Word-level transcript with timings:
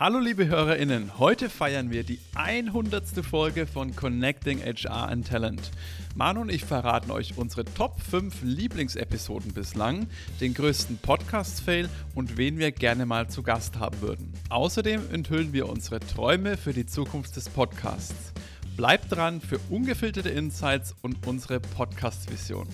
Hallo 0.00 0.20
liebe 0.20 0.46
HörerInnen, 0.46 1.18
heute 1.18 1.50
feiern 1.50 1.90
wir 1.90 2.04
die 2.04 2.20
100. 2.36 3.04
Folge 3.26 3.66
von 3.66 3.96
Connecting 3.96 4.60
HR 4.60 5.08
and 5.08 5.26
Talent. 5.26 5.72
Manu 6.14 6.42
und 6.42 6.52
ich 6.52 6.64
verraten 6.64 7.10
euch 7.10 7.36
unsere 7.36 7.64
Top 7.64 8.00
5 8.00 8.42
Lieblingsepisoden 8.44 9.52
bislang, 9.52 10.06
den 10.40 10.54
größten 10.54 10.98
Podcast-Fail 10.98 11.88
und 12.14 12.36
wen 12.36 12.60
wir 12.60 12.70
gerne 12.70 13.06
mal 13.06 13.28
zu 13.28 13.42
Gast 13.42 13.80
haben 13.80 14.00
würden. 14.00 14.32
Außerdem 14.50 15.02
enthüllen 15.12 15.52
wir 15.52 15.68
unsere 15.68 15.98
Träume 15.98 16.56
für 16.56 16.72
die 16.72 16.86
Zukunft 16.86 17.34
des 17.34 17.48
Podcasts. 17.48 18.32
Bleibt 18.76 19.10
dran 19.10 19.40
für 19.40 19.58
ungefilterte 19.68 20.28
Insights 20.28 20.94
und 21.02 21.26
unsere 21.26 21.58
Podcast-Vision. 21.58 22.68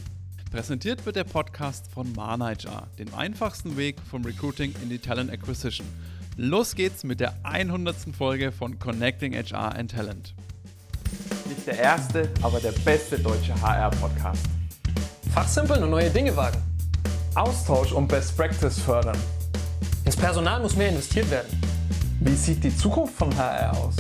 Präsentiert 0.51 1.07
wird 1.07 1.17
der 1.17 1.25
Podcast 1.25 1.91
von 1.91 2.13
Mana 2.13 2.49
HR, 2.49 2.87
dem 2.99 3.15
einfachsten 3.15 3.79
Weg 3.79 3.97
vom 4.11 4.27
Recruiting 4.27 4.75
in 4.83 4.91
die 4.91 4.99
Talent 4.99 5.31
Acquisition– 5.31 5.87
Los 6.37 6.75
geht's 6.75 7.05
mit 7.05 7.21
der 7.21 7.33
100. 7.45 7.95
Folge 8.19 8.51
von 8.51 8.77
Connecting 8.81 9.35
HR 9.35 9.77
and 9.77 9.93
Talent. 9.93 10.35
Nicht 11.49 11.65
der 11.65 11.79
erste, 11.79 12.29
aber 12.43 12.59
der 12.59 12.73
beste 12.73 13.21
deutsche 13.21 13.55
HR-Podcast. 13.63 14.45
Fachsimpeln 15.33 15.85
und 15.85 15.91
neue 15.91 16.11
Dinge 16.11 16.37
wagen. 16.37 16.61
Austausch 17.37 17.93
und 17.93 18.09
Best 18.09 18.37
Practice 18.37 18.81
fördern. 18.81 19.17
Ins 20.05 20.17
Personal 20.17 20.61
muss 20.61 20.75
mehr 20.75 20.89
investiert 20.89 21.31
werden. 21.31 21.57
Wie 22.19 22.35
sieht 22.35 22.65
die 22.65 22.77
Zukunft 22.77 23.15
von 23.15 23.37
HR 23.37 23.77
aus? 23.79 23.95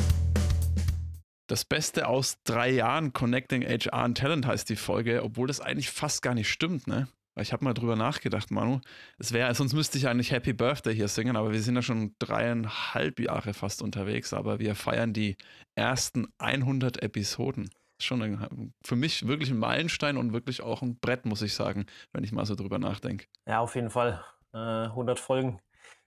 Das 1.46 1.64
Beste 1.64 2.08
aus 2.08 2.38
drei 2.42 2.70
Jahren 2.70 3.12
Connecting 3.12 3.62
HR 3.62 3.92
and 3.92 4.18
Talent 4.18 4.44
heißt 4.44 4.68
die 4.68 4.76
Folge, 4.76 5.22
obwohl 5.22 5.46
das 5.46 5.60
eigentlich 5.60 5.90
fast 5.90 6.20
gar 6.20 6.34
nicht 6.34 6.50
stimmt, 6.50 6.88
ne? 6.88 7.06
Ich 7.36 7.52
habe 7.52 7.64
mal 7.64 7.74
drüber 7.74 7.96
nachgedacht, 7.96 8.50
Manu. 8.50 8.80
Es 9.18 9.32
wäre, 9.32 9.52
sonst 9.54 9.72
müsste 9.72 9.98
ich 9.98 10.06
eigentlich 10.06 10.30
Happy 10.30 10.52
Birthday 10.52 10.94
hier 10.94 11.08
singen, 11.08 11.36
aber 11.36 11.52
wir 11.52 11.60
sind 11.60 11.74
ja 11.74 11.82
schon 11.82 12.14
dreieinhalb 12.20 13.18
Jahre 13.18 13.54
fast 13.54 13.82
unterwegs, 13.82 14.32
aber 14.32 14.60
wir 14.60 14.74
feiern 14.76 15.12
die 15.12 15.36
ersten 15.74 16.28
100 16.38 17.02
Episoden. 17.02 17.70
Schon 18.00 18.22
ein, 18.22 18.74
für 18.84 18.96
mich 18.96 19.26
wirklich 19.26 19.50
ein 19.50 19.58
Meilenstein 19.58 20.16
und 20.16 20.32
wirklich 20.32 20.62
auch 20.62 20.82
ein 20.82 20.98
Brett, 21.00 21.26
muss 21.26 21.42
ich 21.42 21.54
sagen, 21.54 21.86
wenn 22.12 22.22
ich 22.22 22.32
mal 22.32 22.46
so 22.46 22.54
drüber 22.54 22.78
nachdenke. 22.78 23.26
Ja, 23.46 23.60
auf 23.60 23.74
jeden 23.74 23.90
Fall. 23.90 24.24
Äh, 24.52 24.86
100 24.86 25.18
Folgen. 25.18 25.60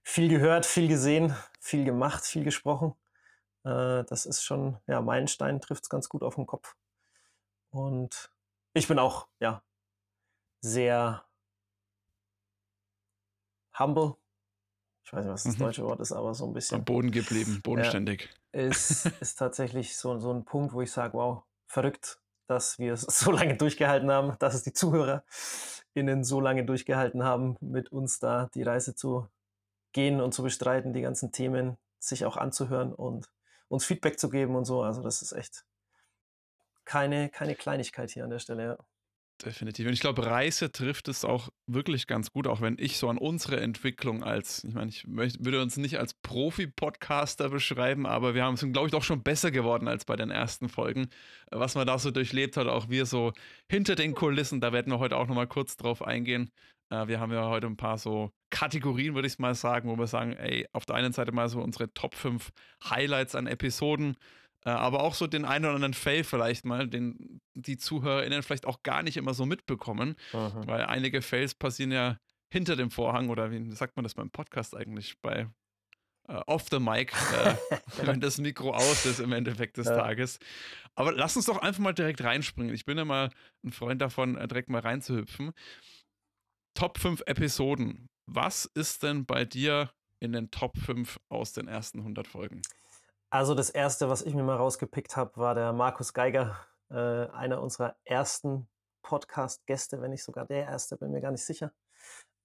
Viel 0.03 0.29
gehört, 0.29 0.65
viel 0.65 0.87
gesehen, 0.87 1.35
viel 1.59 1.83
gemacht, 1.83 2.25
viel 2.25 2.45
gesprochen. 2.45 2.93
Äh, 3.65 4.05
das 4.05 4.25
ist 4.25 4.43
schon, 4.43 4.77
ja, 4.87 5.01
Meilenstein 5.01 5.59
trifft 5.59 5.83
es 5.83 5.89
ganz 5.89 6.07
gut 6.07 6.23
auf 6.23 6.35
den 6.35 6.45
Kopf. 6.45 6.75
Und 7.69 8.31
ich 8.73 8.87
bin 8.87 8.99
auch, 8.99 9.27
ja, 9.39 9.61
sehr 10.67 11.23
humble. 13.79 14.15
Ich 15.03 15.13
weiß 15.13 15.23
nicht, 15.23 15.33
was 15.33 15.43
das 15.43 15.55
mhm. 15.55 15.59
deutsche 15.59 15.83
Wort 15.85 15.99
ist, 16.01 16.11
aber 16.11 16.33
so 16.33 16.45
ein 16.45 16.53
bisschen. 16.53 16.79
Am 16.79 16.85
Boden 16.85 17.11
geblieben, 17.11 17.61
bodenständig. 17.63 18.29
Ja, 18.53 18.61
ist, 18.61 19.05
ist 19.21 19.39
tatsächlich 19.39 19.95
so, 19.95 20.19
so 20.19 20.33
ein 20.33 20.43
Punkt, 20.43 20.73
wo 20.73 20.81
ich 20.81 20.91
sage, 20.91 21.13
wow, 21.13 21.43
verrückt, 21.65 22.19
dass 22.47 22.77
wir 22.79 22.93
es 22.93 23.01
so 23.01 23.31
lange 23.31 23.55
durchgehalten 23.55 24.11
haben, 24.11 24.35
dass 24.39 24.53
es 24.53 24.63
die 24.63 24.73
ZuhörerInnen 24.73 26.23
so 26.23 26.41
lange 26.41 26.65
durchgehalten 26.65 27.23
haben, 27.23 27.55
mit 27.61 27.91
uns 27.91 28.19
da 28.19 28.49
die 28.53 28.63
Reise 28.63 28.95
zu 28.95 29.27
gehen 29.93 30.19
und 30.19 30.33
zu 30.33 30.43
bestreiten, 30.43 30.93
die 30.93 31.01
ganzen 31.01 31.31
Themen 31.31 31.77
sich 31.99 32.25
auch 32.25 32.37
anzuhören 32.37 32.93
und 32.93 33.29
uns 33.69 33.85
Feedback 33.85 34.19
zu 34.19 34.29
geben 34.29 34.55
und 34.55 34.65
so. 34.65 34.81
Also 34.83 35.01
das 35.01 35.21
ist 35.21 35.31
echt 35.31 35.65
keine, 36.83 37.29
keine 37.29 37.55
Kleinigkeit 37.55 38.11
hier 38.11 38.23
an 38.23 38.29
der 38.29 38.39
Stelle, 38.39 38.63
ja. 38.63 38.77
Definitiv. 39.45 39.85
Und 39.85 39.93
ich 39.93 39.99
glaube, 39.99 40.25
Reise 40.25 40.71
trifft 40.71 41.07
es 41.07 41.23
auch 41.23 41.49
wirklich 41.67 42.07
ganz 42.07 42.31
gut, 42.31 42.47
auch 42.47 42.59
wenn 42.59 42.75
ich 42.79 42.97
so 42.97 43.07
an 43.07 43.19
unsere 43.19 43.59
Entwicklung 43.59 44.23
als, 44.23 44.63
ich 44.63 44.73
meine, 44.73 44.89
ich 44.89 45.05
möchte, 45.05 45.45
würde 45.45 45.61
uns 45.61 45.77
nicht 45.77 45.99
als 45.99 46.15
Profi-Podcaster 46.15 47.49
beschreiben, 47.49 48.07
aber 48.07 48.33
wir 48.33 48.43
haben, 48.43 48.57
sind, 48.57 48.73
glaube 48.73 48.87
ich, 48.87 48.91
doch 48.91 49.03
schon 49.03 49.21
besser 49.21 49.51
geworden 49.51 49.87
als 49.87 50.05
bei 50.05 50.15
den 50.15 50.31
ersten 50.31 50.69
Folgen. 50.69 51.09
Was 51.51 51.75
man 51.75 51.85
da 51.85 51.99
so 51.99 52.09
durchlebt 52.09 52.57
hat, 52.57 52.65
auch 52.65 52.89
wir 52.89 53.05
so 53.05 53.31
hinter 53.69 53.93
den 53.93 54.15
Kulissen, 54.15 54.59
da 54.59 54.73
werden 54.73 54.91
wir 54.91 54.97
heute 54.97 55.17
auch 55.17 55.27
nochmal 55.27 55.47
kurz 55.47 55.77
drauf 55.77 56.01
eingehen. 56.01 56.49
Äh, 56.89 57.07
wir 57.07 57.19
haben 57.19 57.31
ja 57.31 57.47
heute 57.47 57.67
ein 57.67 57.77
paar 57.77 57.99
so 57.99 58.31
Kategorien, 58.49 59.13
würde 59.13 59.27
ich 59.27 59.37
mal 59.37 59.53
sagen, 59.53 59.87
wo 59.87 59.97
wir 59.99 60.07
sagen, 60.07 60.33
ey, 60.33 60.67
auf 60.73 60.87
der 60.87 60.95
einen 60.95 61.13
Seite 61.13 61.31
mal 61.31 61.47
so 61.47 61.61
unsere 61.61 61.93
Top 61.93 62.15
5 62.15 62.49
Highlights 62.89 63.35
an 63.35 63.45
Episoden 63.45 64.17
aber 64.69 65.03
auch 65.03 65.13
so 65.13 65.27
den 65.27 65.45
einen 65.45 65.65
oder 65.65 65.75
anderen 65.75 65.93
Fail 65.93 66.23
vielleicht 66.23 66.65
mal, 66.65 66.87
den 66.87 67.41
die 67.53 67.77
ZuhörerInnen 67.77 68.43
vielleicht 68.43 68.65
auch 68.65 68.83
gar 68.83 69.03
nicht 69.03 69.17
immer 69.17 69.33
so 69.33 69.45
mitbekommen, 69.45 70.15
Aha. 70.33 70.63
weil 70.65 70.85
einige 70.85 71.21
Fails 71.21 71.55
passieren 71.55 71.91
ja 71.91 72.17
hinter 72.49 72.75
dem 72.75 72.91
Vorhang 72.91 73.29
oder 73.29 73.51
wie 73.51 73.71
sagt 73.71 73.95
man 73.95 74.03
das 74.03 74.13
beim 74.13 74.29
Podcast 74.29 74.75
eigentlich, 74.75 75.19
bei 75.21 75.47
uh, 76.29 76.41
off 76.47 76.67
the 76.71 76.79
mic, 76.79 77.13
äh, 77.33 77.55
wenn 78.05 78.21
das 78.21 78.37
Mikro 78.37 78.73
aus 78.73 79.05
ist 79.05 79.19
im 79.19 79.31
Endeffekt 79.31 79.77
des 79.77 79.87
ja. 79.87 79.95
Tages. 79.95 80.39
Aber 80.95 81.11
lass 81.11 81.35
uns 81.35 81.45
doch 81.45 81.61
einfach 81.61 81.81
mal 81.81 81.93
direkt 81.93 82.23
reinspringen. 82.23 82.73
Ich 82.73 82.85
bin 82.85 82.97
ja 82.97 83.05
mal 83.05 83.29
ein 83.63 83.71
Freund 83.71 84.01
davon, 84.01 84.33
direkt 84.33 84.69
mal 84.69 84.81
reinzuhüpfen. 84.81 85.51
Top 86.73 86.99
5 86.99 87.23
Episoden. 87.25 88.07
Was 88.25 88.65
ist 88.65 89.03
denn 89.03 89.25
bei 89.25 89.45
dir 89.45 89.91
in 90.19 90.31
den 90.31 90.51
Top 90.51 90.77
5 90.77 91.19
aus 91.29 91.53
den 91.53 91.67
ersten 91.67 91.99
100 91.99 92.27
Folgen? 92.27 92.61
Also 93.29 93.55
das 93.55 93.69
erste, 93.69 94.09
was 94.09 94.21
ich 94.21 94.33
mir 94.33 94.43
mal 94.43 94.55
rausgepickt 94.55 95.17
habe, 95.17 95.35
war 95.35 95.53
der 95.53 95.73
Markus 95.73 96.13
Geiger, 96.13 96.55
äh, 96.89 96.95
einer 96.95 97.61
unserer 97.61 97.97
ersten 98.05 98.69
Podcast-Gäste, 99.01 100.01
wenn 100.01 100.11
nicht 100.11 100.23
sogar 100.23 100.45
der 100.45 100.63
erste, 100.63 100.95
bin 100.95 101.11
mir 101.11 101.19
gar 101.19 101.31
nicht 101.31 101.45
sicher. 101.45 101.73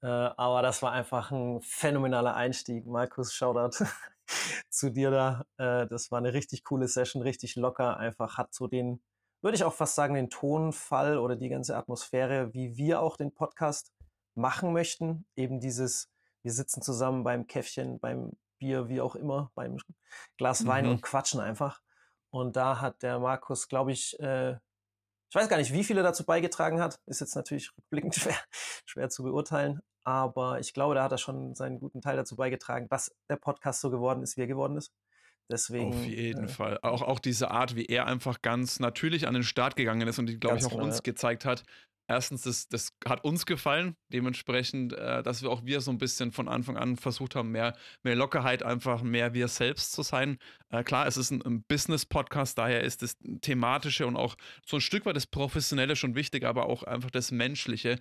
Äh, 0.02 0.06
aber 0.06 0.62
das 0.62 0.82
war 0.82 0.90
einfach 0.90 1.30
ein 1.30 1.60
phänomenaler 1.62 2.34
Einstieg. 2.34 2.84
Markus, 2.86 3.32
Shoutout 3.32 3.84
zu 4.70 4.90
dir 4.90 5.12
da. 5.12 5.44
Äh, 5.56 5.86
das 5.86 6.10
war 6.10 6.18
eine 6.18 6.32
richtig 6.32 6.64
coole 6.64 6.88
Session, 6.88 7.22
richtig 7.22 7.54
locker. 7.54 7.96
Einfach 7.98 8.36
hat 8.36 8.52
so 8.52 8.66
den, 8.66 9.00
würde 9.40 9.54
ich 9.54 9.62
auch 9.62 9.74
fast 9.74 9.94
sagen, 9.94 10.14
den 10.14 10.30
Tonfall 10.30 11.18
oder 11.18 11.36
die 11.36 11.48
ganze 11.48 11.76
Atmosphäre, 11.76 12.52
wie 12.54 12.76
wir 12.76 13.00
auch 13.00 13.16
den 13.16 13.32
Podcast 13.32 13.92
machen 14.34 14.72
möchten. 14.72 15.26
Eben 15.36 15.60
dieses, 15.60 16.10
wir 16.42 16.52
sitzen 16.52 16.82
zusammen 16.82 17.22
beim 17.22 17.46
Käffchen, 17.46 18.00
beim 18.00 18.32
Bier, 18.62 18.88
wie 18.88 19.00
auch 19.00 19.16
immer, 19.16 19.50
beim 19.56 19.78
Glas 20.38 20.66
Wein 20.68 20.84
mhm. 20.84 20.92
und 20.92 21.02
quatschen 21.02 21.40
einfach. 21.40 21.80
Und 22.30 22.54
da 22.54 22.80
hat 22.80 23.02
der 23.02 23.18
Markus, 23.18 23.66
glaube 23.66 23.90
ich, 23.90 24.18
äh, 24.20 24.52
ich 24.52 25.34
weiß 25.34 25.48
gar 25.48 25.56
nicht, 25.56 25.72
wie 25.72 25.82
viele 25.82 26.04
dazu 26.04 26.24
beigetragen 26.24 26.80
hat. 26.80 27.00
Ist 27.06 27.20
jetzt 27.20 27.34
natürlich 27.34 27.76
rückblickend 27.76 28.14
schwer, 28.16 28.36
schwer 28.86 29.10
zu 29.10 29.24
beurteilen. 29.24 29.80
Aber 30.04 30.60
ich 30.60 30.74
glaube, 30.74 30.94
da 30.94 31.02
hat 31.02 31.12
er 31.12 31.18
schon 31.18 31.56
seinen 31.56 31.80
guten 31.80 32.00
Teil 32.00 32.16
dazu 32.16 32.36
beigetragen, 32.36 32.88
dass 32.88 33.14
der 33.28 33.36
Podcast 33.36 33.80
so 33.80 33.90
geworden 33.90 34.22
ist, 34.22 34.36
wie 34.36 34.42
er 34.42 34.46
geworden 34.46 34.76
ist. 34.76 34.92
Deswegen, 35.50 35.92
Auf 35.92 36.04
jeden 36.04 36.44
äh, 36.44 36.48
Fall. 36.48 36.78
Auch, 36.82 37.02
auch 37.02 37.18
diese 37.18 37.50
Art, 37.50 37.76
wie 37.76 37.86
er 37.86 38.06
einfach 38.06 38.42
ganz 38.42 38.80
natürlich 38.80 39.26
an 39.26 39.34
den 39.34 39.42
Start 39.42 39.76
gegangen 39.76 40.08
ist 40.08 40.18
und 40.18 40.26
die, 40.26 40.38
glaube 40.38 40.58
ich, 40.58 40.64
auch 40.64 40.70
genau, 40.70 40.84
uns 40.84 40.96
ja. 40.96 41.02
gezeigt 41.02 41.44
hat, 41.44 41.64
erstens, 42.08 42.42
das, 42.42 42.68
das 42.68 42.92
hat 43.06 43.24
uns 43.24 43.46
gefallen, 43.46 43.96
dementsprechend, 44.12 44.92
äh, 44.92 45.22
dass 45.22 45.42
wir 45.42 45.50
auch 45.50 45.64
wir 45.64 45.80
so 45.80 45.90
ein 45.90 45.98
bisschen 45.98 46.32
von 46.32 46.48
Anfang 46.48 46.76
an 46.76 46.96
versucht 46.96 47.34
haben, 47.34 47.50
mehr, 47.50 47.76
mehr 48.02 48.16
Lockerheit, 48.16 48.62
einfach 48.62 49.02
mehr 49.02 49.34
wir 49.34 49.48
selbst 49.48 49.92
zu 49.92 50.02
sein. 50.02 50.38
Äh, 50.70 50.84
klar, 50.84 51.06
es 51.06 51.16
ist 51.16 51.30
ein, 51.30 51.42
ein 51.42 51.62
Business-Podcast, 51.62 52.58
daher 52.58 52.82
ist 52.82 53.02
das 53.02 53.16
Thematische 53.40 54.06
und 54.06 54.16
auch 54.16 54.36
so 54.66 54.76
ein 54.76 54.80
Stück 54.80 55.06
weit 55.06 55.16
das 55.16 55.26
Professionelle 55.26 55.96
schon 55.96 56.14
wichtig, 56.14 56.44
aber 56.44 56.66
auch 56.66 56.82
einfach 56.82 57.10
das 57.10 57.30
Menschliche. 57.30 57.98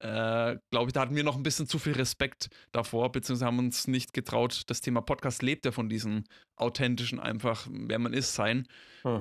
Äh, 0.00 0.56
glaube 0.70 0.88
ich, 0.88 0.92
da 0.92 1.00
hatten 1.00 1.16
wir 1.16 1.24
noch 1.24 1.36
ein 1.36 1.42
bisschen 1.42 1.66
zu 1.66 1.78
viel 1.78 1.94
Respekt 1.94 2.50
davor, 2.70 3.10
beziehungsweise 3.10 3.46
haben 3.46 3.58
uns 3.58 3.88
nicht 3.88 4.12
getraut. 4.12 4.62
Das 4.68 4.80
Thema 4.80 5.00
Podcast 5.00 5.42
lebt 5.42 5.64
ja 5.64 5.72
von 5.72 5.88
diesem 5.88 6.24
authentischen, 6.56 7.18
einfach, 7.18 7.66
wer 7.70 7.98
man 7.98 8.12
ist, 8.12 8.34
sein. 8.34 8.68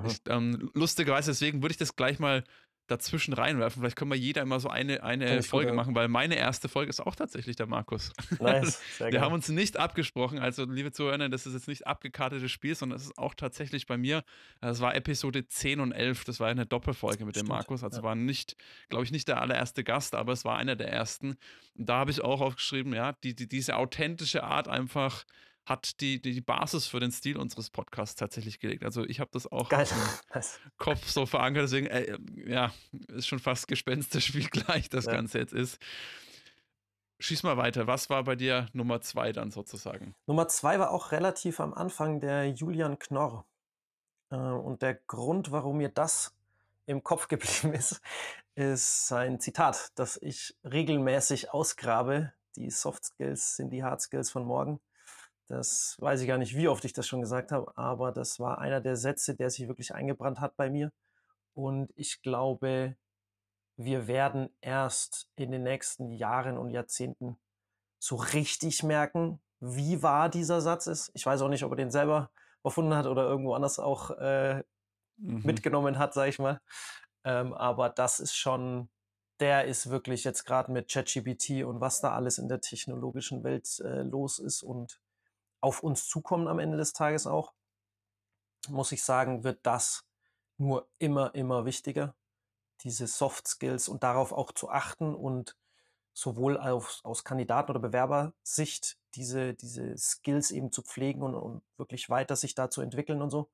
Ich, 0.06 0.20
ähm, 0.28 0.70
lustigerweise, 0.74 1.32
deswegen 1.32 1.62
würde 1.62 1.72
ich 1.72 1.78
das 1.78 1.96
gleich 1.96 2.20
mal 2.20 2.44
dazwischen 2.88 3.34
reinwerfen. 3.34 3.82
Vielleicht 3.82 3.98
können 3.98 4.12
wir 4.12 4.18
jeder 4.18 4.42
immer 4.42 4.60
so 4.60 4.70
eine, 4.70 5.04
eine 5.04 5.44
Folge 5.44 5.74
machen, 5.74 5.94
weil 5.94 6.08
meine 6.08 6.36
erste 6.36 6.70
Folge 6.70 6.90
ist 6.90 7.00
auch 7.00 7.16
tatsächlich 7.16 7.56
der 7.56 7.68
Markus. 7.68 8.14
Nice, 8.40 8.82
wir 8.98 9.12
geil. 9.12 9.22
haben 9.22 9.34
uns 9.34 9.50
nicht 9.50 9.78
abgesprochen, 9.78 10.40
also 10.40 10.66
liebe 10.66 10.92
Zuhörer, 10.92 11.30
das 11.30 11.46
ist 11.46 11.54
jetzt 11.54 11.68
nicht 11.68 11.86
abgekartetes 11.86 12.52
Spiel, 12.52 12.76
sondern 12.76 12.98
es 12.98 13.06
ist 13.06 13.18
auch 13.18 13.34
tatsächlich 13.34 13.86
bei 13.88 13.98
mir, 13.98 14.24
das 14.62 14.80
war 14.80 14.96
Episode 14.96 15.48
10 15.48 15.80
und 15.80 15.92
11, 15.92 16.24
das 16.24 16.40
war 16.40 16.48
eine 16.48 16.66
Doppelfolge 16.66 17.26
mit 17.26 17.36
Stimmt, 17.36 17.50
dem 17.50 17.56
Markus, 17.56 17.84
also 17.84 17.98
ja. 17.98 18.04
war 18.04 18.16
nicht, 18.16 18.56
glaube 18.90 19.04
ich, 19.04 19.12
nicht 19.12 19.28
der 19.28 19.42
allererste 19.42 19.84
Gast, 19.84 20.16
aber 20.16 20.34
es 20.34 20.46
war 20.46 20.58
einer 20.58 20.76
der 20.76 20.92
ersten. 20.92 21.38
Und 21.76 21.90
da 21.90 21.98
habe 21.98 22.12
ich 22.12 22.22
auch 22.22 22.42
aufgeschrieben, 22.42 22.94
ja, 22.94 23.14
die, 23.24 23.36
die, 23.36 23.48
diese 23.48 23.76
authentische 23.76 24.44
Art 24.44 24.68
einfach 24.68 25.26
hat 25.68 26.00
die, 26.00 26.22
die, 26.22 26.40
Basis 26.40 26.88
für 26.88 27.02
den 27.02 27.12
Stil 27.12 27.38
unseres 27.38 27.70
Podcasts 27.70 28.16
tatsächlich 28.16 28.60
gelegt. 28.60 28.86
Also 28.86 29.04
ich 29.06 29.20
habe 29.20 29.30
das 29.34 29.52
auch 29.52 29.68
Geil. 29.68 29.86
im 30.34 30.42
Kopf 30.78 31.06
so 31.10 31.26
verankert, 31.26 31.64
deswegen, 31.64 31.88
äh, 31.88 32.18
ja, 32.46 32.72
ist 33.10 33.28
schon 33.28 33.40
fast 33.40 33.68
Gespenstisch, 33.68 34.34
wie 34.34 34.46
gleich 34.46 34.90
das 34.90 35.06
ja. 35.06 35.12
Ganze 35.12 35.40
jetzt 35.40 35.54
ist. 35.54 35.78
Schieß 37.20 37.44
mal 37.44 37.58
weiter. 37.58 37.86
Was 37.86 38.10
war 38.10 38.24
bei 38.24 38.36
dir 38.36 38.68
Nummer 38.72 39.02
zwei 39.02 39.34
dann 39.34 39.52
sozusagen? 39.52 40.16
Nummer 40.26 40.48
zwei 40.48 40.80
war 40.80 40.92
auch 40.92 41.12
relativ 41.12 41.60
am 41.60 41.74
Anfang 41.74 42.22
der 42.22 42.50
Julian 42.52 42.98
Knorr. 42.98 43.46
Äh, 44.30 44.38
und 44.38 44.82
der 44.82 44.96
Grund, 44.96 45.52
warum 45.52 45.78
mir 45.78 45.90
das 45.90 46.34
im 46.86 47.04
Kopf 47.04 47.28
geblieben 47.28 47.74
ist, 47.74 48.00
ist 48.56 49.08
sein 49.08 49.42
Zitat, 49.42 49.92
das 49.96 50.18
ich 50.22 50.56
regelmäßig 50.64 51.52
ausgrabe. 51.52 52.32
Die 52.56 52.72
Soft 52.72 53.04
Skills 53.04 53.58
sind 53.58 53.72
die 53.72 53.84
Hard 53.84 54.02
Skills 54.02 54.32
von 54.32 54.46
morgen. 54.46 54.80
Das 55.48 55.96
weiß 56.00 56.22
ich 56.22 56.28
gar 56.28 56.38
nicht, 56.38 56.56
wie 56.56 56.68
oft 56.68 56.84
ich 56.84 56.94
das 56.94 57.08
schon 57.08 57.22
gesagt 57.22 57.52
habe, 57.52 57.76
aber 57.78 58.12
das 58.12 58.40
war 58.40 58.60
einer 58.60 58.82
der 58.82 58.98
Sätze, 58.98 59.36
der 59.36 59.50
sich 59.50 59.68
wirklich 59.68 59.96
eingebrannt 59.96 60.42
hat 60.42 60.58
bei 60.58 60.70
mir. 60.70 60.92
Und 61.54 61.92
ich 61.96 62.22
glaube, 62.22 62.96
wir 63.78 64.08
werden 64.08 64.50
erst 64.60 65.30
in 65.36 65.52
den 65.52 65.64
nächsten 65.64 66.12
Jahren 66.12 66.58
und 66.58 66.72
Jahrzehnten 66.72 67.38
so 68.00 68.16
richtig 68.16 68.84
merken, 68.84 69.40
wie 69.60 70.04
wahr 70.04 70.30
dieser 70.30 70.62
Satz 70.62 70.88
ist. 70.88 71.12
Ich 71.14 71.26
weiß 71.26 71.42
auch 71.42 71.50
nicht, 71.50 71.64
ob 71.64 71.72
er 71.72 71.78
den 71.78 71.92
selber 71.92 72.30
erfunden 72.64 72.94
hat 72.94 73.06
oder 73.06 73.24
irgendwo 73.24 73.54
anders 73.54 73.80
auch 73.80 74.12
äh, 74.12 74.64
mhm. 75.18 75.42
mitgenommen 75.44 75.98
hat, 75.98 76.14
sag 76.14 76.28
ich 76.28 76.40
mal. 76.40 76.60
Ähm, 77.24 77.54
aber 77.54 77.90
das 77.90 78.20
ist 78.20 78.36
schon, 78.36 78.90
der 79.40 79.66
ist 79.66 79.90
wirklich 79.90 80.24
jetzt 80.24 80.46
gerade 80.46 80.72
mit 80.72 80.92
ChatGPT 80.92 81.64
und 81.64 81.80
was 81.82 82.02
da 82.02 82.14
alles 82.14 82.38
in 82.38 82.50
der 82.50 82.62
technologischen 82.62 83.44
Welt 83.44 83.80
äh, 83.80 84.02
los 84.02 84.40
ist 84.40 84.64
und 84.64 85.00
auf 85.62 85.84
uns 85.84 86.08
zukommen 86.08 86.48
am 86.48 86.60
Ende 86.60 86.78
des 86.78 86.94
Tages 86.94 87.28
auch, 87.28 87.54
muss 88.68 88.92
ich 88.92 89.04
sagen, 89.04 89.44
wird 89.44 89.60
das 89.64 90.06
nur 90.58 90.90
immer, 90.98 91.34
immer 91.36 91.66
wichtiger, 91.66 92.16
diese 92.82 93.08
Soft 93.08 93.48
Skills 93.48 93.88
und 93.88 94.04
darauf 94.04 94.32
auch 94.32 94.52
zu 94.52 94.70
achten 94.70 95.16
und 95.16 95.56
sowohl 96.14 96.58
auf, 96.58 97.00
aus 97.04 97.24
Kandidaten- 97.24 97.72
oder 97.72 97.80
Bewerbersicht 97.80 98.98
diese, 99.14 99.54
diese 99.54 99.98
Skills 99.98 100.52
eben 100.52 100.72
zu 100.72 100.82
pflegen 100.82 101.22
und, 101.22 101.36
und 101.36 101.62
wirklich 101.78 102.10
weiter 102.10 102.36
sich 102.36 102.56
da 102.56 102.70
zu 102.70 102.82
entwickeln 102.82 103.22
und 103.22 103.30
so, 103.30 103.52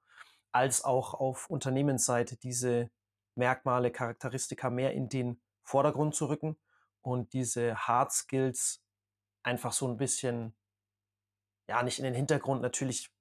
als 0.51 0.83
auch 0.83 1.13
auf 1.13 1.49
Unternehmensseite 1.49 2.37
diese 2.37 2.89
Merkmale, 3.35 3.91
Charakteristika 3.91 4.69
mehr 4.69 4.93
in 4.93 5.09
den 5.09 5.41
Vordergrund 5.63 6.15
zu 6.15 6.27
rücken 6.27 6.57
und 7.01 7.33
diese 7.33 7.75
Hard 7.75 8.11
Skills 8.11 8.81
einfach 9.43 9.73
so 9.73 9.87
ein 9.87 9.97
bisschen, 9.97 10.55
ja, 11.67 11.83
nicht 11.83 11.99
in 11.99 12.05
den 12.05 12.13
Hintergrund. 12.13 12.61
Natürlich 12.61 13.11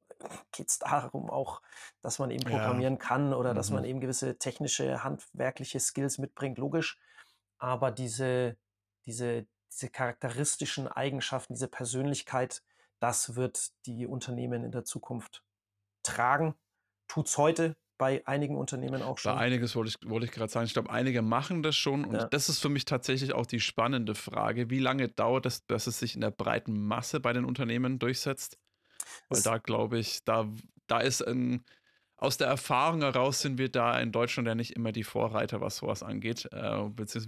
geht 0.53 0.69
es 0.69 0.79
darum 0.79 1.31
auch, 1.31 1.63
dass 2.01 2.19
man 2.19 2.31
eben 2.31 2.45
programmieren 2.45 2.95
ja. 2.95 3.01
kann 3.01 3.35
oder 3.35 3.53
mhm. 3.53 3.57
dass 3.57 3.71
man 3.71 3.83
mhm. 3.83 3.89
eben 3.89 4.01
gewisse 4.01 4.39
technische, 4.39 5.03
handwerkliche 5.05 5.81
Skills 5.81 6.19
mitbringt, 6.19 6.59
logisch. 6.59 6.99
Aber 7.59 7.91
diese, 7.91 8.57
diese, 9.07 9.47
diese 9.73 9.89
charakteristischen 9.89 10.89
Eigenschaften, 10.89 11.55
diese 11.55 11.69
Persönlichkeit, 11.69 12.63
das 13.01 13.35
wird 13.35 13.73
die 13.87 14.07
Unternehmen 14.07 14.65
in 14.65 14.73
der 14.73 14.85
Zukunft 14.85 15.43
tragen. 16.03 16.55
Tut 17.09 17.29
es 17.29 17.39
heute 17.39 17.77
bei 18.03 18.27
einigen 18.27 18.57
Unternehmen 18.57 19.01
auch 19.01 19.17
schon. 19.17 19.33
Bei 19.33 19.39
einiges 19.39 19.77
wollte 19.77 19.91
ich, 19.91 20.11
wollte 20.11 20.27
ich 20.27 20.33
gerade 20.33 20.51
sagen. 20.51 20.67
Ich 20.67 20.73
glaube, 20.73 20.91
einige 20.91 21.23
machen 21.23 21.63
das 21.63 21.77
schon. 21.77 22.05
Und 22.05 22.17
ja. 22.17 22.25
das 22.27 22.49
ist 22.49 22.59
für 22.59 22.69
mich 22.69 22.85
tatsächlich 22.85 23.33
auch 23.33 23.47
die 23.47 23.61
spannende 23.61 24.17
Frage. 24.17 24.71
Wie 24.71 24.81
lange 24.81 25.09
dauert 25.09 25.47
es, 25.47 25.65
dass 25.67 25.87
es 25.87 26.01
sich 26.01 26.17
in 26.17 26.21
der 26.21 26.33
breiten 26.33 26.85
Masse 26.85 27.21
bei 27.21 27.33
den 27.33 27.45
Unternehmen 27.45 28.01
durchsetzt? 28.01 28.59
Weil 29.29 29.37
das 29.37 29.43
da 29.45 29.59
glaube 29.59 30.01
ich, 30.01 30.25
da, 30.25 30.49
da 30.89 30.99
ist 30.99 31.23
ein, 31.23 31.63
aus 32.23 32.37
der 32.37 32.47
Erfahrung 32.47 33.01
heraus 33.01 33.41
sind 33.41 33.59
wir 33.59 33.69
da 33.69 33.99
in 33.99 34.13
Deutschland 34.13 34.47
ja 34.47 34.55
nicht 34.55 34.77
immer 34.77 34.93
die 34.93 35.03
Vorreiter, 35.03 35.61
was 35.61 35.79
sowas 35.79 36.05
angeht. 36.05 36.49
Äh, 36.53 36.59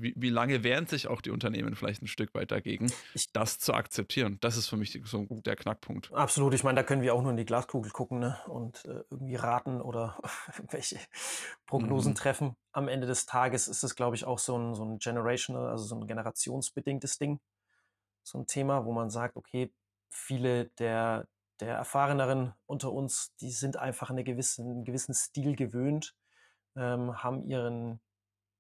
wie, 0.01 0.15
wie, 0.17 0.29
lange 0.31 0.63
wehren 0.63 0.87
sich 0.87 1.09
auch 1.09 1.21
die 1.21 1.31
Unternehmen 1.31 1.75
vielleicht 1.75 2.01
ein 2.01 2.07
Stück 2.07 2.33
weit 2.33 2.53
dagegen, 2.53 2.93
das 3.33 3.59
zu 3.59 3.75
akzeptieren? 3.75 4.39
Das 4.41 4.57
ist 4.57 4.69
für 4.69 4.77
mich 4.77 5.01
so 5.05 5.27
der 5.29 5.57
Knackpunkt. 5.57 6.13
Absolut. 6.13 6.55
Ich 6.55 6.63
meine, 6.63 6.77
da 6.77 6.85
können 6.85 7.03
wir 7.03 7.13
auch 7.13 7.23
nur 7.23 7.33
in 7.33 7.37
die 7.37 7.45
Glaskugel 7.45 7.91
gucken 7.91 8.21
ne? 8.21 8.39
und 8.47 8.85
äh, 8.85 9.03
irgendwie 9.11 9.35
raten 9.35 9.81
oder 9.81 10.17
welche 10.71 11.01
Prognosen 11.67 12.13
mhm. 12.13 12.17
treffen. 12.17 12.57
Am 12.71 12.87
Ende 12.87 13.09
des 13.09 13.27
Tages 13.27 13.67
ist 13.67 13.83
es, 13.83 13.97
glaube 13.97 14.15
ich, 14.15 14.25
auch 14.25 14.39
so 14.39 14.57
ein, 14.57 14.75
so 14.75 14.85
ein 14.85 14.99
generational, 15.01 15.71
also 15.71 15.85
so 15.85 15.97
ein 15.97 16.07
generationsbedingtes 16.07 17.19
Ding. 17.19 17.41
So 18.23 18.39
ein 18.39 18.47
Thema, 18.47 18.85
wo 18.85 18.93
man 18.93 19.11
sagt, 19.11 19.37
okay, 19.37 19.73
viele 20.09 20.67
der, 20.79 21.27
der 21.61 21.77
Erfahreneren 21.77 22.55
unter 22.67 22.93
uns, 22.93 23.35
die 23.37 23.51
sind 23.51 23.77
einfach 23.77 24.11
einen 24.11 24.25
gewissen, 24.25 24.67
einen 24.71 24.85
gewissen 24.85 25.15
Stil 25.15 25.57
gewöhnt, 25.57 26.15
ähm, 26.77 27.23
haben 27.23 27.43
ihren, 27.45 28.01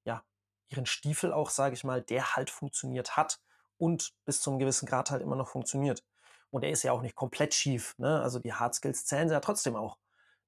ja, 0.04 0.22
ihren 0.68 0.86
Stiefel 0.86 1.32
auch, 1.32 1.50
sage 1.50 1.74
ich 1.74 1.84
mal, 1.84 2.02
der 2.02 2.36
halt 2.36 2.50
funktioniert 2.50 3.16
hat 3.16 3.40
und 3.78 4.12
bis 4.24 4.40
zum 4.40 4.58
gewissen 4.58 4.86
Grad 4.86 5.10
halt 5.10 5.22
immer 5.22 5.36
noch 5.36 5.48
funktioniert. 5.48 6.04
Und 6.50 6.62
er 6.62 6.70
ist 6.70 6.84
ja 6.84 6.92
auch 6.92 7.02
nicht 7.02 7.16
komplett 7.16 7.52
schief. 7.52 7.98
Ne? 7.98 8.22
Also 8.22 8.38
die 8.38 8.52
Hard 8.52 8.74
Skills 8.76 9.06
zählen 9.06 9.28
ja 9.28 9.40
trotzdem 9.40 9.74
auch. 9.74 9.98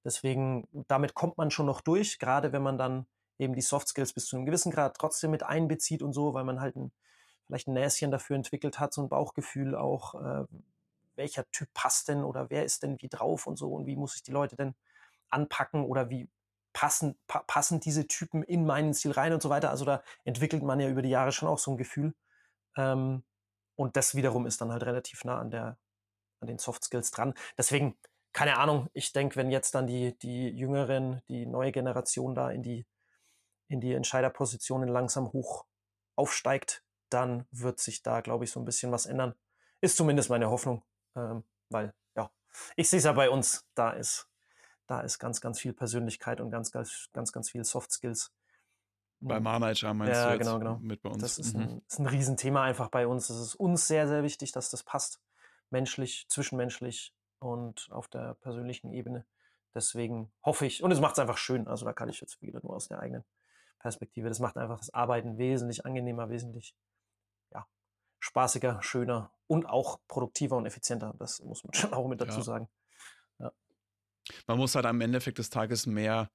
Deswegen, 0.05 0.69
damit 0.87 1.15
kommt 1.15 1.37
man 1.37 1.51
schon 1.51 1.67
noch 1.67 1.81
durch, 1.81 2.21
gerade 2.21 2.53
wenn 2.53 2.63
man 2.63 2.79
dann 2.79 3.07
eben 3.39 3.55
die 3.55 3.61
Soft 3.61 3.89
Skills 3.89 4.13
bis 4.13 4.27
zu 4.27 4.37
einem 4.37 4.47
gewissen 4.47 4.71
Grad 4.71 4.97
trotzdem 4.97 5.33
mit 5.33 5.43
einbezieht 5.43 6.01
und 6.03 6.13
so, 6.13 6.33
weil 6.33 6.45
man 6.45 6.61
halt 6.61 6.77
ein, 6.77 6.93
vielleicht 7.47 7.67
ein 7.67 7.75
Näschen 7.75 8.13
dafür 8.13 8.37
entwickelt 8.37 8.79
hat, 8.79 8.95
so 8.95 9.03
ein 9.03 9.09
Bauchgefühl 9.09 9.75
auch, 9.75 10.15
äh, 10.15 10.45
welcher 11.17 11.51
Typ 11.51 11.73
passt 11.75 12.09
denn 12.09 12.25
oder 12.25 12.51
wer 12.51 12.65
ist 12.65 12.83
denn 12.83 13.01
wie 13.01 13.09
drauf 13.09 13.47
und 13.47 13.57
so 13.57 13.73
und 13.73 13.87
wie 13.87 13.97
muss 13.97 14.17
ich 14.17 14.23
die 14.23 14.33
Leute 14.33 14.57
denn 14.57 14.75
anpacken 15.31 15.85
oder 15.85 16.11
wie 16.11 16.29
passen, 16.73 17.19
pa 17.27 17.41
passen 17.47 17.81
diese 17.81 18.07
Typen 18.07 18.43
in 18.43 18.67
meinen 18.67 18.93
Stil 18.93 19.13
rein 19.13 19.33
und 19.33 19.43
so 19.43 19.49
weiter. 19.49 19.71
Also 19.71 19.85
da 19.85 20.03
entwickelt 20.25 20.63
man 20.63 20.79
ja 20.79 20.89
über 20.89 21.03
die 21.03 21.09
Jahre 21.09 21.33
schon 21.33 21.49
auch 21.49 21.59
so 21.59 21.71
ein 21.71 21.79
Gefühl. 21.79 22.15
Ähm, 22.77 23.25
und 23.77 23.97
das 23.97 24.15
wiederum 24.15 24.47
ist 24.47 24.61
dann 24.61 24.73
halt 24.73 24.85
relativ 24.85 25.25
nah 25.25 25.39
an 25.39 25.51
der, 25.51 25.79
an 26.41 26.49
den 26.49 26.59
Soft 26.59 26.85
Skills 26.85 27.11
dran. 27.11 27.35
Deswegen, 27.57 27.97
keine 28.35 28.59
Ahnung, 28.59 28.89
ich 28.93 29.13
denke, 29.13 29.37
wenn 29.37 29.51
jetzt 29.51 29.75
dann 29.75 29.87
die, 29.87 30.19
die 30.19 30.49
Jüngeren, 30.49 31.23
die 31.29 31.47
neue 31.47 31.73
Generation 31.73 32.35
da 32.35 32.51
in 32.51 32.63
die, 32.63 32.87
in 33.69 33.81
die 33.81 33.95
Entscheiderpositionen 33.95 34.89
langsam 34.89 35.33
hoch 35.33 35.65
aufsteigt, 36.15 36.85
dann 37.09 37.47
wird 37.51 37.81
sich 37.81 38.03
da, 38.03 38.21
glaube 38.21 38.45
ich, 38.45 38.51
so 38.51 38.61
ein 38.61 38.67
bisschen 38.67 38.93
was 38.93 39.07
ändern. 39.07 39.35
Ist 39.81 39.97
zumindest 39.97 40.29
meine 40.29 40.51
Hoffnung. 40.51 40.85
Ähm, 41.17 41.45
weil, 41.71 41.95
ja, 42.15 42.31
ich 42.77 42.89
sehe 42.89 42.99
es 42.99 43.05
ja 43.05 43.13
bei 43.13 43.31
uns, 43.31 43.67
da 43.75 43.91
ist, 43.91 44.29
da 44.87 45.01
ist 45.01 45.19
ganz, 45.19 45.41
ganz 45.41 45.59
viel 45.59 45.73
Persönlichkeit 45.73 46.41
und 46.41 46.51
ganz, 46.51 46.71
ganz, 46.71 47.09
ganz, 47.13 47.33
ganz 47.33 47.51
viel 47.51 47.65
Soft 47.65 47.91
Skills. 47.91 48.33
Bei 49.21 49.41
Manager 49.41 49.95
meinst 49.95 50.15
ja, 50.15 50.27
du 50.27 50.33
jetzt 50.35 50.47
genau, 50.47 50.59
genau. 50.59 50.79
mit 50.79 51.03
bei 51.03 51.09
uns? 51.09 51.23
Das 51.23 51.39
ist, 51.39 51.57
mhm. 51.57 51.63
ein, 51.63 51.83
ist 51.89 51.99
ein 51.99 52.07
Riesenthema 52.07 52.63
einfach 52.63 52.89
bei 52.89 53.07
uns. 53.07 53.31
Es 53.31 53.41
ist 53.41 53.55
uns 53.55 53.89
sehr, 53.89 54.07
sehr 54.07 54.23
wichtig, 54.23 54.53
dass 54.53 54.71
das 54.71 54.83
passt. 54.83 55.21
Menschlich, 55.71 56.27
zwischenmenschlich 56.29 57.15
und 57.39 57.89
auf 57.91 58.09
der 58.09 58.35
persönlichen 58.35 58.93
Ebene. 58.93 59.25
Deswegen 59.75 60.31
hoffe 60.45 60.67
ich, 60.67 60.83
und 60.83 60.91
es 60.91 61.01
macht 61.01 61.15
es 61.15 61.19
einfach 61.19 61.39
schön. 61.39 61.67
Also 61.67 61.85
da 61.85 61.93
kann 61.93 62.09
ich 62.09 62.21
jetzt 62.21 62.41
wieder 62.41 62.61
nur 62.63 62.77
aus 62.77 62.89
der 62.89 63.01
eigenen 63.01 63.25
Perspektive. 63.79 64.29
Das 64.29 64.39
macht 64.39 64.57
einfach 64.57 64.79
das 64.79 64.93
Arbeiten 64.93 65.39
wesentlich 65.39 65.85
angenehmer, 65.85 66.29
wesentlich 66.29 66.75
spaßiger, 68.21 68.83
schöner 68.83 69.33
und 69.47 69.67
auch 69.67 70.01
produktiver 70.09 70.57
und 70.57 70.67
effizienter. 70.67 71.15
Das 71.19 71.41
muss 71.43 71.65
man 71.65 71.75
schon 71.75 71.93
auch 71.93 72.09
mit 72.09 72.21
dazu 72.21 72.39
ja. 72.39 72.45
sagen. 72.45 72.69
Ja. 73.39 73.53
Man 74.47 74.59
muss 74.59 74.75
halt 74.75 74.87
am 74.87 75.01
Endeffekt 75.01 75.39
des 75.39 75.51
Tages 75.51 75.87
mehr 75.87 76.31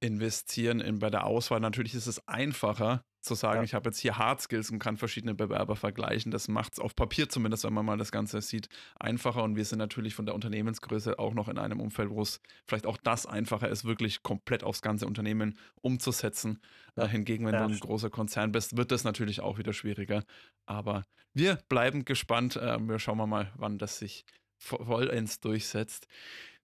investieren 0.00 0.80
in, 0.80 0.98
bei 0.98 1.10
der 1.10 1.26
Auswahl. 1.26 1.60
Natürlich 1.60 1.94
ist 1.94 2.06
es 2.06 2.26
einfacher 2.28 3.04
zu 3.20 3.34
sagen, 3.34 3.58
ja. 3.58 3.64
ich 3.64 3.74
habe 3.74 3.88
jetzt 3.88 3.98
hier 3.98 4.18
Hard 4.18 4.40
Skills 4.40 4.70
und 4.70 4.78
kann 4.78 4.96
verschiedene 4.96 5.34
Bewerber 5.34 5.74
vergleichen. 5.74 6.30
Das 6.30 6.48
macht 6.48 6.74
es 6.74 6.78
auf 6.78 6.94
Papier 6.94 7.28
zumindest, 7.28 7.64
wenn 7.64 7.72
man 7.72 7.84
mal 7.84 7.98
das 7.98 8.12
Ganze 8.12 8.40
sieht, 8.40 8.68
einfacher. 8.98 9.42
Und 9.42 9.56
wir 9.56 9.64
sind 9.64 9.78
natürlich 9.78 10.14
von 10.14 10.26
der 10.26 10.34
Unternehmensgröße 10.34 11.18
auch 11.18 11.34
noch 11.34 11.48
in 11.48 11.58
einem 11.58 11.80
Umfeld, 11.80 12.10
wo 12.10 12.22
es 12.22 12.40
vielleicht 12.66 12.86
auch 12.86 12.96
das 12.98 13.26
einfacher 13.26 13.68
ist, 13.68 13.84
wirklich 13.84 14.22
komplett 14.22 14.62
aufs 14.62 14.82
ganze 14.82 15.06
Unternehmen 15.06 15.58
umzusetzen. 15.82 16.60
Ja. 16.96 17.04
Äh, 17.04 17.08
hingegen, 17.08 17.44
wenn 17.46 17.54
ja, 17.54 17.66
du 17.66 17.72
ein 17.72 17.80
großer 17.80 18.10
Konzern 18.10 18.52
bist, 18.52 18.76
wird 18.76 18.92
das 18.92 19.04
natürlich 19.04 19.40
auch 19.40 19.58
wieder 19.58 19.72
schwieriger. 19.72 20.22
Aber 20.66 21.04
wir 21.34 21.58
bleiben 21.68 22.04
gespannt. 22.04 22.56
Äh, 22.56 22.78
wir 22.80 22.98
schauen 22.98 23.28
mal, 23.28 23.52
wann 23.56 23.78
das 23.78 23.98
sich 23.98 24.24
vollends 24.58 25.40
durchsetzt. 25.40 26.06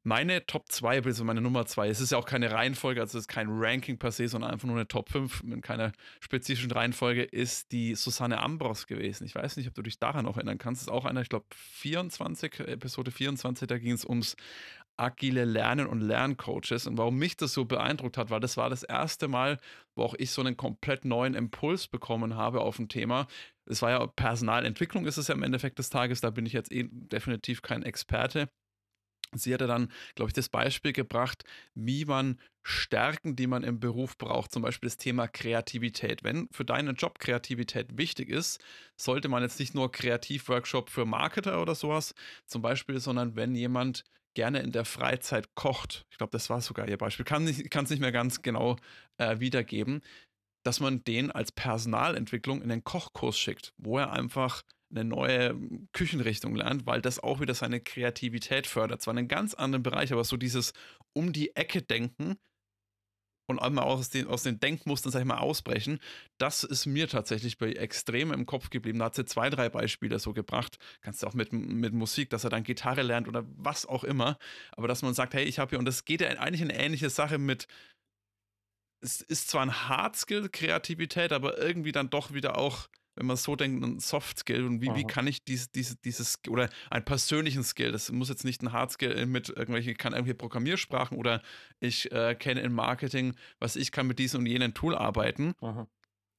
Meine 0.05 0.45
Top 0.47 0.65
2, 0.71 1.05
also 1.05 1.23
meine 1.23 1.41
Nummer 1.41 1.65
2, 1.65 1.89
es 1.89 2.01
ist 2.01 2.11
ja 2.11 2.19
auch 2.19 2.25
keine 2.25 2.51
Reihenfolge, 2.51 3.01
also 3.01 3.19
es 3.19 3.25
ist 3.25 3.29
kein 3.29 3.47
Ranking 3.49 3.99
per 3.99 4.11
se, 4.11 4.27
sondern 4.27 4.51
einfach 4.51 4.67
nur 4.67 4.77
eine 4.77 4.89
Top 4.89 5.09
5 5.11 5.45
mit 5.45 5.63
keiner 5.63 5.93
spezifischen 6.19 6.73
Reihenfolge, 6.73 7.23
ist 7.23 7.71
die 7.71 7.95
Susanne 7.95 8.41
Ambros 8.41 8.89
gewesen. 8.89 9.25
Ich 9.25 9.37
weiß 9.37 9.57
nicht, 9.57 9.69
ob 9.69 9.75
du 9.75 9.83
dich 9.83 10.01
daran 10.01 10.25
noch 10.25 10.39
erinnern 10.39 10.59
kannst. 10.59 10.83
Das 10.83 10.89
ist 10.89 10.93
auch 10.93 11.05
einer, 11.05 11.21
ich 11.21 11.29
glaube, 11.29 11.47
24, 11.55 12.61
Episode 12.61 13.13
24, 13.13 13.69
da 13.69 13.79
ging 13.79 13.93
es 13.93 14.05
ums 14.05 14.35
agile 14.97 15.45
Lernen 15.45 15.87
und 15.87 16.01
Lerncoaches. 16.01 16.87
Und 16.89 16.99
warum 16.99 17.17
mich 17.17 17.37
das 17.37 17.53
so 17.53 17.65
beeindruckt 17.65 18.19
hat, 18.19 18.31
weil 18.31 18.41
das 18.41 18.57
war 18.57 18.71
das 18.71 18.83
erste 18.83 19.29
Mal, 19.29 19.59
wo 19.95 20.03
auch 20.03 20.15
ich 20.15 20.33
so 20.33 20.43
einen 20.43 20.57
komplett 20.57 21.05
neuen 21.05 21.35
Impuls 21.35 21.87
bekommen 21.87 22.35
habe 22.37 22.61
auf 22.61 22.79
ein 22.79 22.89
Thema. 22.89 23.27
Es 23.67 23.83
war 23.83 23.91
ja 23.91 24.07
Personalentwicklung, 24.07 25.07
ist 25.07 25.17
es 25.17 25.29
ja 25.29 25.35
im 25.35 25.43
Endeffekt 25.45 25.79
des 25.79 25.91
Tages, 25.91 26.21
da 26.21 26.31
bin 26.31 26.47
ich 26.47 26.53
jetzt 26.53 26.73
eh 26.73 26.89
definitiv 26.91 27.63
kein 27.63 27.83
Experte. 27.85 28.49
Sie 29.35 29.55
hatte 29.55 29.67
dann, 29.67 29.91
glaube 30.15 30.31
ich, 30.31 30.35
das 30.35 30.49
Beispiel 30.49 30.93
gebracht, 30.93 31.45
wie 31.75 32.05
man 32.05 32.39
Stärken, 32.63 33.35
die 33.35 33.47
man 33.47 33.65
im 33.65 33.81
Beruf 33.81 34.17
braucht, 34.19 34.53
zum 34.53 34.63
Beispiel 34.63 34.89
das 34.89 34.97
Thema 34.97 35.27
Kreativität. 35.27 36.23
Wenn 36.23 36.49
für 36.53 36.65
deinen 36.65 36.95
Job 36.95 37.19
Kreativität 37.19 37.97
wichtig 37.99 38.29
ist, 38.29 38.63
sollte 38.97 39.29
man 39.29 39.43
jetzt 39.43 39.59
nicht 39.59 39.75
nur 39.75 39.91
Kreativworkshop 39.91 40.91
für 40.91 41.05
Marketer 41.05 41.61
oder 41.61 41.75
sowas 41.75 42.15
zum 42.47 42.63
Beispiel, 42.63 43.01
sondern 43.01 43.35
wenn 43.35 43.55
jemand 43.55 44.05
gerne 44.35 44.61
in 44.61 44.73
der 44.73 44.85
Freizeit 44.85 45.55
kocht, 45.55 46.07
ich 46.11 46.19
glaube, 46.19 46.31
das 46.31 46.49
war 46.51 46.61
sogar 46.61 46.89
ihr 46.89 46.97
Beispiel, 46.99 47.25
kann 47.25 47.47
es 47.47 47.59
nicht, 47.59 47.91
nicht 47.91 48.01
mehr 48.01 48.13
ganz 48.13 48.43
genau 48.43 48.77
äh, 49.19 49.41
wiedergeben, 49.41 50.03
dass 50.65 50.81
man 50.81 51.05
den 51.05 51.31
als 51.31 51.53
Personalentwicklung 51.53 52.63
in 52.63 52.69
den 52.69 52.85
Kochkurs 52.85 53.39
schickt, 53.39 53.75
wo 53.77 53.99
er 53.99 54.13
einfach 54.13 54.63
eine 54.93 55.05
neue 55.05 55.59
Küchenrichtung 55.93 56.55
lernt, 56.55 56.87
weil 56.87 57.03
das 57.03 57.19
auch 57.19 57.41
wieder 57.41 57.55
seine 57.55 57.81
Kreativität 57.81 58.67
fördert. 58.67 59.03
Zwar 59.03 59.13
in 59.13 59.19
einem 59.19 59.29
ganz 59.29 59.55
anderen 59.55 59.83
Bereich, 59.83 60.13
aber 60.13 60.25
so 60.25 60.37
dieses 60.37 60.73
um 61.13 61.33
die 61.33 61.57
Ecke 61.57 61.83
denken 61.83 62.37
und 63.47 63.59
einmal 63.59 63.85
aus 63.85 64.11
den, 64.11 64.27
aus 64.29 64.43
den 64.43 64.61
Denkmustern, 64.61 65.13
sag 65.13 65.21
ich 65.21 65.27
mal, 65.27 65.39
ausbrechen, 65.39 65.99
das 66.39 66.65
ist 66.65 66.87
mir 66.87 67.09
tatsächlich 67.09 67.59
bei 67.59 67.73
extrem 67.73 68.33
im 68.33 68.47
Kopf 68.47 68.71
geblieben. 68.71 68.99
Da 68.99 69.07
hat 69.07 69.15
sie 69.15 69.25
zwei, 69.25 69.51
drei 69.51 69.69
Beispiele 69.69 70.19
so 70.19 70.33
gebracht. 70.33 70.79
Kannst 71.01 71.23
du 71.23 71.27
auch 71.27 71.35
mit, 71.35 71.53
mit 71.53 71.93
Musik, 71.93 72.31
dass 72.31 72.45
er 72.45 72.51
dann 72.51 72.63
Gitarre 72.63 73.03
lernt 73.03 73.29
oder 73.29 73.45
was 73.57 73.87
auch 73.87 74.05
immer. 74.05 74.39
Aber 74.73 74.89
dass 74.89 75.03
man 75.03 75.15
sagt, 75.15 75.35
hey, 75.35 75.45
ich 75.45 75.59
habe 75.59 75.71
hier, 75.71 75.79
und 75.79 75.85
das 75.85 76.05
geht 76.05 76.21
ja 76.21 76.29
eigentlich 76.29 76.63
eine 76.63 76.79
ähnliche 76.79 77.11
Sache 77.11 77.39
mit, 77.39 77.67
es 79.01 79.21
ist 79.21 79.49
zwar 79.49 79.63
ein 79.63 79.89
Hardskill, 79.89 80.49
Kreativität, 80.49 81.33
aber 81.33 81.59
irgendwie 81.59 81.93
dann 81.93 82.11
doch 82.11 82.33
wieder 82.33 82.57
auch 82.57 82.89
wenn 83.15 83.27
man 83.27 83.37
so 83.37 83.57
denkt, 83.57 83.85
ein 83.85 83.99
Soft 83.99 84.39
Skill 84.39 84.65
und 84.65 84.81
wie, 84.81 84.95
wie 84.95 85.05
kann 85.05 85.27
ich 85.27 85.45
diese, 85.45 85.69
diese, 85.69 85.97
dieses 85.97 86.39
oder 86.49 86.69
einen 86.91 87.05
persönlichen 87.05 87.63
Skill, 87.63 87.93
das 87.93 88.11
muss 88.11 88.29
jetzt 88.29 88.45
nicht 88.45 88.63
ein 88.63 88.73
Hard 88.73 88.93
Skill 88.93 89.27
mit 89.27 89.49
irgendwelche, 89.49 89.95
kann 89.95 90.13
irgendwelche 90.13 90.39
Programmiersprachen 90.39 91.19
oder 91.19 91.43
ich 91.81 92.11
äh, 92.13 92.35
kenne 92.35 92.61
im 92.61 92.73
Marketing, 92.73 93.35
was 93.59 93.77
ich 93.77 93.93
kann 93.93 94.07
mit 94.07 94.19
diesem 94.19 94.41
und 94.41 94.47
jenem 94.47 94.75
Tool 94.75 94.95
arbeiten. 94.95 95.55
Aha. 95.61 95.87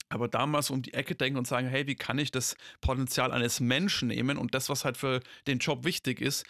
Aber 0.09 0.27
damals 0.27 0.69
um 0.69 0.81
die 0.81 0.93
Ecke 0.93 1.15
denken 1.15 1.39
und 1.39 1.47
sagen, 1.47 1.67
hey, 1.67 1.87
wie 1.87 1.95
kann 1.95 2.19
ich 2.19 2.29
das 2.29 2.55
Potenzial 2.81 3.31
eines 3.31 3.59
Menschen 3.59 4.09
nehmen 4.09 4.37
und 4.37 4.53
das, 4.53 4.69
was 4.69 4.85
halt 4.85 4.97
für 4.97 5.21
den 5.47 5.57
Job 5.57 5.85
wichtig 5.85 6.21
ist, 6.21 6.45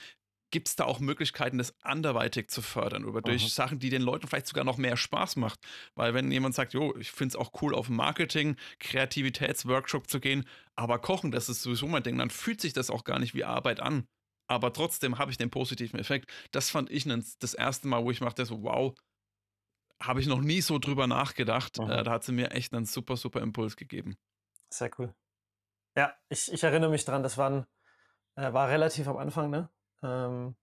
gibt 0.53 0.67
es 0.67 0.75
da 0.75 0.85
auch 0.85 0.99
Möglichkeiten, 0.99 1.57
das 1.57 1.73
anderweitig 1.81 2.47
zu 2.47 2.61
fördern 2.61 3.05
oder 3.05 3.23
durch 3.23 3.41
Aha. 3.41 3.49
Sachen, 3.49 3.79
die 3.79 3.89
den 3.89 4.03
Leuten 4.03 4.27
vielleicht 4.27 4.45
sogar 4.45 4.63
noch 4.63 4.77
mehr 4.77 4.95
Spaß 4.95 5.35
macht. 5.35 5.59
Weil 5.95 6.13
wenn 6.13 6.31
jemand 6.31 6.53
sagt, 6.53 6.73
jo, 6.73 6.95
ich 6.97 7.11
finde 7.11 7.29
es 7.29 7.35
auch 7.35 7.59
cool, 7.61 7.73
auf 7.73 7.89
Marketing, 7.89 8.55
Kreativitätsworkshop 8.79 10.07
zu 10.07 10.19
gehen, 10.19 10.45
aber 10.75 10.99
kochen, 10.99 11.31
das 11.31 11.49
ist 11.49 11.63
sowieso 11.63 11.87
mein 11.87 12.03
Ding, 12.03 12.19
dann 12.19 12.29
fühlt 12.29 12.61
sich 12.61 12.71
das 12.71 12.91
auch 12.91 13.03
gar 13.03 13.17
nicht 13.17 13.33
wie 13.33 13.43
Arbeit 13.43 13.79
an. 13.79 14.05
Aber 14.47 14.71
trotzdem 14.71 15.17
habe 15.17 15.31
ich 15.31 15.37
den 15.37 15.49
positiven 15.49 15.99
Effekt. 15.99 16.31
Das 16.51 16.69
fand 16.69 16.91
ich 16.91 17.05
das 17.39 17.55
erste 17.55 17.87
Mal, 17.87 18.03
wo 18.03 18.11
ich 18.11 18.21
machte 18.21 18.45
so, 18.45 18.61
wow, 18.61 18.93
habe 19.99 20.21
ich 20.21 20.27
noch 20.27 20.41
nie 20.41 20.61
so 20.61 20.77
drüber 20.77 21.07
nachgedacht. 21.07 21.79
Äh, 21.79 22.03
da 22.03 22.11
hat 22.11 22.23
sie 22.23 22.31
mir 22.31 22.51
echt 22.51 22.73
einen 22.75 22.85
super, 22.85 23.17
super 23.17 23.41
Impuls 23.41 23.75
gegeben. 23.75 24.17
Sehr 24.69 24.91
cool. 24.99 25.15
Ja, 25.97 26.13
ich, 26.29 26.53
ich 26.53 26.63
erinnere 26.63 26.91
mich 26.91 27.05
dran, 27.05 27.23
das 27.23 27.39
waren, 27.39 27.65
äh, 28.35 28.53
war 28.53 28.69
relativ 28.69 29.07
am 29.07 29.17
Anfang, 29.17 29.49
ne? 29.49 29.69
Ähm, 30.03 30.55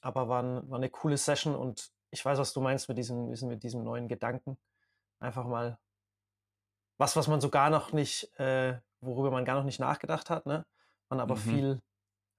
aber 0.00 0.28
war, 0.28 0.42
ein, 0.42 0.70
war 0.70 0.78
eine 0.78 0.90
coole 0.90 1.16
Session 1.16 1.54
und 1.54 1.90
ich 2.10 2.24
weiß, 2.24 2.38
was 2.38 2.52
du 2.52 2.60
meinst 2.60 2.88
mit 2.88 2.98
diesem, 2.98 3.30
mit 3.30 3.62
diesem 3.62 3.84
neuen 3.84 4.08
Gedanken. 4.08 4.56
Einfach 5.20 5.44
mal 5.44 5.78
was, 6.98 7.16
was 7.16 7.28
man 7.28 7.40
so 7.40 7.48
gar 7.48 7.70
noch 7.70 7.92
nicht, 7.92 8.32
äh, 8.38 8.78
worüber 9.00 9.30
man 9.30 9.44
gar 9.44 9.56
noch 9.56 9.64
nicht 9.64 9.80
nachgedacht 9.80 10.30
hat, 10.30 10.46
ne? 10.46 10.66
Man 11.08 11.20
aber 11.20 11.36
mhm. 11.36 11.40
viel 11.40 11.82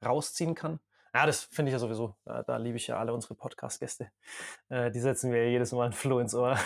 rausziehen 0.06 0.56
kann. 0.56 0.80
Ja, 1.14 1.26
das 1.26 1.44
finde 1.44 1.70
ich 1.70 1.74
ja 1.74 1.80
sowieso. 1.80 2.16
Da, 2.24 2.44
da 2.44 2.58
liebe 2.58 2.78
ich 2.78 2.88
ja 2.88 3.00
alle 3.00 3.14
unsere 3.14 3.36
Podcast-Gäste. 3.36 4.12
Äh, 4.70 4.92
die 4.92 5.00
setzen 5.00 5.32
mir 5.32 5.44
ja 5.44 5.50
jedes 5.50 5.72
Mal 5.72 5.88
ein 5.88 5.94
Floh 5.94 6.20
ins 6.20 6.36
Ohr. 6.36 6.58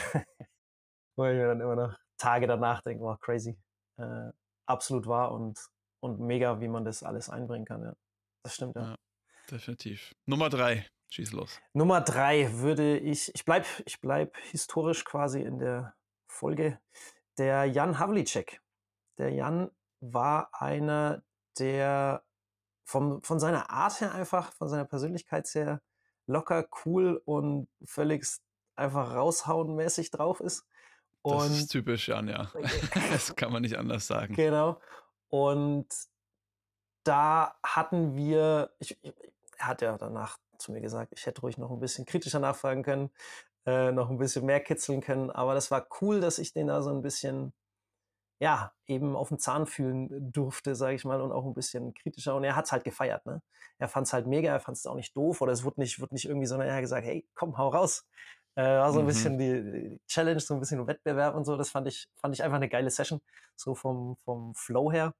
Wo 1.15 1.25
ich 1.25 1.35
mir 1.35 1.47
dann 1.47 1.61
immer 1.61 1.75
noch 1.75 1.97
Tage 2.17 2.47
danach 2.47 2.81
denke, 2.81 3.03
wow, 3.03 3.19
crazy. 3.19 3.57
Äh, 3.97 4.31
absolut 4.65 5.07
wahr 5.07 5.31
und, 5.31 5.59
und 6.01 6.19
mega, 6.19 6.59
wie 6.59 6.67
man 6.67 6.83
das 6.83 7.03
alles 7.03 7.29
einbringen 7.29 7.65
kann. 7.65 7.83
Ja. 7.83 7.93
Das 8.43 8.55
stimmt, 8.55 8.75
ja. 8.75 8.81
ja. 8.81 8.95
Definitiv. 9.53 10.15
Nummer 10.25 10.49
drei, 10.49 10.87
schieß 11.11 11.31
los. 11.31 11.61
Nummer 11.73 12.01
drei 12.01 12.51
würde 12.53 12.97
ich, 12.97 13.33
ich 13.35 13.45
bleibe 13.45 13.67
ich 13.85 14.01
bleib 14.01 14.35
historisch 14.37 15.05
quasi 15.05 15.41
in 15.41 15.59
der 15.59 15.93
Folge, 16.25 16.79
der 17.37 17.65
Jan 17.65 17.99
Havlicek. 17.99 18.61
Der 19.19 19.29
Jan 19.29 19.69
war 19.99 20.49
einer, 20.53 21.23
der 21.59 22.23
vom, 22.83 23.21
von 23.21 23.39
seiner 23.39 23.69
Art 23.69 24.01
her 24.01 24.15
einfach, 24.15 24.51
von 24.53 24.69
seiner 24.69 24.85
Persönlichkeit 24.85 25.47
her 25.53 25.83
locker, 26.25 26.67
cool 26.83 27.21
und 27.23 27.67
völlig 27.85 28.25
einfach 28.75 29.13
raushauen 29.13 29.75
mäßig 29.75 30.09
drauf 30.09 30.39
ist. 30.39 30.65
Und 31.21 31.51
das 31.51 31.59
ist 31.59 31.67
typisch 31.67 32.07
Jan, 32.07 32.27
ja. 32.27 32.51
das 33.11 33.35
kann 33.35 33.53
man 33.53 33.61
nicht 33.61 33.77
anders 33.77 34.07
sagen. 34.07 34.33
Genau. 34.33 34.81
Und 35.29 35.87
da 37.03 37.55
hatten 37.63 38.15
wir, 38.15 38.73
ich, 38.79 38.97
er 39.57 39.67
hat 39.67 39.81
ja 39.81 39.97
danach 39.97 40.37
zu 40.57 40.71
mir 40.71 40.81
gesagt, 40.81 41.13
ich 41.15 41.25
hätte 41.25 41.41
ruhig 41.41 41.57
noch 41.57 41.71
ein 41.71 41.79
bisschen 41.79 42.05
kritischer 42.05 42.39
nachfragen 42.39 42.83
können, 42.83 43.11
äh, 43.65 43.91
noch 43.91 44.09
ein 44.09 44.17
bisschen 44.17 44.45
mehr 44.45 44.59
kitzeln 44.59 45.01
können. 45.01 45.29
Aber 45.31 45.53
das 45.53 45.71
war 45.71 45.87
cool, 46.01 46.21
dass 46.21 46.39
ich 46.39 46.53
den 46.53 46.67
da 46.67 46.81
so 46.81 46.91
ein 46.91 47.01
bisschen, 47.01 47.53
ja, 48.39 48.73
eben 48.87 49.15
auf 49.15 49.29
den 49.29 49.39
Zahn 49.39 49.65
fühlen 49.67 50.31
durfte, 50.31 50.75
sage 50.75 50.95
ich 50.95 51.05
mal, 51.05 51.21
und 51.21 51.31
auch 51.31 51.45
ein 51.45 51.53
bisschen 51.53 51.93
kritischer. 51.93 52.35
Und 52.35 52.43
er 52.43 52.55
hat 52.55 52.65
es 52.65 52.71
halt 52.71 52.83
gefeiert, 52.83 53.25
ne? 53.25 53.41
Er 53.79 53.89
fand 53.89 54.07
es 54.07 54.13
halt 54.13 54.27
mega, 54.27 54.51
er 54.51 54.59
fand 54.59 54.77
es 54.77 54.85
auch 54.85 54.95
nicht 54.95 55.15
doof 55.15 55.41
oder 55.41 55.51
es 55.51 55.63
wurde 55.63 55.81
nicht, 55.81 55.99
wurde 55.99 56.13
nicht 56.13 56.25
irgendwie, 56.25 56.47
sondern 56.47 56.67
er 56.67 56.75
hat 56.75 56.81
gesagt, 56.81 57.05
hey, 57.05 57.27
komm, 57.33 57.57
hau 57.57 57.69
raus. 57.69 58.05
Äh, 58.55 58.63
war 58.63 58.93
so 58.93 58.99
ein 58.99 59.05
mhm. 59.05 59.07
bisschen 59.07 59.37
die, 59.37 59.99
Challenge, 60.07 60.39
so 60.39 60.53
ein 60.53 60.59
bisschen 60.59 60.85
Wettbewerb 60.87 61.35
und 61.35 61.45
so. 61.45 61.57
Das 61.57 61.69
fand 61.69 61.87
ich, 61.87 62.07
fand 62.15 62.35
ich 62.35 62.43
einfach 62.43 62.57
eine 62.57 62.69
geile 62.69 62.89
Session, 62.89 63.21
so 63.55 63.75
vom, 63.75 64.17
vom 64.25 64.53
Flow 64.55 64.91
her. 64.91 65.13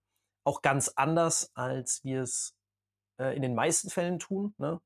Auch 0.46 0.62
ganz 0.62 0.90
anders, 0.96 1.52
als 1.56 2.04
wir 2.04 2.24
es 2.24 2.56
äh, 3.18 3.36
in 3.36 3.42
den 3.42 3.56
meisten 3.56 3.90
Fällen 3.90 4.20
tun. 4.20 4.54
Ne? 4.58 4.82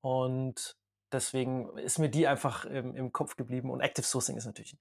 Und 0.00 0.76
deswegen 1.12 1.76
ist 1.78 1.98
mir 1.98 2.08
die 2.08 2.26
einfach 2.26 2.64
im, 2.64 2.94
im, 2.94 3.12
Kopf 3.12 3.36
geblieben. 3.36 3.70
Und 3.70 3.80
Active 3.80 4.06
Sourcing 4.06 4.36
ist 4.36 4.46
natürlich 4.46 4.76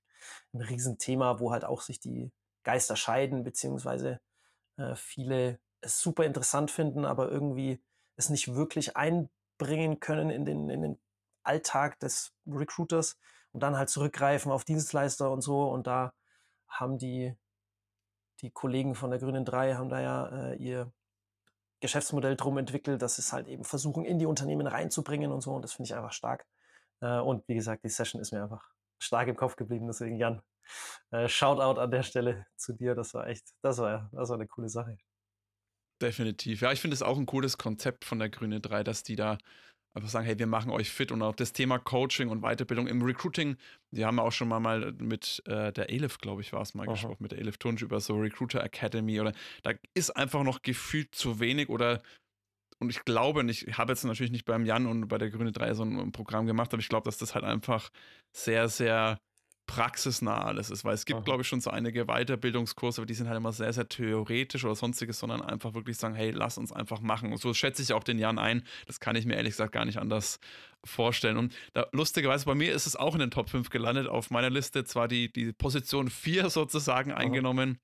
ein, 0.54 0.62
Riesenthema, 0.62 1.40
wo 1.40 1.52
halt 1.52 1.66
auch 1.66 1.82
sich 1.82 2.00
die 2.00 2.32
Geister 2.64 2.96
scheiden, 2.96 3.44
beziehungsweise 3.44 4.20
äh, 4.78 4.96
viele 4.96 5.60
es 5.82 6.00
super 6.00 6.26
interessant 6.26 6.70
finden, 6.70 7.06
aber 7.06 7.30
irgendwie 7.30 7.84
es 8.16 8.30
nicht 8.30 8.54
wirklich 8.54 8.96
einbringen 8.96 10.00
können 10.00 10.30
in 10.30 10.46
den, 10.46 10.70
in 10.70 10.82
den 10.82 11.00
Alltag 11.44 12.00
des 12.00 12.34
Recruiters 12.46 13.18
und 13.52 13.64
dann 13.64 13.78
halt 13.78 13.90
zurückgreifen 13.90 14.52
auf 14.52 14.64
Dienstleister 14.64 15.32
und 15.32 15.42
so. 15.42 15.70
Und 15.70 15.88
da 15.88 16.14
haben 16.68 16.98
die, 16.98 17.36
die 18.42 18.52
Kollegen 18.52 18.96
von 18.96 19.10
der 19.10 19.20
Grünen 19.20 19.44
3 19.44 19.76
haben 19.76 19.90
da 19.90 20.00
ja 20.02 20.28
äh, 20.28 20.56
ihr 20.58 20.92
Geschäftsmodell 21.82 22.36
drum 22.38 22.58
entwickelt, 22.58 23.02
dass 23.02 23.18
es 23.18 23.34
halt 23.34 23.48
eben 23.48 23.64
versuchen, 23.64 24.06
in 24.06 24.20
die 24.20 24.26
Unternehmen 24.26 24.68
reinzubringen 24.68 25.32
und 25.32 25.42
so. 25.42 25.52
Und 25.52 25.64
das 25.64 25.74
finde 25.74 25.88
ich 25.88 25.96
einfach 25.96 26.14
stark. 26.14 26.46
Äh, 27.02 27.20
und 27.20 27.48
wie 27.48 27.56
gesagt, 27.56 27.84
die 27.84 27.90
Session 27.90 28.22
ist 28.22 28.32
mir 28.32 28.44
einfach 28.44 28.64
stark 29.00 29.28
im 29.28 29.36
Kopf 29.36 29.56
geblieben. 29.56 29.88
Deswegen, 29.88 30.16
Jan, 30.16 30.42
äh, 31.12 31.28
Shoutout 31.28 31.80
an 31.80 31.92
der 31.92 32.04
Stelle 32.04 32.46
zu 32.56 32.74
dir. 32.74 32.96
Das 32.96 33.14
war 33.14 33.28
echt, 33.28 33.50
das 33.62 33.80
war, 33.80 34.10
das 34.14 34.30
war 34.30 34.36
eine 34.36 34.48
coole 34.48 34.70
Sache. 34.70 34.98
Definitiv. 36.02 36.62
Ja, 36.62 36.72
ich 36.72 36.82
finde 36.82 36.96
es 36.96 37.04
auch 37.04 37.18
ein 37.18 37.26
cooles 37.26 37.58
Konzept 37.58 38.06
von 38.06 38.20
der 38.20 38.30
Grüne 38.30 38.60
3, 38.60 38.84
dass 38.84 39.04
die 39.04 39.16
da 39.16 39.38
einfach 39.94 40.10
sagen, 40.10 40.26
hey, 40.26 40.40
wir 40.40 40.48
machen 40.48 40.72
euch 40.72 40.90
fit 40.90 41.12
und 41.12 41.22
auch 41.22 41.36
das 41.36 41.54
Thema 41.54 41.80
Coaching 41.80 42.30
und 42.30 42.42
Weiterbildung 42.42 42.88
im 42.88 43.02
Recruiting. 43.02 43.58
Die 43.92 44.06
haben 44.06 44.20
auch 44.20 44.32
schon 44.32 44.48
mal, 44.48 44.60
mal 44.60 44.94
mit 44.94 45.42
äh, 45.46 45.74
der 45.74 45.90
Elif, 45.90 46.20
glaube 46.20 46.42
ich, 46.42 46.54
war 46.54 46.62
es 46.62 46.74
mal 46.74 46.84
Aha. 46.84 46.94
gesprochen, 46.94 47.18
mit 47.20 47.32
der 47.32 47.40
Elif 47.40 47.58
Tunsch 47.58 47.82
über 47.82 48.00
so 48.00 48.16
Recruiter 48.18 48.64
Academy 48.64 49.20
oder 49.20 49.34
da 49.64 49.74
ist 49.94 50.12
einfach 50.12 50.44
noch 50.44 50.62
gefühlt 50.62 51.14
zu 51.14 51.40
wenig 51.40 51.70
oder 51.70 52.02
und 52.80 52.90
ich 52.90 53.06
glaube, 53.06 53.42
und 53.42 53.50
ich 53.50 53.78
habe 53.78 53.92
jetzt 53.92 54.04
natürlich 54.04 54.32
nicht 54.32 54.46
beim 54.46 54.66
Jan 54.66 54.88
und 54.88 55.08
bei 55.08 55.20
der 55.20 55.30
Grüne 55.30 55.52
3 55.52 55.76
so 55.76 55.84
ein 55.84 56.12
Programm 56.12 56.48
gemacht, 56.48 56.74
aber 56.74 56.82
ich 56.82 56.90
glaube, 56.90 57.06
dass 57.06 57.20
das 57.20 57.36
halt 57.36 57.46
einfach 57.46 57.92
sehr, 58.36 58.70
sehr 58.70 59.20
praxisnah 59.72 60.44
alles 60.44 60.70
ist, 60.70 60.84
weil 60.84 60.94
es 60.94 61.06
gibt, 61.06 61.24
glaube 61.24 61.44
ich, 61.44 61.48
schon 61.48 61.62
so 61.62 61.70
einige 61.70 62.06
Weiterbildungskurse, 62.06 63.02
aber 63.02 63.06
die 63.06 63.14
sind 63.14 63.30
halt 63.30 63.38
immer 63.38 63.54
sehr, 63.54 63.72
sehr 63.72 63.88
theoretisch 63.88 64.66
oder 64.66 64.76
sonstiges, 64.76 65.20
sondern 65.20 65.42
einfach 65.42 65.74
wirklich 65.74 65.98
sagen, 65.98 66.14
hey, 66.14 66.32
lass 66.32 66.58
uns 66.58 66.74
einfach 66.74 67.00
machen. 67.00 67.32
Und 67.32 67.40
so 67.40 67.54
schätze 67.54 67.82
ich 67.82 67.94
auch 67.94 68.04
den 68.04 68.20
Jan 68.20 68.38
ein. 68.38 68.64
Das 68.86 69.00
kann 69.00 69.16
ich 69.16 69.26
mir 69.26 69.36
ehrlich 69.36 69.54
gesagt 69.54 69.72
gar 69.72 69.86
nicht 69.86 69.98
anders 69.98 70.40
vorstellen. 70.84 71.38
Und 71.38 71.56
da, 71.74 71.88
lustigerweise, 71.94 72.46
bei 72.46 72.56
mir 72.56 72.74
ist 72.74 72.86
es 72.86 72.98
auch 72.98 73.14
in 73.14 73.22
den 73.22 73.32
Top 73.32 73.50
5 73.50 73.70
gelandet. 73.70 74.08
Auf 74.08 74.30
meiner 74.30 74.50
Liste 74.50 74.84
zwar 74.84 75.08
die, 75.08 75.32
die 75.32 75.54
Position 75.54 76.10
4 76.10 76.50
sozusagen 76.50 77.14
eingenommen. 77.14 77.80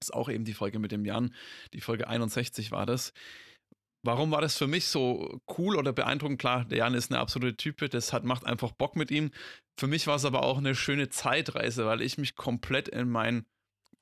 Das 0.00 0.08
ist 0.08 0.14
auch 0.14 0.30
eben 0.30 0.44
die 0.44 0.54
Folge 0.54 0.78
mit 0.78 0.92
dem 0.92 1.04
Jan. 1.04 1.34
Die 1.74 1.80
Folge 1.82 2.08
61 2.08 2.70
war 2.70 2.86
das. 2.86 3.12
Warum 4.04 4.32
war 4.32 4.40
das 4.40 4.58
für 4.58 4.66
mich 4.66 4.86
so 4.86 5.40
cool 5.56 5.76
oder 5.76 5.92
beeindruckend? 5.92 6.40
Klar, 6.40 6.64
der 6.64 6.78
Jan 6.78 6.94
ist 6.94 7.12
eine 7.12 7.20
absolute 7.20 7.56
Type, 7.56 7.88
das 7.88 8.12
hat, 8.12 8.24
macht 8.24 8.44
einfach 8.44 8.72
Bock 8.72 8.96
mit 8.96 9.12
ihm. 9.12 9.30
Für 9.78 9.86
mich 9.86 10.06
war 10.08 10.16
es 10.16 10.24
aber 10.24 10.42
auch 10.42 10.58
eine 10.58 10.74
schöne 10.74 11.08
Zeitreise, 11.08 11.86
weil 11.86 12.02
ich 12.02 12.18
mich 12.18 12.34
komplett 12.34 12.88
in 12.88 13.08
mein 13.08 13.46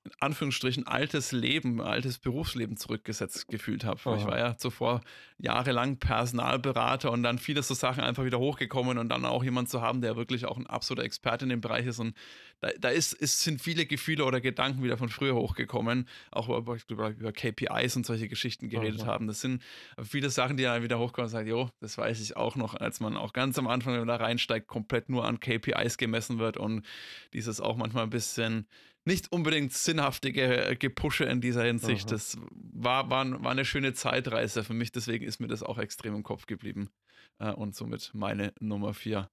in 0.05 0.13
Anführungsstrichen 0.19 0.87
altes 0.87 1.31
Leben, 1.31 1.83
altes 1.83 2.19
Berufsleben 2.19 2.79
zurückgesetzt 2.79 3.49
gefühlt 3.49 3.85
habe. 3.85 3.99
Ich 4.17 4.25
war 4.25 4.39
ja 4.39 4.57
zuvor 4.57 5.03
jahrelang 5.37 5.99
Personalberater 5.99 7.11
und 7.11 7.23
dann 7.23 7.39
viele 7.39 7.63
so 7.63 7.75
Sachen 7.75 8.03
einfach 8.03 8.25
wieder 8.25 8.39
hochgekommen 8.39 8.97
und 8.97 9.11
dann 9.11 9.27
auch 9.27 9.45
jemand 9.45 9.69
zu 9.69 9.83
haben, 9.83 10.01
der 10.01 10.17
wirklich 10.17 10.47
auch 10.47 10.57
ein 10.57 10.67
absoluter 10.67 11.05
Experte 11.05 11.45
in 11.45 11.51
dem 11.51 11.61
Bereich 11.61 11.87
ist. 11.87 11.99
Und 11.99 12.15
da, 12.61 12.71
da 12.79 12.89
ist, 12.89 13.13
ist, 13.13 13.41
sind 13.43 13.61
viele 13.61 13.85
Gefühle 13.85 14.25
oder 14.25 14.41
Gedanken 14.41 14.83
wieder 14.83 14.97
von 14.97 15.11
früher 15.11 15.35
hochgekommen, 15.35 16.09
auch 16.31 16.49
über, 16.49 16.79
über, 16.89 17.11
über 17.11 17.33
KPIs 17.33 17.97
und 17.97 18.07
solche 18.07 18.29
Geschichten 18.29 18.71
geredet 18.71 19.03
Aha. 19.03 19.09
haben. 19.09 19.27
Das 19.27 19.43
sind 19.43 19.63
viele 20.03 20.31
Sachen, 20.31 20.57
die 20.57 20.63
dann 20.63 20.83
wieder 20.83 20.99
hochkommen 20.99 21.27
und 21.27 21.33
sagen, 21.33 21.49
jo, 21.49 21.69
das 21.81 21.99
weiß 21.99 22.21
ich 22.23 22.39
auch 22.39 22.57
noch, 22.57 22.75
als 22.75 23.01
man 23.01 23.19
auch 23.19 23.35
ganz 23.35 23.59
am 23.59 23.67
Anfang, 23.67 23.93
wenn 23.93 24.01
man 24.01 24.09
da 24.09 24.17
reinsteigt, 24.17 24.67
komplett 24.67 25.11
nur 25.11 25.27
an 25.27 25.41
KPIs 25.41 25.99
gemessen 25.99 26.39
wird 26.39 26.57
und 26.57 26.87
dieses 27.35 27.61
auch 27.61 27.77
manchmal 27.77 28.05
ein 28.05 28.11
bisschen 28.11 28.67
nicht 29.05 29.33
unbedingt 29.33 29.73
sinnhaftige 29.73 30.69
äh, 30.69 30.77
Gepusche 30.77 31.25
in 31.25 31.41
dieser 31.41 31.65
Hinsicht. 31.65 32.07
Aha. 32.07 32.15
Das 32.15 32.39
war, 32.51 33.11
war, 33.11 33.43
war 33.43 33.51
eine 33.51 33.65
schöne 33.65 33.95
Zeitreise 33.95 34.65
für 34.65 34.75
mich, 34.75 34.93
deswegen 34.93 35.25
ist 35.25 35.41
mir 35.41 35.49
das 35.49 35.63
auch 35.63 35.79
extrem 35.79 36.15
im 36.15 36.23
Kopf 36.23 36.47
geblieben. 36.47 36.91
Äh, 37.39 37.53
und 37.53 37.75
somit 37.75 38.11
meine 38.15 38.53
Nummer 38.61 38.95
vier. 38.95 39.31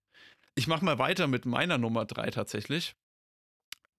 Ich 0.56 0.68
mache 0.68 0.84
mal 0.84 0.98
weiter 0.98 1.28
mit 1.28 1.46
meiner 1.46 1.78
Nummer 1.78 2.06
drei 2.06 2.32
tatsächlich. 2.32 2.96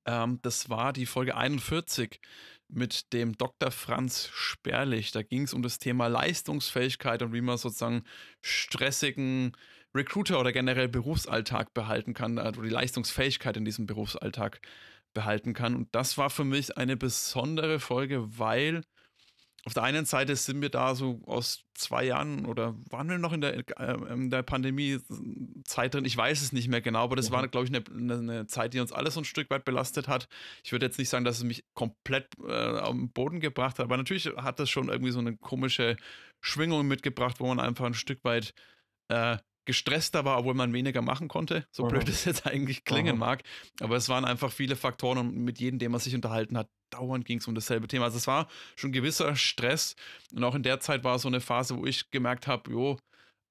Ähm, 0.07 0.39
das 0.43 0.71
war 0.71 0.93
die 0.93 1.07
Folge 1.07 1.37
41 1.37 2.21
mit 2.69 3.13
dem 3.13 3.37
Dr. 3.37 3.71
Franz 3.71 4.29
Sperlich. 4.33 5.13
Da 5.13 5.23
ging 5.23 5.43
es 5.43 5.55
um 5.55 5.63
das 5.63 5.79
Thema 5.79 6.07
Leistungsfähigkeit 6.09 7.23
und 7.23 7.33
wie 7.33 7.41
man 7.41 7.59
sozusagen 7.59 8.05
stressigen 8.43 9.53
Recruiter 9.95 10.39
oder 10.39 10.53
generell 10.53 10.89
Berufsalltag 10.89 11.73
behalten 11.75 12.15
kann, 12.15 12.39
also 12.39 12.63
die 12.63 12.69
Leistungsfähigkeit 12.69 13.57
in 13.57 13.65
diesem 13.65 13.87
Berufsalltag 13.87 14.61
behalten 15.15 15.55
kann. 15.55 15.75
Und 15.75 15.89
das 15.95 16.19
war 16.19 16.31
für 16.31 16.45
mich 16.45 16.77
eine 16.77 16.97
besondere 16.97 17.81
Folge, 17.81 18.39
weil 18.39 18.83
auf 19.65 19.75
der 19.75 19.83
einen 19.83 20.07
Seite 20.07 20.35
sind 20.37 20.63
wir 20.63 20.71
da 20.71 20.95
so 20.95 21.21
aus 21.27 21.65
zwei 21.75 22.05
Jahren 22.05 22.47
oder 22.47 22.75
waren 22.91 23.11
wir 23.11 23.19
noch 23.19 23.33
in 23.33 23.41
der, 23.41 23.55
äh, 23.79 24.13
in 24.13 24.31
der 24.31 24.43
Pandemie-Zeit 24.43 25.95
drin? 25.95 26.05
Ich 26.07 26.17
weiß 26.17 26.41
es 26.41 26.53
nicht 26.53 26.69
mehr 26.69 26.81
genau, 26.81 27.01
aber 27.01 27.17
das 27.17 27.29
mhm. 27.29 27.35
war, 27.35 27.49
glaube 27.49 27.67
ich, 27.67 27.75
eine, 27.75 28.15
eine, 28.15 28.47
Zeit, 28.47 28.73
die 28.73 28.81
uns 28.81 28.93
alles 28.93 29.15
so 29.15 29.21
ein 29.21 29.25
Stück 29.25 29.51
weit 29.51 29.65
belastet 29.65 30.09
hat. 30.09 30.29
Ich 30.65 30.73
würde 30.73 30.87
jetzt 30.87 30.99
nicht 30.99 31.09
sagen, 31.09 31.25
dass 31.25 31.39
es 31.39 31.45
mich 31.45 31.65
komplett 31.75 32.29
äh, 32.39 32.83
den 32.91 33.11
Boden 33.13 33.41
gebracht 33.41 33.79
hat, 33.79 33.85
aber 33.85 33.97
natürlich 33.97 34.27
hat 34.37 34.59
das 34.59 34.71
schon 34.71 34.89
irgendwie 34.89 35.13
so 35.13 35.19
eine 35.19 35.37
komische 35.37 35.97
Schwingung 36.41 36.87
mitgebracht, 36.87 37.41
wo 37.41 37.49
man 37.49 37.61
einfach 37.61 37.85
ein 37.85 37.95
Stück 37.95 38.25
weit 38.25 38.55
äh, 39.09 39.37
gestresster 39.69 40.25
war, 40.25 40.39
obwohl 40.39 40.55
man 40.55 40.73
weniger 40.73 41.03
machen 41.03 41.29
konnte. 41.29 41.67
So 41.71 41.85
mhm. 41.85 41.89
blöd 41.89 42.09
es 42.09 42.25
jetzt 42.25 42.47
eigentlich 42.47 42.85
klingen 42.85 43.17
mhm. 43.17 43.21
mag. 43.21 43.43
Aber 43.81 43.97
es 43.97 44.09
waren 44.09 44.25
einfach 44.25 44.51
viele 44.51 44.77
Faktoren 44.77 45.19
und 45.19 45.37
mit 45.37 45.61
jedem, 45.61 45.79
dem 45.79 45.93
man 45.93 46.01
sich 46.01 46.15
unterhalten 46.15 46.57
hat, 46.57 46.71
dauernd 46.89 47.27
ging 47.27 47.37
es 47.37 47.47
um 47.47 47.55
dasselbe 47.55 47.87
Thema. 47.87 48.07
Also 48.07 48.17
es 48.17 48.27
war 48.27 48.49
schon 48.77 48.93
gewisser 48.93 49.37
Stress. 49.37 49.95
Und 50.35 50.43
auch 50.43 50.55
in 50.55 50.63
der 50.63 50.81
Zeit 50.81 51.05
war 51.05 51.19
so 51.19 51.29
eine 51.29 51.43
Phase, 51.43 51.77
wo 51.77 51.85
ich 51.85 52.11
gemerkt 52.11 52.47
habe, 52.47 52.71
jo, 52.71 52.99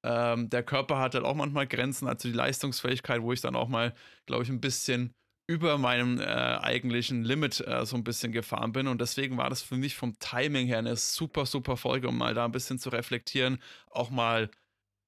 ähm, 0.04 0.50
der 0.50 0.64
Körper 0.64 0.98
hat 0.98 1.14
halt 1.14 1.24
auch 1.24 1.36
manchmal 1.36 1.68
Grenzen, 1.68 2.08
also 2.08 2.28
die 2.28 2.34
Leistungsfähigkeit, 2.34 3.22
wo 3.22 3.32
ich 3.32 3.42
dann 3.42 3.56
auch 3.56 3.68
mal, 3.68 3.94
glaube 4.26 4.42
ich, 4.42 4.50
ein 4.50 4.60
bisschen 4.60 5.14
über 5.46 5.78
meinem 5.78 6.20
äh, 6.20 6.24
eigentlichen 6.24 7.24
Limit 7.24 7.64
äh, 7.66 7.86
so 7.86 7.96
ein 7.96 8.04
bisschen 8.04 8.32
gefahren 8.32 8.72
bin. 8.72 8.88
Und 8.88 9.00
deswegen 9.02 9.38
war 9.38 9.52
das 9.52 9.62
für 9.62 9.78
mich 9.78 9.96
vom 9.96 10.18
Timing 10.18 10.66
her 10.66 10.80
eine 10.80 10.96
super, 10.96 11.46
super 11.46 11.78
Folge, 11.78 12.10
um 12.10 12.18
mal 12.18 12.34
da 12.34 12.46
ein 12.46 12.52
bisschen 12.52 12.80
zu 12.80 12.90
reflektieren, 12.90 13.62
auch 13.92 14.10
mal 14.10 14.50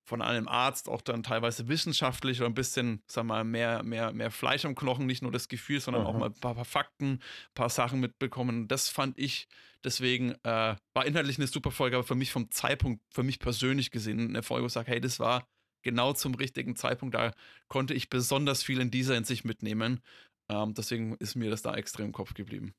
von 0.10 0.24
einem 0.24 0.48
Arzt 0.48 0.89
auch 0.89 1.01
dann 1.01 1.22
teilweise 1.22 1.68
wissenschaftlich 1.68 2.39
oder 2.42 2.50
ein 2.50 2.56
bisschen, 2.56 3.04
sag 3.06 3.25
mal, 3.25 3.44
mehr, 3.44 3.84
mehr, 3.84 4.12
mehr 4.12 4.32
Fleisch 4.32 4.66
am 4.66 4.74
Knochen, 4.74 5.06
nicht 5.06 5.22
nur 5.22 5.32
das 5.32 5.48
Gefühl, 5.48 5.80
sondern 5.80 6.04
Aha. 6.04 6.10
auch 6.10 6.18
mal 6.18 6.25
ein 6.25 6.34
paar, 6.34 6.56
paar, 6.56 6.66
Fakten, 6.66 7.12
ein 7.12 7.20
paar 7.54 7.70
Sachen 7.70 8.00
mitbekommen. 8.00 8.68
Das 8.68 8.89
fand 8.89 9.20
ich 9.20 9.48
deswegen, 9.84 10.32
äh, 10.44 10.75
war 10.94 11.06
inhaltlich 11.06 11.38
eine 11.38 11.46
super 11.46 11.70
Folge, 11.70 11.96
aber 11.96 12.06
für 12.06 12.16
mich 12.16 12.32
vom 12.32 12.50
Zeitpunkt, 12.50 13.04
für 13.13 13.22
mich 13.22 13.38
persönlich 13.38 13.92
gesehen, 13.92 14.30
eine 14.30 14.42
Folge, 14.42 14.63
wo 14.63 14.68
ich 14.68 14.74
sage, 14.74 14.92
hey, 14.92 15.00
das 15.00 15.20
war 15.20 15.48
genau 15.84 16.13
zum 16.13 16.34
richtigen 16.34 16.75
Zeitpunkt, 16.75 17.13
da 17.13 17.32
konnte 17.68 17.94
ich 17.94 18.10
besonders 18.10 18.63
viel 18.63 18.82
in 18.82 18.89
dieser 18.89 19.13
Hinsicht 19.13 19.46
mitnehmen. 19.46 20.01
Ähm, 20.50 20.74
deswegen 20.74 21.16
ist 21.18 21.36
mir 21.36 21.51
das 21.51 21.62
da 21.62 21.75
extrem 21.75 22.08
im 22.08 22.13
Kopf 22.13 22.34
geblieben. 22.34 22.74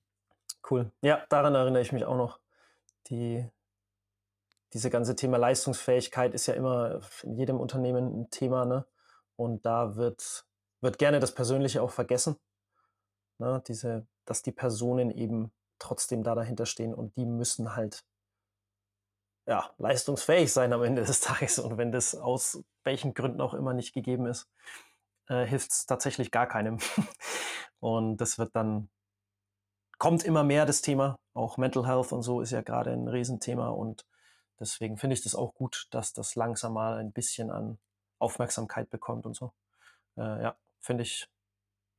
Cool. 0.68 0.90
Ja, 1.00 1.24
daran 1.28 1.54
erinnere 1.54 1.80
ich 1.80 1.92
mich 1.92 2.04
auch 2.04 2.16
noch. 2.16 2.40
Die 3.06 3.46
diese 4.72 4.90
ganze 4.90 5.16
Thema 5.16 5.36
Leistungsfähigkeit 5.36 6.34
ist 6.34 6.46
ja 6.46 6.54
immer 6.54 7.00
in 7.22 7.34
jedem 7.34 7.58
Unternehmen 7.58 8.22
ein 8.22 8.30
Thema, 8.30 8.64
ne? 8.64 8.86
Und 9.36 9.64
da 9.64 9.96
wird, 9.96 10.46
wird 10.80 10.98
gerne 10.98 11.18
das 11.18 11.34
Persönliche 11.34 11.82
auch 11.82 11.90
vergessen. 11.90 12.36
Ne? 13.38 13.62
Diese, 13.66 14.06
dass 14.26 14.42
die 14.42 14.52
Personen 14.52 15.10
eben 15.10 15.50
trotzdem 15.78 16.22
da 16.22 16.34
dahinter 16.34 16.66
stehen 16.66 16.94
und 16.94 17.16
die 17.16 17.24
müssen 17.24 17.74
halt 17.74 18.04
ja, 19.46 19.70
leistungsfähig 19.78 20.52
sein 20.52 20.72
am 20.72 20.82
Ende 20.82 21.04
des 21.04 21.20
Tages. 21.22 21.58
Und 21.58 21.78
wenn 21.78 21.90
das 21.90 22.14
aus 22.14 22.62
welchen 22.84 23.14
Gründen 23.14 23.40
auch 23.40 23.54
immer 23.54 23.72
nicht 23.72 23.94
gegeben 23.94 24.26
ist, 24.26 24.48
äh, 25.28 25.46
hilft 25.46 25.70
es 25.72 25.86
tatsächlich 25.86 26.30
gar 26.30 26.46
keinem. 26.46 26.78
und 27.80 28.18
das 28.18 28.38
wird 28.38 28.54
dann, 28.54 28.90
kommt 29.98 30.22
immer 30.22 30.44
mehr 30.44 30.66
das 30.66 30.82
Thema. 30.82 31.18
Auch 31.34 31.56
Mental 31.56 31.86
Health 31.86 32.12
und 32.12 32.22
so 32.22 32.42
ist 32.42 32.52
ja 32.52 32.60
gerade 32.60 32.92
ein 32.92 33.08
Riesenthema 33.08 33.70
und 33.70 34.04
Deswegen 34.60 34.98
finde 34.98 35.14
ich 35.14 35.22
das 35.22 35.34
auch 35.34 35.54
gut, 35.54 35.88
dass 35.90 36.12
das 36.12 36.36
langsam 36.36 36.74
mal 36.74 36.98
ein 36.98 37.12
bisschen 37.12 37.50
an 37.50 37.78
Aufmerksamkeit 38.18 38.90
bekommt 38.90 39.24
und 39.24 39.34
so. 39.34 39.52
Äh, 40.16 40.42
ja, 40.42 40.56
finde 40.78 41.02
ich. 41.02 41.28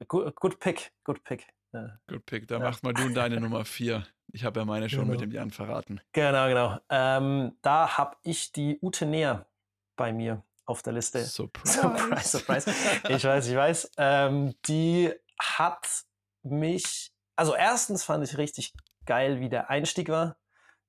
Good, 0.07 0.35
good 0.35 0.59
pick, 0.59 0.93
good 1.03 1.23
pick. 1.23 1.47
Äh, 1.73 1.89
good 2.07 2.25
pick. 2.25 2.47
Da 2.47 2.59
ja. 2.59 2.63
mach 2.63 2.81
mal 2.83 2.93
du 2.93 3.09
deine 3.09 3.39
Nummer 3.39 3.65
vier. 3.65 4.05
Ich 4.31 4.45
habe 4.45 4.59
ja 4.59 4.65
meine 4.65 4.89
schon 4.89 5.01
genau. 5.01 5.11
mit 5.11 5.21
dem 5.21 5.31
Jan 5.31 5.51
verraten. 5.51 6.01
Genau, 6.13 6.47
genau. 6.47 6.79
Ähm, 6.89 7.57
da 7.61 7.97
habe 7.97 8.15
ich 8.23 8.51
die 8.51 8.79
Ute 8.81 9.05
Näher 9.05 9.47
bei 9.95 10.13
mir 10.13 10.43
auf 10.65 10.81
der 10.81 10.93
Liste. 10.93 11.23
Surprise. 11.23 11.79
Surprise, 11.79 12.37
surprise. 12.37 12.71
Ich 13.09 13.23
weiß, 13.23 13.47
ich 13.47 13.55
weiß. 13.55 13.91
Ähm, 13.97 14.55
die 14.67 15.11
hat 15.39 16.05
mich, 16.43 17.11
also 17.35 17.55
erstens 17.55 18.03
fand 18.03 18.23
ich 18.23 18.37
richtig 18.37 18.73
geil, 19.05 19.39
wie 19.39 19.49
der 19.49 19.69
Einstieg 19.69 20.09
war. 20.09 20.37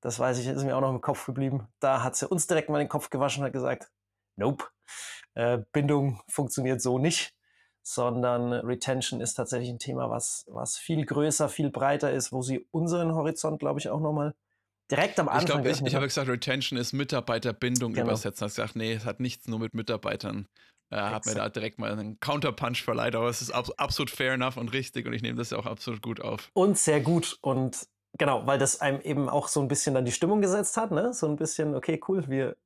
Das 0.02 0.18
weiß 0.18 0.38
ich, 0.38 0.46
ist 0.48 0.64
mir 0.64 0.76
auch 0.76 0.80
noch 0.80 0.90
im 0.90 1.00
Kopf 1.00 1.24
geblieben. 1.24 1.68
Da 1.80 2.02
hat 2.02 2.16
sie 2.16 2.28
uns 2.28 2.46
direkt 2.46 2.68
mal 2.68 2.78
den 2.78 2.88
Kopf 2.88 3.08
gewaschen 3.08 3.42
und 3.42 3.46
hat 3.46 3.52
gesagt, 3.52 3.90
nope, 4.36 4.64
äh, 5.34 5.60
Bindung 5.72 6.20
funktioniert 6.28 6.82
so 6.82 6.98
nicht, 6.98 7.34
sondern 7.82 8.52
Retention 8.52 9.20
ist 9.20 9.34
tatsächlich 9.34 9.70
ein 9.70 9.78
Thema, 9.78 10.10
was, 10.10 10.44
was 10.48 10.76
viel 10.76 11.06
größer, 11.06 11.48
viel 11.48 11.70
breiter 11.70 12.12
ist, 12.12 12.32
wo 12.32 12.42
sie 12.42 12.66
unseren 12.72 13.14
Horizont, 13.14 13.60
glaube 13.60 13.78
ich, 13.78 13.88
auch 13.88 14.00
nochmal 14.00 14.34
direkt 14.90 15.20
am 15.20 15.28
Anfang. 15.28 15.42
Ich 15.42 15.46
glaube, 15.46 15.70
ich, 15.70 15.82
ich 15.82 15.94
habe 15.94 16.06
gesagt, 16.06 16.28
Retention 16.28 16.78
ist 16.78 16.92
Mitarbeiterbindung 16.92 17.92
genau. 17.92 18.06
übersetzt. 18.06 18.42
Ich 18.42 18.48
gesagt, 18.48 18.76
nee, 18.76 18.92
es 18.92 19.04
hat 19.04 19.20
nichts 19.20 19.46
nur 19.46 19.60
mit 19.60 19.72
Mitarbeitern. 19.72 20.48
Er 20.90 21.10
hat 21.10 21.24
mir 21.24 21.34
da 21.34 21.48
direkt 21.48 21.78
mal 21.78 21.90
einen 21.90 22.20
Counterpunch 22.20 22.82
verleiht, 22.82 23.14
aber 23.14 23.28
es 23.28 23.40
ist 23.40 23.50
absolut 23.50 24.10
fair 24.10 24.34
enough 24.34 24.58
und 24.58 24.74
richtig 24.74 25.06
und 25.06 25.14
ich 25.14 25.22
nehme 25.22 25.38
das 25.38 25.48
ja 25.48 25.58
auch 25.58 25.64
absolut 25.64 26.02
gut 26.02 26.20
auf. 26.20 26.50
Und 26.52 26.76
sehr 26.76 27.00
gut 27.00 27.38
und 27.40 27.86
genau, 28.18 28.46
weil 28.46 28.58
das 28.58 28.80
einem 28.80 29.00
eben 29.00 29.28
auch 29.28 29.48
so 29.48 29.60
ein 29.60 29.68
bisschen 29.68 29.94
dann 29.94 30.04
die 30.04 30.12
Stimmung 30.12 30.40
gesetzt 30.40 30.76
hat, 30.76 30.90
ne? 30.90 31.12
So 31.12 31.26
ein 31.26 31.36
bisschen, 31.36 31.74
okay, 31.74 32.00
cool, 32.08 32.28
wir 32.28 32.56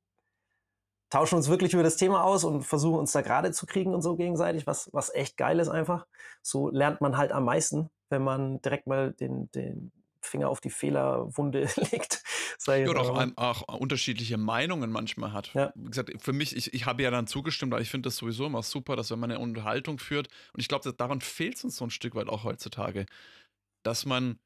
tauschen 1.09 1.35
uns 1.35 1.49
wirklich 1.49 1.73
über 1.73 1.83
das 1.83 1.95
Thema 1.95 2.23
aus 2.23 2.43
und 2.43 2.63
versuchen 2.63 2.99
uns 2.99 3.11
da 3.11 3.21
gerade 3.21 3.51
zu 3.51 3.65
kriegen 3.65 3.93
und 3.93 4.01
so 4.01 4.15
gegenseitig, 4.15 4.67
was, 4.67 4.89
was 4.93 5.13
echt 5.13 5.37
geil 5.37 5.59
ist 5.59 5.69
einfach. 5.69 6.05
So 6.41 6.69
lernt 6.69 7.01
man 7.01 7.17
halt 7.17 7.31
am 7.31 7.45
meisten, 7.45 7.89
wenn 8.09 8.23
man 8.23 8.61
direkt 8.61 8.87
mal 8.87 9.13
den, 9.13 9.49
den 9.51 9.91
Finger 10.21 10.49
auf 10.49 10.59
die 10.59 10.69
Fehlerwunde 10.69 11.69
legt. 11.91 12.23
Oder 12.67 13.01
auch, 13.01 13.37
auch, 13.37 13.79
unterschiedliche 13.79 14.37
Meinungen 14.37 14.91
manchmal 14.91 15.31
hat. 15.31 15.53
Ja. 15.53 15.71
Wie 15.75 15.89
gesagt, 15.89 16.11
für 16.19 16.33
mich, 16.33 16.55
ich, 16.55 16.73
ich 16.73 16.85
habe 16.85 17.03
ja 17.03 17.11
dann 17.11 17.27
zugestimmt, 17.27 17.73
aber 17.73 17.81
ich 17.81 17.89
finde 17.89 18.07
das 18.07 18.17
sowieso 18.17 18.45
immer 18.45 18.61
super, 18.61 18.97
dass 18.97 19.09
wenn 19.09 19.19
man 19.19 19.31
eine 19.31 19.39
Unterhaltung 19.39 19.99
führt, 19.99 20.27
und 20.53 20.59
ich 20.59 20.67
glaube, 20.67 20.91
daran 20.91 21.21
fehlt 21.21 21.55
es 21.55 21.63
uns 21.63 21.77
so 21.77 21.85
ein 21.85 21.91
Stück 21.91 22.15
weit 22.15 22.27
auch 22.27 22.43
heutzutage, 22.43 23.05
dass 23.83 24.05
man 24.05 24.39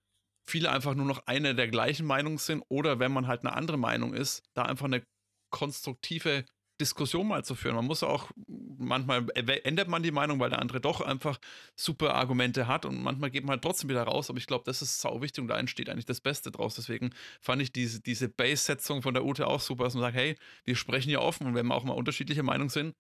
viele 0.52 0.70
einfach 0.72 0.94
nur 0.94 1.06
noch 1.06 1.26
eine 1.26 1.56
der 1.56 1.68
gleichen 1.68 2.06
Meinung 2.06 2.38
sind 2.38 2.64
oder 2.70 3.00
wenn 3.00 3.12
man 3.12 3.28
halt 3.28 3.42
eine 3.42 3.54
andere 3.56 3.78
Meinung 3.78 4.14
ist, 4.14 4.44
da 4.54 4.64
einfach 4.64 4.86
eine 4.86 5.04
konstruktive 5.50 6.46
Diskussion 6.80 7.28
mal 7.28 7.46
zu 7.46 7.54
führen. 7.54 7.76
Man 7.76 7.86
muss 7.86 8.02
auch, 8.02 8.32
manchmal 8.48 9.28
ändert 9.36 9.88
man 9.88 10.02
die 10.02 10.12
Meinung, 10.12 10.40
weil 10.40 10.50
der 10.50 10.60
andere 10.60 10.82
doch 10.82 11.00
einfach 11.00 11.40
super 11.76 12.16
Argumente 12.16 12.68
hat 12.68 12.86
und 12.86 13.02
manchmal 13.02 13.30
geht 13.30 13.44
man 13.44 13.52
halt 13.52 13.62
trotzdem 13.62 13.90
wieder 13.90 14.04
raus, 14.04 14.30
aber 14.30 14.40
ich 14.40 14.48
glaube, 14.48 14.64
das 14.66 14.82
ist 14.82 15.00
sau 15.00 15.22
wichtig 15.22 15.42
und 15.44 15.48
da 15.48 15.58
entsteht 15.58 15.90
eigentlich 15.90 16.06
das 16.06 16.22
Beste 16.22 16.52
draus. 16.52 16.76
Deswegen 16.76 17.12
fand 17.40 17.62
ich 17.62 17.72
diese, 17.72 18.02
diese 18.02 18.30
Base-Setzung 18.30 19.04
von 19.04 19.14
der 19.14 19.24
Ute 19.24 19.46
auch 19.48 19.60
super, 19.60 19.84
dass 19.84 19.94
man 19.94 20.02
sagt, 20.02 20.16
hey, 20.16 20.36
wir 20.66 20.76
sprechen 20.76 21.12
ja 21.12 21.20
offen 21.20 21.46
und 21.48 21.56
wenn 21.56 21.68
wir 21.68 21.76
auch 21.76 21.84
mal 21.84 21.94
unterschiedliche 21.94 22.44
Meinungen 22.44 22.70
sind, 22.70 22.96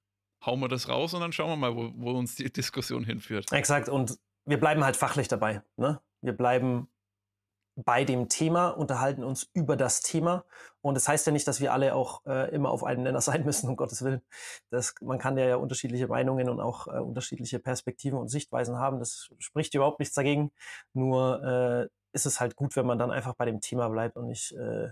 hauen 0.45 0.59
wir 0.59 0.67
das 0.67 0.87
raus 0.87 1.13
und 1.15 1.21
dann 1.21 1.33
schauen 1.33 1.49
wir 1.49 1.57
mal, 1.57 1.75
wo, 1.75 1.91
wo 1.95 2.11
uns 2.11 2.35
die 2.35 2.51
Diskussion 2.51 3.03
hinführt. 3.03 3.51
Exakt 3.51 3.89
und 3.89 4.17
wir 4.45 4.59
bleiben 4.59 4.83
halt 4.83 4.95
fachlich 4.95 5.27
dabei. 5.27 5.63
Ne? 5.77 5.99
Wir 6.21 6.33
bleiben 6.33 6.87
bei 7.83 8.03
dem 8.03 8.29
Thema, 8.29 8.69
unterhalten 8.69 9.23
uns 9.23 9.49
über 9.53 9.75
das 9.75 10.01
Thema. 10.01 10.45
Und 10.81 10.95
das 10.95 11.07
heißt 11.07 11.27
ja 11.27 11.31
nicht, 11.31 11.47
dass 11.47 11.61
wir 11.61 11.73
alle 11.73 11.95
auch 11.95 12.25
äh, 12.25 12.53
immer 12.53 12.71
auf 12.71 12.83
einem 12.83 13.03
Nenner 13.03 13.21
sein 13.21 13.45
müssen, 13.45 13.69
um 13.69 13.75
Gottes 13.75 14.03
Willen. 14.03 14.21
Das, 14.69 14.95
man 15.01 15.19
kann 15.19 15.37
ja, 15.37 15.45
ja 15.45 15.55
unterschiedliche 15.55 16.07
Meinungen 16.07 16.49
und 16.49 16.59
auch 16.59 16.87
äh, 16.87 16.99
unterschiedliche 16.99 17.59
Perspektiven 17.59 18.17
und 18.17 18.29
Sichtweisen 18.29 18.77
haben. 18.77 18.99
Das 18.99 19.29
spricht 19.39 19.73
überhaupt 19.73 19.99
nichts 19.99 20.15
dagegen. 20.15 20.51
Nur 20.93 21.43
äh, 21.43 21.87
ist 22.13 22.25
es 22.25 22.39
halt 22.39 22.55
gut, 22.55 22.75
wenn 22.75 22.85
man 22.85 22.99
dann 22.99 23.11
einfach 23.11 23.35
bei 23.35 23.45
dem 23.45 23.61
Thema 23.61 23.89
bleibt 23.89 24.17
und 24.17 24.27
nicht, 24.27 24.51
äh. 24.53 24.89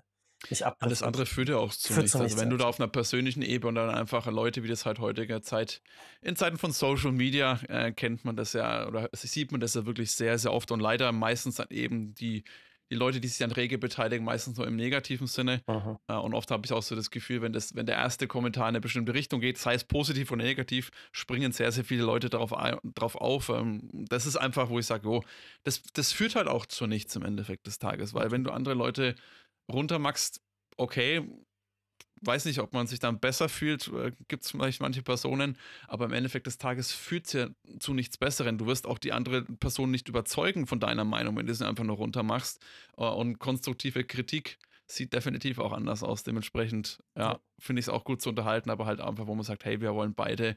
Alles 0.80 1.04
andere 1.04 1.26
führt 1.26 1.50
ja 1.50 1.58
auch 1.58 1.74
zu 1.74 1.94
nichts. 1.94 2.16
Also 2.16 2.40
wenn 2.40 2.50
du 2.50 2.56
da 2.56 2.66
auf 2.66 2.80
einer 2.80 2.88
persönlichen 2.88 3.42
Ebene 3.42 3.68
und 3.68 3.76
dann 3.76 3.90
einfach 3.90 4.26
Leute, 4.28 4.64
wie 4.64 4.70
das 4.70 4.86
halt 4.86 5.00
heutiger 5.00 5.42
Zeit, 5.42 5.82
in 6.22 6.38
Zeiten 6.38 6.58
von 6.58 6.72
Social 6.72 7.12
Media 7.12 7.60
äh, 7.68 7.92
kennt 7.92 8.24
man 8.24 8.38
das 8.38 8.54
ja 8.54 8.88
oder 8.88 9.10
sieht 9.12 9.52
man 9.52 9.60
das 9.60 9.74
ja 9.74 9.86
wirklich 9.86 10.12
sehr, 10.12 10.38
sehr 10.38 10.54
oft 10.54 10.72
und 10.72 10.80
leider 10.80 11.12
meistens 11.12 11.56
dann 11.56 11.68
eben 11.72 12.14
die 12.16 12.46
die 12.90 12.96
Leute, 12.96 13.20
die 13.20 13.28
sich 13.28 13.44
an 13.44 13.52
Rege 13.52 13.78
beteiligen, 13.78 14.26
meistens 14.26 14.58
nur 14.58 14.68
im 14.68 14.76
negativen 14.76 15.28
Sinne. 15.28 15.62
Äh, 16.08 16.14
und 16.16 16.34
oft 16.34 16.50
habe 16.52 16.66
ich 16.66 16.74
auch 16.74 16.82
so 16.82 16.96
das 16.96 17.12
Gefühl, 17.12 17.42
wenn, 17.42 17.54
das, 17.54 17.76
wenn 17.76 17.86
der 17.86 17.96
erste 17.96 18.28
Kommentar 18.28 18.66
in 18.66 18.70
eine 18.70 18.82
bestimmte 18.82 19.14
Richtung 19.14 19.42
geht, 19.42 19.58
sei 19.58 19.74
es 19.76 19.84
positiv 19.84 20.32
oder 20.32 20.44
negativ, 20.44 20.92
springen 21.12 21.52
sehr, 21.52 21.72
sehr 21.72 21.84
viele 21.84 22.04
Leute 22.04 22.30
darauf, 22.30 22.52
darauf 22.84 23.16
auf. 23.16 23.50
Ähm, 23.50 23.90
das 23.94 24.26
ist 24.26 24.38
einfach, 24.38 24.70
wo 24.70 24.80
ich 24.80 24.86
sage, 24.86 25.08
oh, 25.08 25.24
das, 25.64 25.84
das 25.94 26.12
führt 26.12 26.36
halt 26.36 26.48
auch 26.48 26.66
zu 26.66 26.88
nichts 26.88 27.16
im 27.16 27.24
Endeffekt 27.24 27.68
des 27.68 27.80
Tages, 27.80 28.14
weil 28.14 28.32
wenn 28.32 28.44
du 28.44 28.52
andere 28.52 28.74
Leute 28.74 29.16
runtermachst, 29.72 30.42
okay, 30.78 31.28
weiß 32.22 32.46
nicht, 32.46 32.60
ob 32.60 32.74
man 32.74 32.88
sich 32.88 33.00
dann 33.00 33.20
besser 33.20 33.50
fühlt, 33.50 33.88
äh, 33.90 34.12
gibt 34.28 34.44
es 34.44 34.52
vielleicht 34.52 34.82
manche 34.82 35.02
Personen, 35.02 35.58
aber 35.88 36.06
im 36.06 36.14
Endeffekt 36.14 36.48
des 36.48 36.58
Tages 36.58 36.92
führt 36.92 37.28
es 37.28 37.34
ja 37.34 37.48
zu 37.80 37.94
nichts 37.94 38.18
Besseren. 38.18 38.58
Du 38.58 38.66
wirst 38.66 38.86
auch 38.86 38.98
die 38.98 39.12
andere 39.12 39.44
Person 39.44 39.92
nicht 39.92 40.10
überzeugen 40.10 40.68
von 40.68 40.80
deiner 40.80 41.04
Meinung, 41.04 41.38
wenn 41.38 41.46
du 41.46 41.54
sie 41.54 41.68
einfach 41.68 41.84
nur 41.84 41.98
runter 41.98 42.24
machst. 42.24 42.62
Äh, 42.98 43.04
und 43.04 43.40
konstruktive 43.40 44.04
Kritik 44.04 44.58
sieht 44.88 45.14
definitiv 45.14 45.60
auch 45.60 45.72
anders 45.72 46.04
aus. 46.04 46.24
Dementsprechend, 46.24 47.04
ja, 47.16 47.40
finde 47.60 47.80
ich 47.80 47.86
es 47.86 47.90
auch 47.90 48.04
gut 48.04 48.22
zu 48.22 48.30
unterhalten, 48.30 48.70
aber 48.70 48.86
halt 48.86 49.00
einfach, 49.02 49.28
wo 49.28 49.36
man 49.36 49.44
sagt, 49.44 49.66
hey, 49.66 49.82
wir 49.82 49.94
wollen 49.94 50.14
beide 50.16 50.56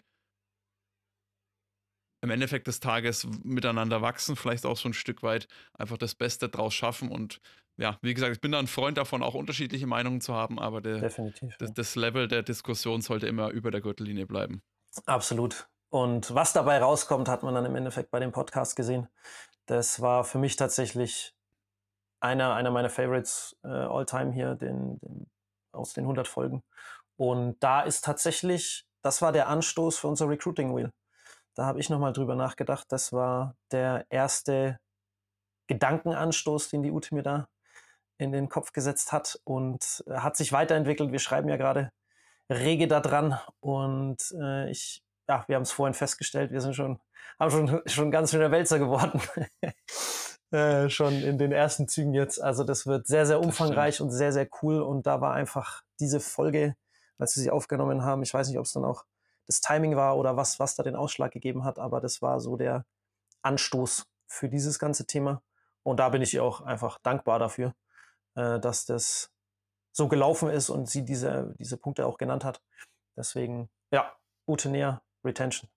im 2.22 2.30
Endeffekt 2.30 2.66
des 2.68 2.80
Tages 2.80 3.26
miteinander 3.42 4.00
wachsen, 4.00 4.36
vielleicht 4.36 4.64
auch 4.64 4.76
so 4.76 4.88
ein 4.88 4.94
Stück 4.94 5.22
weit 5.22 5.48
einfach 5.74 5.98
das 5.98 6.14
Beste 6.14 6.48
draus 6.48 6.72
schaffen 6.72 7.10
und 7.10 7.40
ja, 7.78 7.98
wie 8.02 8.12
gesagt, 8.12 8.34
ich 8.34 8.40
bin 8.40 8.52
da 8.52 8.58
ein 8.58 8.66
Freund 8.66 8.98
davon, 8.98 9.22
auch 9.22 9.34
unterschiedliche 9.34 9.86
Meinungen 9.86 10.20
zu 10.20 10.34
haben, 10.34 10.58
aber 10.58 10.80
der, 10.80 10.98
Definitiv, 10.98 11.56
das, 11.58 11.72
das 11.72 11.96
Level 11.96 12.28
der 12.28 12.42
Diskussion 12.42 13.00
sollte 13.00 13.26
immer 13.26 13.48
über 13.50 13.70
der 13.70 13.80
Gürtellinie 13.80 14.26
bleiben. 14.26 14.62
Absolut. 15.06 15.68
Und 15.90 16.34
was 16.34 16.52
dabei 16.52 16.78
rauskommt, 16.78 17.28
hat 17.28 17.42
man 17.42 17.54
dann 17.54 17.64
im 17.64 17.74
Endeffekt 17.74 18.10
bei 18.10 18.20
dem 18.20 18.30
Podcast 18.30 18.76
gesehen. 18.76 19.08
Das 19.66 20.00
war 20.00 20.24
für 20.24 20.38
mich 20.38 20.56
tatsächlich 20.56 21.34
einer, 22.20 22.54
einer 22.54 22.70
meiner 22.70 22.90
Favorites 22.90 23.56
äh, 23.64 23.68
all-time 23.68 24.32
hier, 24.32 24.54
den, 24.54 24.98
den, 24.98 25.26
aus 25.72 25.92
den 25.92 26.04
100 26.04 26.28
Folgen. 26.28 26.62
Und 27.16 27.56
da 27.60 27.82
ist 27.82 28.04
tatsächlich, 28.04 28.86
das 29.02 29.22
war 29.22 29.32
der 29.32 29.48
Anstoß 29.48 29.98
für 29.98 30.08
unser 30.08 30.28
Recruiting 30.28 30.74
Wheel. 30.76 30.90
Da 31.54 31.66
habe 31.66 31.80
ich 31.80 31.90
nochmal 31.90 32.12
drüber 32.12 32.34
nachgedacht. 32.34 32.86
Das 32.88 33.12
war 33.12 33.56
der 33.70 34.06
erste 34.10 34.78
Gedankenanstoß, 35.66 36.70
den 36.70 36.82
die 36.82 36.90
Ute 36.90 37.14
mir 37.14 37.22
da 37.22 37.48
in 38.18 38.32
den 38.32 38.48
Kopf 38.48 38.72
gesetzt 38.72 39.12
hat 39.12 39.40
und 39.44 40.04
äh, 40.06 40.18
hat 40.18 40.36
sich 40.36 40.52
weiterentwickelt. 40.52 41.12
Wir 41.12 41.18
schreiben 41.18 41.48
ja 41.48 41.56
gerade 41.56 41.90
rege 42.50 42.88
da 42.88 43.00
dran 43.00 43.38
und 43.60 44.18
äh, 44.40 44.70
ich, 44.70 45.02
ja, 45.28 45.44
wir 45.46 45.56
haben 45.56 45.62
es 45.62 45.72
vorhin 45.72 45.94
festgestellt, 45.94 46.52
wir 46.52 46.60
sind 46.60 46.74
schon, 46.74 47.00
haben 47.38 47.50
schon, 47.50 47.82
schon 47.86 48.10
ganz 48.10 48.30
schöner 48.30 48.50
Wälzer 48.50 48.78
geworden. 48.78 49.20
äh, 50.52 50.88
schon 50.88 51.14
in 51.14 51.38
den 51.38 51.52
ersten 51.52 51.88
Zügen 51.88 52.14
jetzt. 52.14 52.40
Also 52.40 52.64
das 52.64 52.86
wird 52.86 53.06
sehr, 53.06 53.26
sehr 53.26 53.40
umfangreich 53.40 54.00
und 54.00 54.10
sehr, 54.10 54.32
sehr 54.32 54.48
cool. 54.62 54.80
Und 54.80 55.06
da 55.06 55.20
war 55.20 55.32
einfach 55.34 55.82
diese 55.98 56.20
Folge, 56.20 56.74
als 57.18 57.36
wir 57.36 57.42
sie 57.42 57.50
aufgenommen 57.50 58.04
haben, 58.04 58.22
ich 58.22 58.34
weiß 58.34 58.48
nicht, 58.48 58.58
ob 58.58 58.66
es 58.66 58.72
dann 58.72 58.84
auch 58.84 59.04
das 59.46 59.60
Timing 59.60 59.96
war 59.96 60.16
oder 60.16 60.36
was, 60.36 60.58
was 60.60 60.76
da 60.76 60.82
den 60.82 60.96
Ausschlag 60.96 61.32
gegeben 61.32 61.64
hat, 61.64 61.78
aber 61.78 62.00
das 62.00 62.22
war 62.22 62.40
so 62.40 62.56
der 62.56 62.84
Anstoß 63.42 64.06
für 64.26 64.48
dieses 64.48 64.78
ganze 64.78 65.06
Thema. 65.06 65.42
Und 65.82 65.98
da 65.98 66.08
bin 66.08 66.22
ich 66.22 66.34
ihr 66.34 66.44
auch 66.44 66.60
einfach 66.60 66.98
dankbar 67.02 67.38
dafür, 67.38 67.74
äh, 68.34 68.60
dass 68.60 68.86
das 68.86 69.30
so 69.92 70.08
gelaufen 70.08 70.48
ist 70.48 70.70
und 70.70 70.88
sie 70.88 71.04
diese, 71.04 71.54
diese 71.58 71.76
Punkte 71.76 72.06
auch 72.06 72.18
genannt 72.18 72.44
hat. 72.44 72.62
Deswegen, 73.16 73.68
ja, 73.90 74.16
Ute 74.46 74.70
Näher, 74.70 75.02
Retention. 75.24 75.68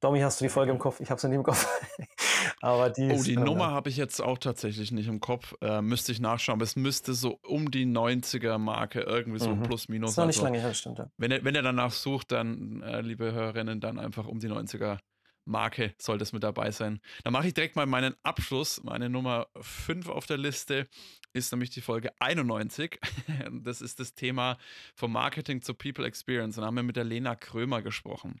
Domi, 0.00 0.20
hast 0.20 0.40
du 0.40 0.44
die 0.44 0.48
Folge 0.50 0.72
im 0.72 0.78
Kopf? 0.78 1.00
Ich 1.00 1.10
habe 1.10 1.20
sie 1.20 1.28
nicht 1.28 1.36
im 1.36 1.42
Kopf. 1.42 1.66
aber 2.60 2.90
die 2.90 3.10
oh, 3.10 3.22
die 3.22 3.36
Nummer 3.36 3.70
habe 3.70 3.88
ich 3.88 3.96
jetzt 3.96 4.20
auch 4.20 4.38
tatsächlich 4.38 4.92
nicht 4.92 5.08
im 5.08 5.20
Kopf. 5.20 5.54
Äh, 5.62 5.80
müsste 5.80 6.12
ich 6.12 6.20
nachschauen. 6.20 6.58
Aber 6.58 6.64
es 6.64 6.76
müsste 6.76 7.14
so 7.14 7.38
um 7.42 7.70
die 7.70 7.86
90er-Marke, 7.86 9.00
irgendwie 9.00 9.38
so 9.38 9.54
mhm. 9.54 9.62
plus 9.62 9.88
minus. 9.88 10.10
Das 10.10 10.12
ist 10.12 10.18
noch 10.18 10.26
nicht 10.26 10.36
also, 10.36 10.44
lange 10.44 10.60
her, 10.60 10.74
stimmt. 10.74 10.98
Ja. 10.98 11.10
Wenn, 11.16 11.30
ihr, 11.30 11.44
wenn 11.44 11.54
ihr 11.54 11.62
danach 11.62 11.92
sucht, 11.92 12.32
dann, 12.32 12.82
äh, 12.82 13.00
liebe 13.00 13.32
Hörerinnen, 13.32 13.80
dann 13.80 13.98
einfach 13.98 14.26
um 14.26 14.40
die 14.40 14.48
90er 14.48 14.98
Marke 15.46 15.94
sollte 15.98 16.22
es 16.22 16.32
mit 16.32 16.42
dabei 16.42 16.70
sein. 16.70 17.00
Dann 17.22 17.32
mache 17.32 17.48
ich 17.48 17.54
direkt 17.54 17.76
mal 17.76 17.86
meinen 17.86 18.14
Abschluss. 18.22 18.82
Meine 18.82 19.10
Nummer 19.10 19.46
5 19.60 20.08
auf 20.08 20.26
der 20.26 20.38
Liste 20.38 20.88
ist 21.32 21.52
nämlich 21.52 21.70
die 21.70 21.80
Folge 21.80 22.10
91. 22.20 22.98
Das 23.50 23.80
ist 23.80 24.00
das 24.00 24.14
Thema 24.14 24.58
vom 24.94 25.12
Marketing 25.12 25.62
zur 25.62 25.76
People 25.76 26.06
Experience. 26.06 26.56
Und 26.56 26.62
da 26.62 26.66
haben 26.66 26.76
wir 26.76 26.82
mit 26.82 26.96
der 26.96 27.04
Lena 27.04 27.34
Krömer 27.34 27.82
gesprochen. 27.82 28.40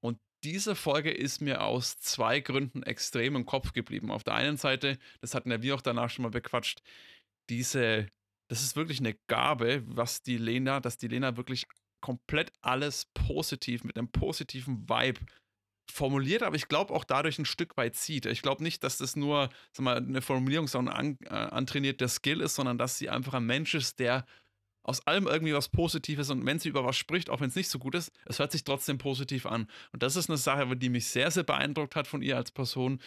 Und 0.00 0.18
diese 0.44 0.74
Folge 0.74 1.10
ist 1.10 1.40
mir 1.40 1.62
aus 1.62 1.98
zwei 1.98 2.40
Gründen 2.40 2.82
extrem 2.82 3.36
im 3.36 3.46
Kopf 3.46 3.72
geblieben. 3.72 4.10
Auf 4.10 4.24
der 4.24 4.34
einen 4.34 4.56
Seite, 4.56 4.98
das 5.20 5.34
hatten 5.34 5.50
ja 5.50 5.62
wir 5.62 5.74
auch 5.74 5.80
danach 5.80 6.10
schon 6.10 6.22
mal 6.22 6.30
bequatscht, 6.30 6.82
diese, 7.50 8.08
das 8.48 8.62
ist 8.62 8.76
wirklich 8.76 9.00
eine 9.00 9.14
Gabe, 9.26 9.82
was 9.86 10.22
die 10.22 10.38
Lena, 10.38 10.80
dass 10.80 10.98
die 10.98 11.08
Lena 11.08 11.36
wirklich 11.36 11.66
komplett 12.00 12.52
alles 12.60 13.06
positiv, 13.14 13.84
mit 13.84 13.96
einem 13.96 14.10
positiven 14.10 14.88
Vibe 14.88 15.20
formuliert, 15.90 16.42
aber 16.42 16.56
ich 16.56 16.68
glaube 16.68 16.92
auch 16.94 17.04
dadurch 17.04 17.38
ein 17.38 17.44
Stück 17.44 17.76
weit 17.76 17.96
zieht. 17.96 18.26
Ich 18.26 18.42
glaube 18.42 18.62
nicht, 18.62 18.84
dass 18.84 18.98
das 18.98 19.16
nur 19.16 19.48
sag 19.72 19.84
mal, 19.84 19.96
eine 19.96 20.22
Formulierung, 20.22 20.68
sondern 20.68 20.94
an, 20.94 21.18
äh, 21.24 21.28
antrainiert 21.28 22.00
der 22.00 22.08
Skill 22.08 22.40
ist, 22.40 22.54
sondern 22.54 22.78
dass 22.78 22.98
sie 22.98 23.08
einfach 23.08 23.34
ein 23.34 23.46
Mensch 23.46 23.74
ist, 23.74 23.98
der 23.98 24.26
aus 24.88 25.06
allem 25.06 25.26
irgendwie 25.26 25.52
was 25.52 25.68
Positives 25.68 26.30
und 26.30 26.46
wenn 26.46 26.58
sie 26.58 26.70
über 26.70 26.82
was 26.82 26.96
spricht, 26.96 27.28
auch 27.28 27.40
wenn 27.40 27.50
es 27.50 27.56
nicht 27.56 27.68
so 27.68 27.78
gut 27.78 27.94
ist, 27.94 28.10
es 28.24 28.38
hört 28.38 28.52
sich 28.52 28.64
trotzdem 28.64 28.96
positiv 28.96 29.44
an. 29.44 29.68
Und 29.92 30.02
das 30.02 30.16
ist 30.16 30.30
eine 30.30 30.38
Sache, 30.38 30.74
die 30.76 30.88
mich 30.88 31.08
sehr, 31.08 31.30
sehr 31.30 31.42
beeindruckt 31.42 31.94
hat 31.94 32.06
von 32.06 32.22
ihr 32.22 32.38
als 32.38 32.50
Person. 32.50 32.98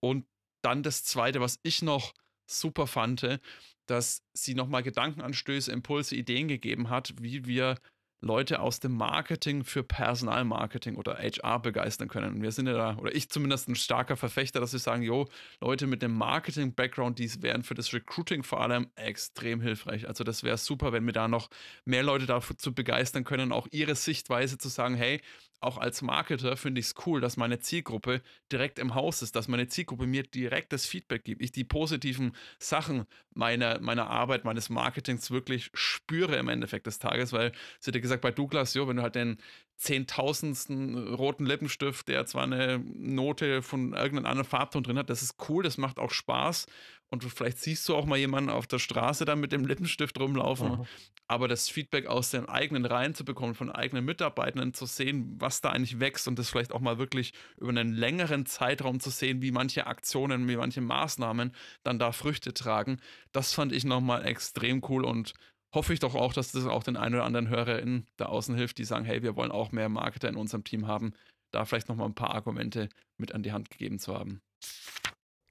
Und 0.00 0.26
dann 0.60 0.82
das 0.82 1.04
Zweite, 1.04 1.40
was 1.40 1.60
ich 1.62 1.82
noch 1.82 2.14
super 2.46 2.88
fand, 2.88 3.38
dass 3.86 4.24
sie 4.32 4.54
nochmal 4.54 4.82
Gedankenanstöße, 4.82 5.70
Impulse, 5.70 6.16
Ideen 6.16 6.48
gegeben 6.48 6.90
hat, 6.90 7.14
wie 7.20 7.46
wir 7.46 7.76
Leute 8.20 8.60
aus 8.60 8.80
dem 8.80 8.92
Marketing 8.92 9.64
für 9.64 9.82
Personalmarketing 9.82 10.96
oder 10.96 11.18
HR 11.18 11.60
begeistern 11.60 12.08
können. 12.08 12.34
Und 12.36 12.42
wir 12.42 12.52
sind 12.52 12.66
ja 12.66 12.74
da, 12.74 12.96
oder 12.96 13.14
ich 13.14 13.30
zumindest 13.30 13.68
ein 13.68 13.74
starker 13.74 14.16
Verfechter, 14.16 14.60
dass 14.60 14.72
wir 14.72 14.80
sagen, 14.80 15.02
jo, 15.02 15.28
Leute 15.60 15.86
mit 15.86 16.02
dem 16.02 16.12
Marketing-Background, 16.14 17.18
die 17.18 17.30
wären 17.42 17.62
für 17.62 17.74
das 17.74 17.92
Recruiting 17.92 18.42
vor 18.42 18.60
allem 18.60 18.90
extrem 18.96 19.60
hilfreich. 19.60 20.06
Also 20.06 20.24
das 20.24 20.42
wäre 20.42 20.58
super, 20.58 20.92
wenn 20.92 21.06
wir 21.06 21.12
da 21.12 21.28
noch 21.28 21.48
mehr 21.84 22.02
Leute 22.02 22.26
dazu 22.26 22.74
begeistern 22.74 23.24
können, 23.24 23.52
auch 23.52 23.66
ihre 23.70 23.94
Sichtweise 23.94 24.58
zu 24.58 24.68
sagen, 24.68 24.94
hey, 24.94 25.20
auch 25.60 25.76
als 25.76 26.00
Marketer 26.02 26.56
finde 26.56 26.80
ich 26.80 26.86
es 26.86 26.94
cool, 27.06 27.20
dass 27.20 27.36
meine 27.36 27.60
Zielgruppe 27.60 28.22
direkt 28.50 28.78
im 28.78 28.94
Haus 28.94 29.20
ist, 29.22 29.36
dass 29.36 29.48
meine 29.48 29.68
Zielgruppe 29.68 30.06
mir 30.06 30.22
direkt 30.22 30.72
das 30.72 30.86
Feedback 30.86 31.24
gibt, 31.24 31.42
ich 31.42 31.52
die 31.52 31.64
positiven 31.64 32.34
Sachen 32.58 33.04
meiner, 33.34 33.78
meiner 33.80 34.08
Arbeit, 34.08 34.44
meines 34.44 34.70
Marketings 34.70 35.30
wirklich 35.30 35.70
spüre 35.74 36.36
im 36.36 36.48
Endeffekt 36.48 36.86
des 36.86 36.98
Tages, 36.98 37.32
weil, 37.32 37.52
sie 37.78 37.88
hat 37.88 37.94
ja 37.94 38.00
gesagt, 38.00 38.22
bei 38.22 38.30
Douglas, 38.30 38.74
jo, 38.74 38.88
wenn 38.88 38.96
du 38.96 39.02
halt 39.02 39.14
den 39.14 39.38
zehntausendsten 39.76 41.14
roten 41.14 41.46
Lippenstift, 41.46 42.08
der 42.08 42.26
zwar 42.26 42.44
eine 42.44 42.78
Note 42.78 43.62
von 43.62 43.92
irgendeinem 43.92 44.26
anderen 44.26 44.48
Farbton 44.48 44.82
drin 44.82 44.98
hat, 44.98 45.10
das 45.10 45.22
ist 45.22 45.36
cool, 45.48 45.62
das 45.62 45.78
macht 45.78 45.98
auch 45.98 46.10
Spaß 46.10 46.66
und 47.10 47.24
vielleicht 47.24 47.58
siehst 47.58 47.88
du 47.88 47.96
auch 47.96 48.06
mal 48.06 48.18
jemanden 48.18 48.50
auf 48.50 48.66
der 48.66 48.78
Straße 48.78 49.24
dann 49.24 49.40
mit 49.40 49.52
dem 49.52 49.66
Lippenstift 49.66 50.18
rumlaufen. 50.18 50.70
Mhm. 50.70 50.86
Aber 51.30 51.46
das 51.46 51.68
Feedback 51.68 52.06
aus 52.06 52.32
den 52.32 52.48
eigenen 52.48 52.84
Reihen 52.84 53.14
zu 53.14 53.24
bekommen, 53.24 53.54
von 53.54 53.70
eigenen 53.70 54.04
Mitarbeitenden 54.04 54.74
zu 54.74 54.84
sehen, 54.84 55.36
was 55.38 55.60
da 55.60 55.70
eigentlich 55.70 56.00
wächst 56.00 56.26
und 56.26 56.36
das 56.40 56.50
vielleicht 56.50 56.72
auch 56.72 56.80
mal 56.80 56.98
wirklich 56.98 57.34
über 57.56 57.68
einen 57.68 57.94
längeren 57.94 58.46
Zeitraum 58.46 58.98
zu 58.98 59.10
sehen, 59.10 59.40
wie 59.40 59.52
manche 59.52 59.86
Aktionen, 59.86 60.48
wie 60.48 60.56
manche 60.56 60.80
Maßnahmen 60.80 61.54
dann 61.84 62.00
da 62.00 62.10
Früchte 62.10 62.52
tragen, 62.52 62.98
das 63.30 63.54
fand 63.54 63.70
ich 63.70 63.84
nochmal 63.84 64.26
extrem 64.26 64.82
cool 64.88 65.04
und 65.04 65.34
hoffe 65.72 65.92
ich 65.92 66.00
doch 66.00 66.16
auch, 66.16 66.32
dass 66.32 66.50
das 66.50 66.66
auch 66.66 66.82
den 66.82 66.96
einen 66.96 67.14
oder 67.14 67.24
anderen 67.24 67.48
HörerInnen 67.48 68.08
da 68.16 68.26
außen 68.26 68.56
hilft, 68.56 68.78
die 68.78 68.84
sagen, 68.84 69.04
hey, 69.04 69.22
wir 69.22 69.36
wollen 69.36 69.52
auch 69.52 69.70
mehr 69.70 69.88
Marketer 69.88 70.28
in 70.28 70.34
unserem 70.34 70.64
Team 70.64 70.88
haben, 70.88 71.12
da 71.52 71.64
vielleicht 71.64 71.88
nochmal 71.88 72.08
ein 72.08 72.14
paar 72.16 72.34
Argumente 72.34 72.88
mit 73.18 73.36
an 73.36 73.44
die 73.44 73.52
Hand 73.52 73.70
gegeben 73.70 74.00
zu 74.00 74.18
haben. 74.18 74.42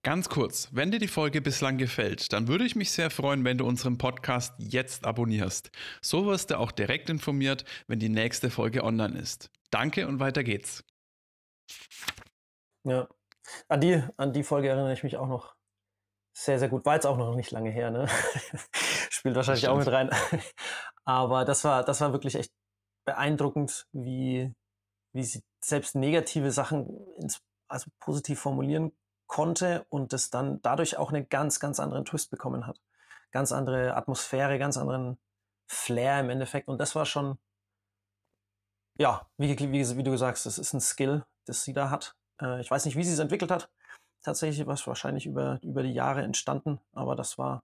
Ganz 0.02 0.30
kurz, 0.30 0.70
wenn 0.72 0.92
dir 0.92 1.00
die 1.00 1.10
Folge 1.10 1.42
bislang 1.42 1.78
gefällt, 1.78 2.32
dann 2.32 2.48
würde 2.48 2.64
ich 2.64 2.78
mich 2.78 2.90
sehr 2.92 3.10
freuen, 3.10 3.44
wenn 3.44 3.58
du 3.58 3.68
unseren 3.68 3.98
Podcast 3.98 4.54
jetzt 4.58 5.06
abonnierst. 5.06 5.72
So 6.02 6.26
wirst 6.26 6.52
du 6.52 6.58
auch 6.58 6.72
direkt 6.72 7.10
informiert, 7.10 7.66
wenn 7.88 8.00
die 8.00 8.08
nächste 8.08 8.50
Folge 8.50 8.86
online 8.86 9.20
ist. 9.20 9.52
Danke 9.72 10.08
und 10.08 10.22
weiter 10.22 10.46
geht's. 10.46 10.86
Ja, 12.86 13.10
an 13.68 13.82
die, 13.82 14.02
an 14.16 14.32
die 14.32 14.44
Folge 14.44 14.70
erinnere 14.70 14.94
ich 14.94 15.04
mich 15.04 15.18
auch 15.18 15.28
noch 15.28 15.56
sehr, 16.34 16.60
sehr 16.60 16.70
gut. 16.70 16.86
War 16.86 16.96
jetzt 16.96 17.06
auch 17.06 17.18
noch 17.18 17.36
nicht 17.36 17.52
lange 17.52 17.70
her, 17.70 17.92
ne? 17.92 18.08
Spielt 19.10 19.36
wahrscheinlich 19.36 19.68
auch 19.68 19.78
mit 19.78 19.90
rein. 19.90 20.10
Aber 21.04 21.44
das 21.44 21.66
war, 21.66 21.84
das 21.84 22.00
war 22.00 22.14
wirklich 22.14 22.36
echt 22.36 22.54
beeindruckend, 23.06 23.86
wie, 23.92 24.54
wie 25.14 25.24
sie 25.24 25.42
selbst 25.62 25.96
negative 25.96 26.52
Sachen 26.54 26.88
ins, 27.18 27.42
also 27.68 27.92
positiv 28.00 28.40
formulieren 28.40 28.94
konnte 29.30 29.86
und 29.88 30.12
es 30.12 30.30
dann 30.30 30.62
dadurch 30.62 30.98
auch 30.98 31.14
einen 31.14 31.30
ganz, 31.30 31.62
ganz 31.62 31.80
anderen 31.80 32.04
Twist 32.04 32.30
bekommen 32.32 32.68
hat. 32.68 32.82
Ganz 33.32 33.54
andere 33.54 33.96
Atmosphäre, 33.96 34.60
ganz 34.60 34.76
anderen 34.76 35.18
Flair 35.68 36.20
im 36.20 36.30
Endeffekt. 36.30 36.68
Und 36.68 36.80
das 36.80 36.96
war 36.96 37.06
schon, 37.06 37.38
ja, 38.98 39.30
wie, 39.38 39.58
wie, 39.58 39.98
wie 39.98 40.04
du 40.04 40.18
sagst, 40.18 40.46
das 40.46 40.58
ist 40.58 40.74
ein 40.74 40.82
Skill, 40.82 41.26
das 41.46 41.64
sie 41.64 41.74
da 41.74 41.90
hat. 41.90 42.18
Äh, 42.42 42.60
ich 42.60 42.70
weiß 42.70 42.84
nicht, 42.84 42.98
wie 42.98 43.04
sie 43.04 43.14
es 43.14 43.20
entwickelt 43.20 43.52
hat. 43.52 43.70
Tatsächlich 44.22 44.68
war 44.68 44.74
es 44.74 44.86
wahrscheinlich 44.86 45.26
über, 45.26 45.60
über 45.62 45.84
die 45.84 45.94
Jahre 45.94 46.24
entstanden, 46.24 46.82
aber 46.92 47.16
das 47.16 47.38
war 47.38 47.64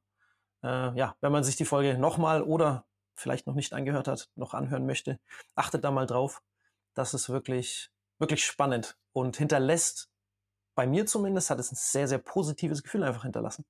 äh, 0.65 0.97
ja, 0.97 1.15
wenn 1.21 1.31
man 1.31 1.43
sich 1.43 1.55
die 1.55 1.65
Folge 1.65 1.97
nochmal 1.97 2.41
oder 2.41 2.85
vielleicht 3.15 3.45
noch 3.45 3.53
nicht 3.53 3.73
angehört 3.73 4.07
hat, 4.07 4.29
noch 4.35 4.53
anhören 4.53 4.85
möchte, 4.85 5.19
achtet 5.53 5.83
da 5.83 5.91
mal 5.91 6.07
drauf. 6.07 6.41
Das 6.95 7.13
ist 7.13 7.29
wirklich, 7.29 7.91
wirklich 8.17 8.43
spannend 8.43 8.97
und 9.13 9.37
hinterlässt, 9.37 10.09
bei 10.75 10.85
mir 10.85 11.05
zumindest, 11.05 11.49
hat 11.49 11.59
es 11.59 11.71
ein 11.71 11.77
sehr, 11.77 12.07
sehr 12.07 12.19
positives 12.19 12.83
Gefühl 12.83 13.03
einfach 13.03 13.23
hinterlassen. 13.23 13.65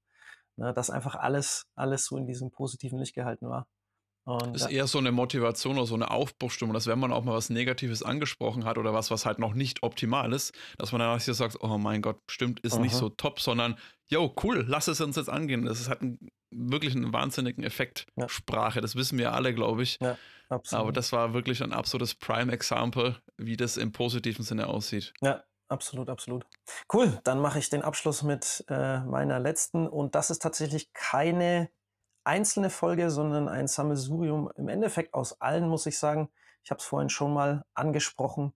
Ne, 0.58 0.74
dass 0.74 0.90
einfach 0.90 1.16
alles, 1.16 1.68
alles 1.76 2.06
so 2.06 2.18
in 2.18 2.26
diesem 2.26 2.50
positiven 2.50 2.98
Licht 2.98 3.14
gehalten 3.14 3.50
war. 3.50 3.68
Und, 4.24 4.56
ist 4.56 4.72
eher 4.72 4.88
so 4.88 4.98
eine 4.98 5.12
Motivation 5.12 5.78
oder 5.78 5.86
so 5.86 5.96
eine 5.96 6.10
Aufbruchstimmung, 6.10 6.74
dass 6.74 6.88
wenn 6.88 6.98
man 6.98 7.12
auch 7.12 7.24
mal 7.24 7.36
was 7.36 7.50
Negatives 7.50 8.02
angesprochen 8.02 8.66
hat 8.66 8.78
oder 8.78 8.94
was, 8.94 9.12
was 9.12 9.26
halt 9.26 9.38
noch 9.38 9.54
nicht 9.54 9.84
optimal 9.84 10.34
ist, 10.34 10.56
dass 10.78 10.94
man 10.94 11.00
danach 11.00 11.22
hier 11.22 11.34
sagt, 11.36 11.58
oh 11.62 11.78
mein 11.78 12.02
Gott, 12.02 12.20
stimmt, 12.28 12.62
ist 12.62 12.74
Aha. 12.74 12.82
nicht 12.82 12.96
so 12.96 13.10
top, 13.10 13.40
sondern, 13.40 13.78
yo, 14.08 14.34
cool, 14.44 14.66
lass 14.68 14.88
es 14.88 15.00
uns 15.02 15.18
jetzt 15.18 15.30
angehen. 15.30 15.66
Das 15.66 15.90
hat 15.90 16.02
einen, 16.02 16.18
wirklich 16.50 16.96
einen 16.96 17.14
wahnsinnigen 17.14 17.64
Effekt, 17.64 18.08
ja. 18.16 18.28
Sprache, 18.30 18.82
das 18.82 18.96
wissen 18.96 19.20
wir 19.20 19.34
alle, 19.34 19.54
glaube 19.54 19.84
ich. 19.84 20.00
Ja, 20.02 20.18
absolut. 20.50 20.82
Aber 20.82 20.92
das 20.92 21.12
war 21.12 21.34
wirklich 21.34 21.62
ein 21.62 21.74
absolutes 21.74 22.16
Prime-Example, 22.16 23.22
wie 23.38 23.58
das 23.58 23.78
im 23.78 23.92
positiven 23.92 24.44
Sinne 24.44 24.68
aussieht. 24.68 25.14
Ja, 25.22 25.44
absolut, 25.68 26.10
absolut. 26.10 26.46
Cool, 26.92 27.20
dann 27.24 27.40
mache 27.40 27.60
ich 27.60 27.70
den 27.70 27.82
Abschluss 27.82 28.24
mit 28.24 28.66
äh, 28.70 29.00
meiner 29.00 29.40
letzten 29.40 29.88
und 29.88 30.16
das 30.16 30.30
ist 30.30 30.42
tatsächlich 30.42 30.94
keine 30.94 31.70
einzelne 32.24 32.70
Folge, 32.70 33.12
sondern 33.12 33.48
ein 33.48 33.68
Sammelsurium 33.68 34.52
im 34.58 34.68
Endeffekt 34.68 35.14
aus 35.14 35.40
allen, 35.42 35.68
muss 35.68 35.86
ich 35.86 35.98
sagen. 35.98 36.30
Ich 36.64 36.72
habe 36.72 36.80
es 36.80 36.86
vorhin 36.86 37.10
schon 37.10 37.34
mal 37.34 37.66
angesprochen. 37.74 38.54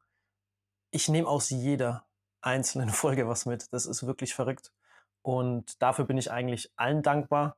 Ich 0.92 1.08
nehme 1.08 1.28
aus 1.28 1.50
jeder 1.50 2.08
einzelnen 2.42 2.90
Folge 2.90 3.28
was 3.28 3.46
mit. 3.46 3.72
Das 3.72 3.86
ist 3.86 4.06
wirklich 4.06 4.34
verrückt. 4.34 4.72
Und 5.22 5.82
dafür 5.82 6.06
bin 6.06 6.18
ich 6.18 6.32
eigentlich 6.32 6.72
allen 6.76 7.04
dankbar. 7.04 7.58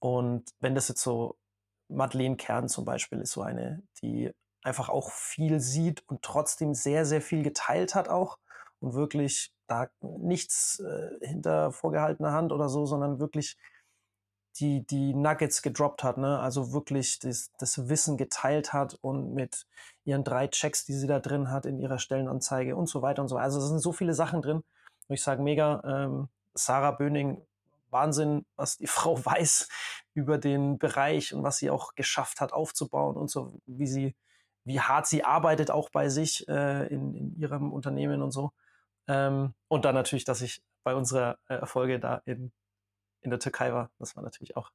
Und 0.00 0.50
wenn 0.60 0.74
das 0.74 0.88
jetzt 0.88 1.02
so 1.02 1.38
Madeleine 1.88 2.36
Kern 2.36 2.68
zum 2.68 2.84
Beispiel 2.84 3.20
ist 3.20 3.32
so 3.32 3.42
eine, 3.42 3.82
die 4.02 4.32
einfach 4.62 4.88
auch 4.88 5.10
viel 5.12 5.60
sieht 5.60 6.02
und 6.08 6.22
trotzdem 6.22 6.74
sehr, 6.74 7.04
sehr 7.04 7.20
viel 7.20 7.42
geteilt 7.42 7.94
hat 7.94 8.08
auch 8.08 8.38
und 8.84 8.94
wirklich 8.94 9.52
da 9.66 9.88
nichts 10.02 10.80
äh, 10.80 11.26
hinter 11.26 11.72
vorgehaltener 11.72 12.32
Hand 12.32 12.52
oder 12.52 12.68
so, 12.68 12.84
sondern 12.84 13.18
wirklich 13.18 13.56
die, 14.56 14.86
die 14.86 15.14
Nuggets 15.14 15.62
gedroppt 15.62 16.04
hat, 16.04 16.18
ne? 16.18 16.38
Also 16.38 16.72
wirklich 16.72 17.18
das, 17.18 17.50
das 17.58 17.88
Wissen 17.88 18.16
geteilt 18.16 18.72
hat 18.72 18.94
und 19.00 19.34
mit 19.34 19.66
ihren 20.04 20.22
drei 20.22 20.46
Checks, 20.48 20.84
die 20.84 20.92
sie 20.92 21.06
da 21.06 21.18
drin 21.18 21.50
hat 21.50 21.66
in 21.66 21.78
ihrer 21.78 21.98
Stellenanzeige 21.98 22.76
und 22.76 22.88
so 22.88 23.02
weiter 23.02 23.22
und 23.22 23.28
so. 23.28 23.36
Also 23.36 23.58
es 23.58 23.68
sind 23.68 23.80
so 23.80 23.92
viele 23.92 24.14
Sachen 24.14 24.42
drin. 24.42 24.58
Und 25.08 25.14
ich 25.14 25.22
sage 25.22 25.42
mega, 25.42 25.82
ähm, 25.84 26.28
Sarah 26.54 26.92
Böning, 26.92 27.44
Wahnsinn, 27.90 28.44
was 28.56 28.76
die 28.76 28.86
Frau 28.86 29.24
weiß 29.24 29.68
über 30.12 30.38
den 30.38 30.78
Bereich 30.78 31.34
und 31.34 31.42
was 31.42 31.56
sie 31.56 31.70
auch 31.70 31.94
geschafft 31.94 32.40
hat 32.40 32.52
aufzubauen 32.52 33.16
und 33.16 33.30
so, 33.30 33.58
wie 33.66 33.86
sie, 33.86 34.14
wie 34.64 34.80
hart 34.80 35.06
sie 35.06 35.24
arbeitet 35.24 35.70
auch 35.70 35.90
bei 35.90 36.10
sich 36.10 36.46
äh, 36.48 36.86
in, 36.88 37.14
in 37.14 37.36
ihrem 37.36 37.72
Unternehmen 37.72 38.22
und 38.22 38.30
so. 38.30 38.52
Ähm, 39.08 39.54
und 39.68 39.84
dann 39.84 39.94
natürlich, 39.94 40.24
dass 40.24 40.40
ich 40.40 40.62
bei 40.82 40.94
unserer 40.94 41.38
äh, 41.48 41.54
Erfolge 41.54 41.98
da 42.00 42.22
in 42.24 42.52
in 43.24 43.30
der 43.30 43.40
Türkei 43.40 43.72
war. 43.72 43.90
Das 43.98 44.14
war 44.16 44.22
natürlich 44.22 44.56
auch 44.56 44.70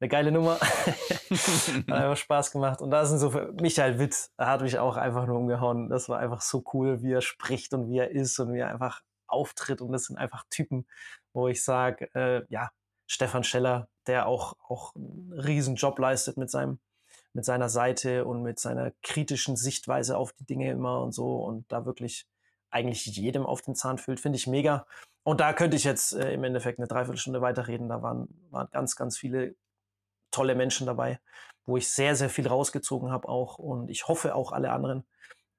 eine 0.00 0.08
geile 0.08 0.32
Nummer. 0.32 0.58
hat 0.60 1.90
einfach 1.90 2.16
Spaß 2.16 2.52
gemacht. 2.52 2.80
Und 2.80 2.90
da 2.90 3.04
sind 3.04 3.18
so, 3.18 3.30
Michael 3.60 3.98
Witt 3.98 4.30
hat 4.38 4.62
mich 4.62 4.78
auch 4.78 4.96
einfach 4.96 5.26
nur 5.26 5.36
umgehauen. 5.36 5.88
Das 5.88 6.08
war 6.08 6.18
einfach 6.18 6.40
so 6.40 6.64
cool, 6.72 7.02
wie 7.02 7.12
er 7.12 7.20
spricht 7.20 7.74
und 7.74 7.90
wie 7.90 7.98
er 7.98 8.10
ist 8.10 8.38
und 8.38 8.52
wie 8.54 8.60
er 8.60 8.68
einfach 8.68 9.02
auftritt. 9.26 9.80
Und 9.80 9.92
das 9.92 10.04
sind 10.04 10.16
einfach 10.16 10.44
Typen, 10.48 10.86
wo 11.32 11.48
ich 11.48 11.62
sage, 11.62 12.08
äh, 12.14 12.44
ja, 12.48 12.70
Stefan 13.06 13.44
Scheller, 13.44 13.88
der 14.06 14.26
auch, 14.26 14.54
auch 14.68 14.94
einen 14.94 15.32
riesen 15.32 15.74
Job 15.74 15.98
leistet 15.98 16.36
mit 16.36 16.50
seinem, 16.50 16.78
mit 17.32 17.44
seiner 17.44 17.68
Seite 17.68 18.24
und 18.24 18.42
mit 18.42 18.58
seiner 18.60 18.92
kritischen 19.02 19.56
Sichtweise 19.56 20.16
auf 20.16 20.32
die 20.32 20.44
Dinge 20.44 20.70
immer 20.70 21.02
und 21.02 21.12
so 21.12 21.36
und 21.36 21.70
da 21.72 21.84
wirklich 21.84 22.26
eigentlich 22.70 23.06
jedem 23.06 23.46
auf 23.46 23.62
den 23.62 23.74
Zahn 23.74 23.98
fühlt, 23.98 24.20
finde 24.20 24.36
ich 24.36 24.46
mega. 24.46 24.86
Und 25.22 25.40
da 25.40 25.52
könnte 25.52 25.76
ich 25.76 25.84
jetzt 25.84 26.14
äh, 26.14 26.32
im 26.32 26.44
Endeffekt 26.44 26.78
eine 26.78 26.88
Dreiviertelstunde 26.88 27.40
weiterreden. 27.40 27.88
Da 27.88 28.02
waren, 28.02 28.28
waren 28.50 28.68
ganz, 28.70 28.96
ganz 28.96 29.18
viele 29.18 29.54
tolle 30.30 30.54
Menschen 30.54 30.86
dabei, 30.86 31.20
wo 31.66 31.76
ich 31.76 31.90
sehr, 31.90 32.16
sehr 32.16 32.30
viel 32.30 32.46
rausgezogen 32.46 33.10
habe 33.10 33.28
auch. 33.28 33.58
Und 33.58 33.90
ich 33.90 34.08
hoffe 34.08 34.34
auch 34.34 34.52
alle 34.52 34.70
anderen. 34.70 35.04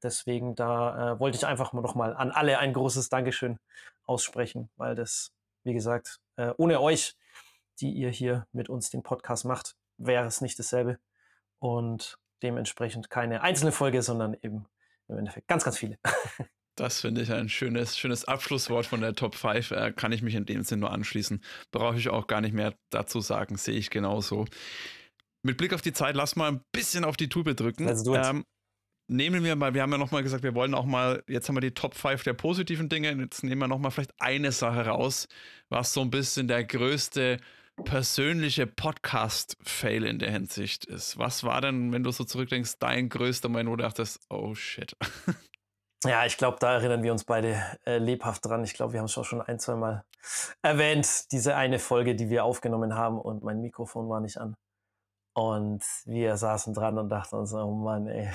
Deswegen, 0.02 0.56
da 0.56 1.13
äh, 1.13 1.19
wollte 1.19 1.38
ich 1.38 1.45
einfach 1.45 1.74
mal 1.74 1.82
nochmal 1.82 2.15
an 2.15 2.32
alle 2.32 2.60
ein 2.60 2.74
großes 2.74 3.10
Dankeschön 3.10 3.60
aussprechen, 4.06 4.69
weil 4.78 4.95
das, 4.95 5.34
wie 5.63 5.74
gesagt, 5.74 6.19
äh, 6.38 6.54
ohne 6.58 6.82
euch, 6.82 7.15
die 7.80 7.91
ihr 7.91 8.10
hier 8.10 8.48
mit 8.52 8.69
uns 8.69 8.89
den 8.89 9.04
Podcast 9.04 9.45
macht, 9.45 9.76
wäre 9.98 10.26
es 10.26 10.41
nicht 10.41 10.58
dasselbe. 10.58 11.00
Und 11.60 12.17
dementsprechend 12.41 13.10
keine 13.10 13.41
einzelne 13.41 13.72
Folge, 13.72 14.02
sondern 14.02 14.34
eben 14.41 14.65
im 15.10 15.17
Endeffekt 15.17 15.48
ganz, 15.48 15.63
ganz 15.63 15.78
viele. 15.78 15.98
Das 16.79 17.01
finde 17.01 17.21
ich 17.21 17.31
ein 17.33 17.49
schönes, 17.49 17.97
schönes 17.97 18.23
Abschlusswort 18.23 18.85
von 18.85 19.01
der 19.01 19.13
Top 19.13 19.35
5. 19.35 19.71
Äh, 19.71 19.91
kann 19.91 20.13
ich 20.13 20.21
mich 20.21 20.35
in 20.35 20.45
dem 20.45 20.63
Sinn 20.63 20.79
nur 20.79 20.91
anschließen. 20.91 21.41
Brauche 21.71 21.97
ich 21.97 22.07
auch 22.07 22.25
gar 22.25 22.39
nicht 22.39 22.53
mehr 22.53 22.73
dazu 22.89 23.19
sagen. 23.19 23.57
Sehe 23.57 23.75
ich 23.75 23.89
genauso. 23.89 24.45
Mit 25.43 25.57
Blick 25.57 25.73
auf 25.73 25.81
die 25.81 25.91
Zeit, 25.91 26.15
lass 26.15 26.37
mal 26.37 26.49
ein 26.49 26.61
bisschen 26.71 27.03
auf 27.03 27.17
die 27.17 27.27
Tube 27.27 27.53
drücken. 27.53 27.85
Ähm, 28.29 28.45
nehmen 29.09 29.43
wir 29.43 29.57
mal, 29.57 29.73
wir 29.73 29.81
haben 29.81 29.91
ja 29.91 29.97
nochmal 29.97 30.23
gesagt, 30.23 30.43
wir 30.43 30.55
wollen 30.55 30.73
auch 30.73 30.85
mal, 30.85 31.21
jetzt 31.27 31.49
haben 31.49 31.57
wir 31.57 31.61
die 31.61 31.73
Top 31.73 31.95
5 31.95 32.23
der 32.23 32.33
positiven 32.33 32.87
Dinge. 32.87 33.11
Jetzt 33.11 33.43
nehmen 33.43 33.59
wir 33.59 33.67
nochmal 33.67 33.91
vielleicht 33.91 34.13
eine 34.19 34.53
Sache 34.53 34.85
raus, 34.85 35.27
was 35.67 35.91
so 35.91 35.99
ein 35.99 36.11
bisschen 36.11 36.47
der 36.47 36.63
größte 36.63 37.39
persönliche 37.83 38.67
Podcast-Fail 38.67 40.05
in 40.05 40.17
der 40.17 40.31
Hinsicht 40.31 40.85
ist. 40.85 41.17
Was 41.17 41.43
war 41.43 41.59
denn, 41.59 41.91
wenn 41.91 42.03
du 42.03 42.11
so 42.11 42.23
zurückdenkst, 42.23 42.75
dein 42.79 43.09
größter 43.09 43.49
Moment, 43.49 43.69
wo 43.69 43.75
du 43.75 43.83
dachtest, 43.83 44.21
oh 44.29 44.55
shit? 44.55 44.95
Ja, 46.05 46.25
ich 46.25 46.38
glaube, 46.38 46.57
da 46.62 46.73
erinnern 46.73 47.03
wir 47.03 47.12
uns 47.12 47.25
beide 47.25 47.62
äh, 47.85 47.97
lebhaft 47.97 48.45
dran. 48.45 48.63
Ich 48.63 48.73
glaube, 48.73 48.93
wir 48.93 48.99
haben 48.99 49.07
es 49.07 49.17
auch 49.17 49.25
schon 49.25 49.41
ein, 49.41 49.59
zwei 49.59 49.75
Mal 49.75 50.05
erwähnt, 50.62 51.29
diese 51.33 51.55
eine 51.55 51.77
Folge, 51.77 52.15
die 52.15 52.29
wir 52.29 52.45
aufgenommen 52.45 52.95
haben 52.95 53.19
und 53.19 53.43
mein 53.43 53.59
Mikrofon 53.59 54.07
war 54.07 54.21
nicht 54.21 54.38
an. 54.38 54.55
Und 55.33 55.83
wir 56.05 56.38
saßen 56.38 56.73
dran 56.73 56.97
und 56.97 57.09
dachten 57.09 57.35
uns, 57.35 57.53
oh 57.53 57.71
Mann, 57.71 58.07
ey, 58.07 58.29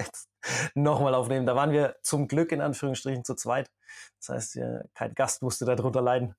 nochmal 0.74 1.14
aufnehmen. 1.14 1.44
Da 1.44 1.54
waren 1.54 1.72
wir 1.72 1.96
zum 2.02 2.26
Glück 2.26 2.52
in 2.52 2.62
Anführungsstrichen 2.62 3.24
zu 3.24 3.34
zweit. 3.34 3.70
Das 4.18 4.30
heißt, 4.30 4.58
kein 4.94 5.14
Gast 5.14 5.42
musste 5.42 5.66
darunter 5.66 6.00
leiden. 6.00 6.34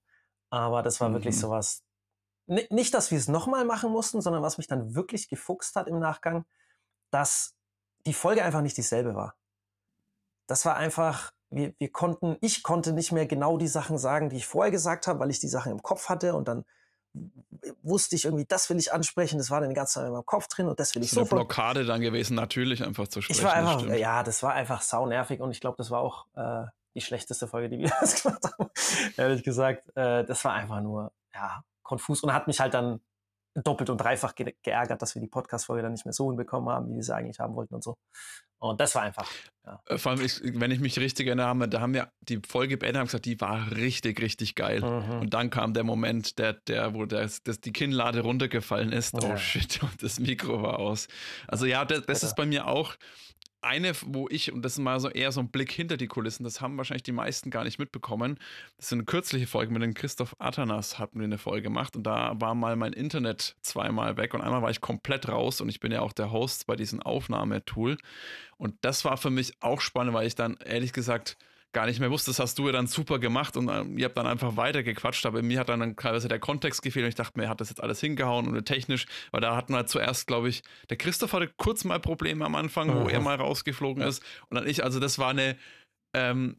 Aber 0.49 0.81
das 0.81 0.99
war 0.99 1.09
mhm. 1.09 1.13
wirklich 1.15 1.39
sowas. 1.39 1.83
N 2.47 2.61
nicht, 2.71 2.93
dass 2.93 3.11
wir 3.11 3.19
es 3.19 3.27
nochmal 3.27 3.65
machen 3.65 3.91
mussten, 3.91 4.19
sondern 4.21 4.41
was 4.41 4.57
mich 4.57 4.67
dann 4.67 4.95
wirklich 4.95 5.29
gefuchst 5.29 5.75
hat 5.75 5.87
im 5.87 5.99
Nachgang, 5.99 6.45
dass 7.11 7.55
die 8.05 8.13
Folge 8.13 8.43
einfach 8.43 8.61
nicht 8.61 8.77
dieselbe 8.77 9.15
war 9.15 9.35
das 10.47 10.65
war 10.65 10.75
einfach, 10.75 11.31
wir, 11.49 11.73
wir 11.77 11.91
konnten, 11.91 12.37
ich 12.41 12.63
konnte 12.63 12.93
nicht 12.93 13.11
mehr 13.11 13.25
genau 13.25 13.57
die 13.57 13.67
Sachen 13.67 13.97
sagen, 13.97 14.29
die 14.29 14.37
ich 14.37 14.47
vorher 14.47 14.71
gesagt 14.71 15.07
habe, 15.07 15.19
weil 15.19 15.29
ich 15.29 15.39
die 15.39 15.47
Sachen 15.47 15.71
im 15.71 15.81
Kopf 15.81 16.09
hatte 16.09 16.35
und 16.35 16.47
dann 16.47 16.65
wusste 17.81 18.15
ich 18.15 18.25
irgendwie, 18.25 18.45
das 18.45 18.69
will 18.69 18.77
ich 18.77 18.91
ansprechen, 18.91 19.37
das 19.37 19.49
war 19.49 19.61
dann 19.61 19.69
die 19.69 19.75
ganze 19.75 19.95
Zeit 19.95 20.07
in 20.07 20.11
meinem 20.11 20.25
Kopf 20.25 20.47
drin 20.47 20.67
und 20.67 20.79
das 20.79 20.95
will 20.95 21.03
ich 21.03 21.11
so. 21.11 21.21
Eine 21.21 21.29
Blockade 21.29 21.85
dann 21.85 22.01
gewesen, 22.01 22.35
natürlich 22.35 22.83
einfach 22.83 23.07
zu 23.07 23.21
sprechen. 23.21 23.39
Ich 23.39 23.45
war 23.45 23.53
einfach, 23.53 23.81
ja, 23.95 24.23
das 24.23 24.43
war 24.43 24.53
einfach 24.53 24.81
sau 24.81 25.05
nervig 25.05 25.39
und 25.39 25.51
ich 25.51 25.61
glaube, 25.61 25.77
das 25.77 25.91
war 25.91 26.01
auch 26.01 26.25
äh, 26.35 26.65
die 26.93 27.01
schlechteste 27.01 27.47
Folge, 27.47 27.69
die 27.69 27.79
wir 27.79 27.89
gemacht 28.23 28.43
haben. 28.43 28.69
Ehrlich 29.17 29.43
gesagt, 29.43 29.95
äh, 29.95 30.25
das 30.25 30.43
war 30.43 30.53
einfach 30.53 30.81
nur, 30.81 31.11
ja, 31.33 31.63
konfus 31.83 32.21
und 32.23 32.33
hat 32.33 32.47
mich 32.47 32.59
halt 32.59 32.73
dann 32.73 32.99
doppelt 33.63 33.89
und 33.89 33.97
dreifach 33.97 34.35
ge 34.35 34.53
geärgert, 34.63 35.01
dass 35.01 35.15
wir 35.15 35.21
die 35.21 35.27
Podcast-Folge 35.27 35.83
dann 35.83 35.93
nicht 35.93 36.05
mehr 36.05 36.13
so 36.13 36.27
hinbekommen 36.27 36.69
haben, 36.69 36.89
wie 36.89 36.95
wir 36.95 37.03
sie 37.03 37.15
eigentlich 37.15 37.39
haben 37.39 37.55
wollten 37.55 37.75
und 37.75 37.83
so. 37.83 37.97
Und 38.57 38.81
das 38.81 38.95
war 38.95 39.03
einfach. 39.03 39.29
Ja. 39.65 39.79
Äh, 39.85 39.97
vor 39.97 40.11
allem, 40.11 40.21
ich, 40.21 40.41
wenn 40.43 40.71
ich 40.71 40.79
mich 40.79 40.99
richtig 40.99 41.27
erinnere, 41.27 41.67
da 41.67 41.81
haben 41.81 41.93
wir 41.93 42.11
die 42.21 42.41
Folge 42.47 42.77
beendet 42.77 43.01
und 43.01 43.07
gesagt, 43.07 43.25
die 43.25 43.39
war 43.41 43.71
richtig, 43.71 44.21
richtig 44.21 44.55
geil. 44.55 44.81
Mhm. 44.81 45.21
Und 45.21 45.33
dann 45.33 45.49
kam 45.49 45.73
der 45.73 45.83
Moment, 45.83 46.39
der, 46.39 46.53
der, 46.53 46.93
wo 46.93 47.05
das, 47.05 47.43
das 47.43 47.59
die 47.61 47.73
Kinnlade 47.73 48.21
runtergefallen 48.21 48.91
ist. 48.91 49.13
Oh 49.13 49.27
ja. 49.27 49.37
shit, 49.37 49.79
und 49.83 50.01
das 50.01 50.19
Mikro 50.19 50.61
war 50.61 50.79
aus. 50.79 51.07
Also 51.47 51.65
ja, 51.65 51.85
das, 51.85 52.05
das 52.05 52.23
ist 52.23 52.35
bei 52.35 52.45
mir 52.45 52.67
auch 52.67 52.95
eine, 53.65 53.93
wo 54.05 54.27
ich, 54.29 54.53
und 54.53 54.63
das 54.63 54.73
ist 54.73 54.79
mal 54.79 54.99
so 54.99 55.09
eher 55.09 55.31
so 55.31 55.41
ein 55.41 55.49
Blick 55.49 55.71
hinter 55.71 55.97
die 55.97 56.07
Kulissen, 56.07 56.43
das 56.43 56.61
haben 56.61 56.77
wahrscheinlich 56.77 57.03
die 57.03 57.11
meisten 57.11 57.49
gar 57.49 57.63
nicht 57.63 57.79
mitbekommen. 57.79 58.37
Das 58.77 58.87
ist 58.87 58.93
eine 58.93 59.03
kürzliche 59.03 59.47
Folge 59.47 59.73
mit 59.73 59.81
dem 59.81 59.93
Christoph 59.93 60.35
Atanas, 60.39 60.99
hatten 60.99 61.19
wir 61.19 61.25
eine 61.25 61.37
Folge 61.37 61.63
gemacht 61.63 61.95
und 61.95 62.03
da 62.03 62.33
war 62.39 62.55
mal 62.55 62.75
mein 62.75 62.93
Internet 62.93 63.55
zweimal 63.61 64.17
weg 64.17 64.33
und 64.33 64.41
einmal 64.41 64.61
war 64.61 64.69
ich 64.69 64.81
komplett 64.81 65.27
raus 65.27 65.59
und 65.61 65.69
ich 65.69 65.79
bin 65.79 65.91
ja 65.91 66.01
auch 66.01 66.13
der 66.13 66.31
Host 66.31 66.67
bei 66.67 66.75
diesem 66.75 67.01
Aufnahmetool. 67.01 67.97
Und 68.57 68.75
das 68.81 69.03
war 69.03 69.17
für 69.17 69.29
mich 69.29 69.61
auch 69.61 69.81
spannend, 69.81 70.13
weil 70.13 70.27
ich 70.27 70.35
dann 70.35 70.57
ehrlich 70.63 70.93
gesagt 70.93 71.37
gar 71.75 71.85
nicht 71.85 71.99
mehr 71.99 72.09
wusste. 72.09 72.31
Das 72.31 72.39
hast 72.39 72.57
du 72.57 72.67
ja 72.67 72.71
dann 72.71 72.87
super 72.87 73.19
gemacht 73.19 73.57
und 73.57 73.69
ähm, 73.69 73.97
ihr 73.97 74.05
habt 74.05 74.17
dann 74.17 74.25
einfach 74.25 74.55
weitergequatscht, 74.55 75.25
aber 75.25 75.43
mir 75.43 75.59
hat 75.59 75.69
dann, 75.69 75.95
teilweise 75.97 76.29
der 76.29 76.39
Kontext 76.39 76.81
gefehlt 76.81 77.03
und 77.03 77.09
ich 77.09 77.15
dachte 77.15 77.37
mir, 77.37 77.49
hat 77.49 77.59
das 77.59 77.69
jetzt 77.69 77.83
alles 77.83 77.99
hingehauen 77.99 78.47
und 78.47 78.65
technisch, 78.65 79.05
weil 79.31 79.41
da 79.41 79.55
hatten 79.57 79.73
wir 79.73 79.85
zuerst, 79.85 80.25
glaube 80.25 80.47
ich, 80.47 80.63
der 80.89 80.97
Christoph 80.97 81.33
hatte 81.33 81.51
kurz 81.57 81.83
mal 81.83 81.99
Probleme 81.99 82.45
am 82.45 82.55
Anfang, 82.55 83.03
wo 83.03 83.09
er 83.09 83.19
mal 83.19 83.35
rausgeflogen 83.35 84.01
ist. 84.03 84.23
Und 84.49 84.55
dann 84.55 84.67
ich, 84.67 84.83
also 84.85 85.01
das 85.01 85.19
war 85.19 85.29
eine, 85.29 85.57
ähm, 86.13 86.55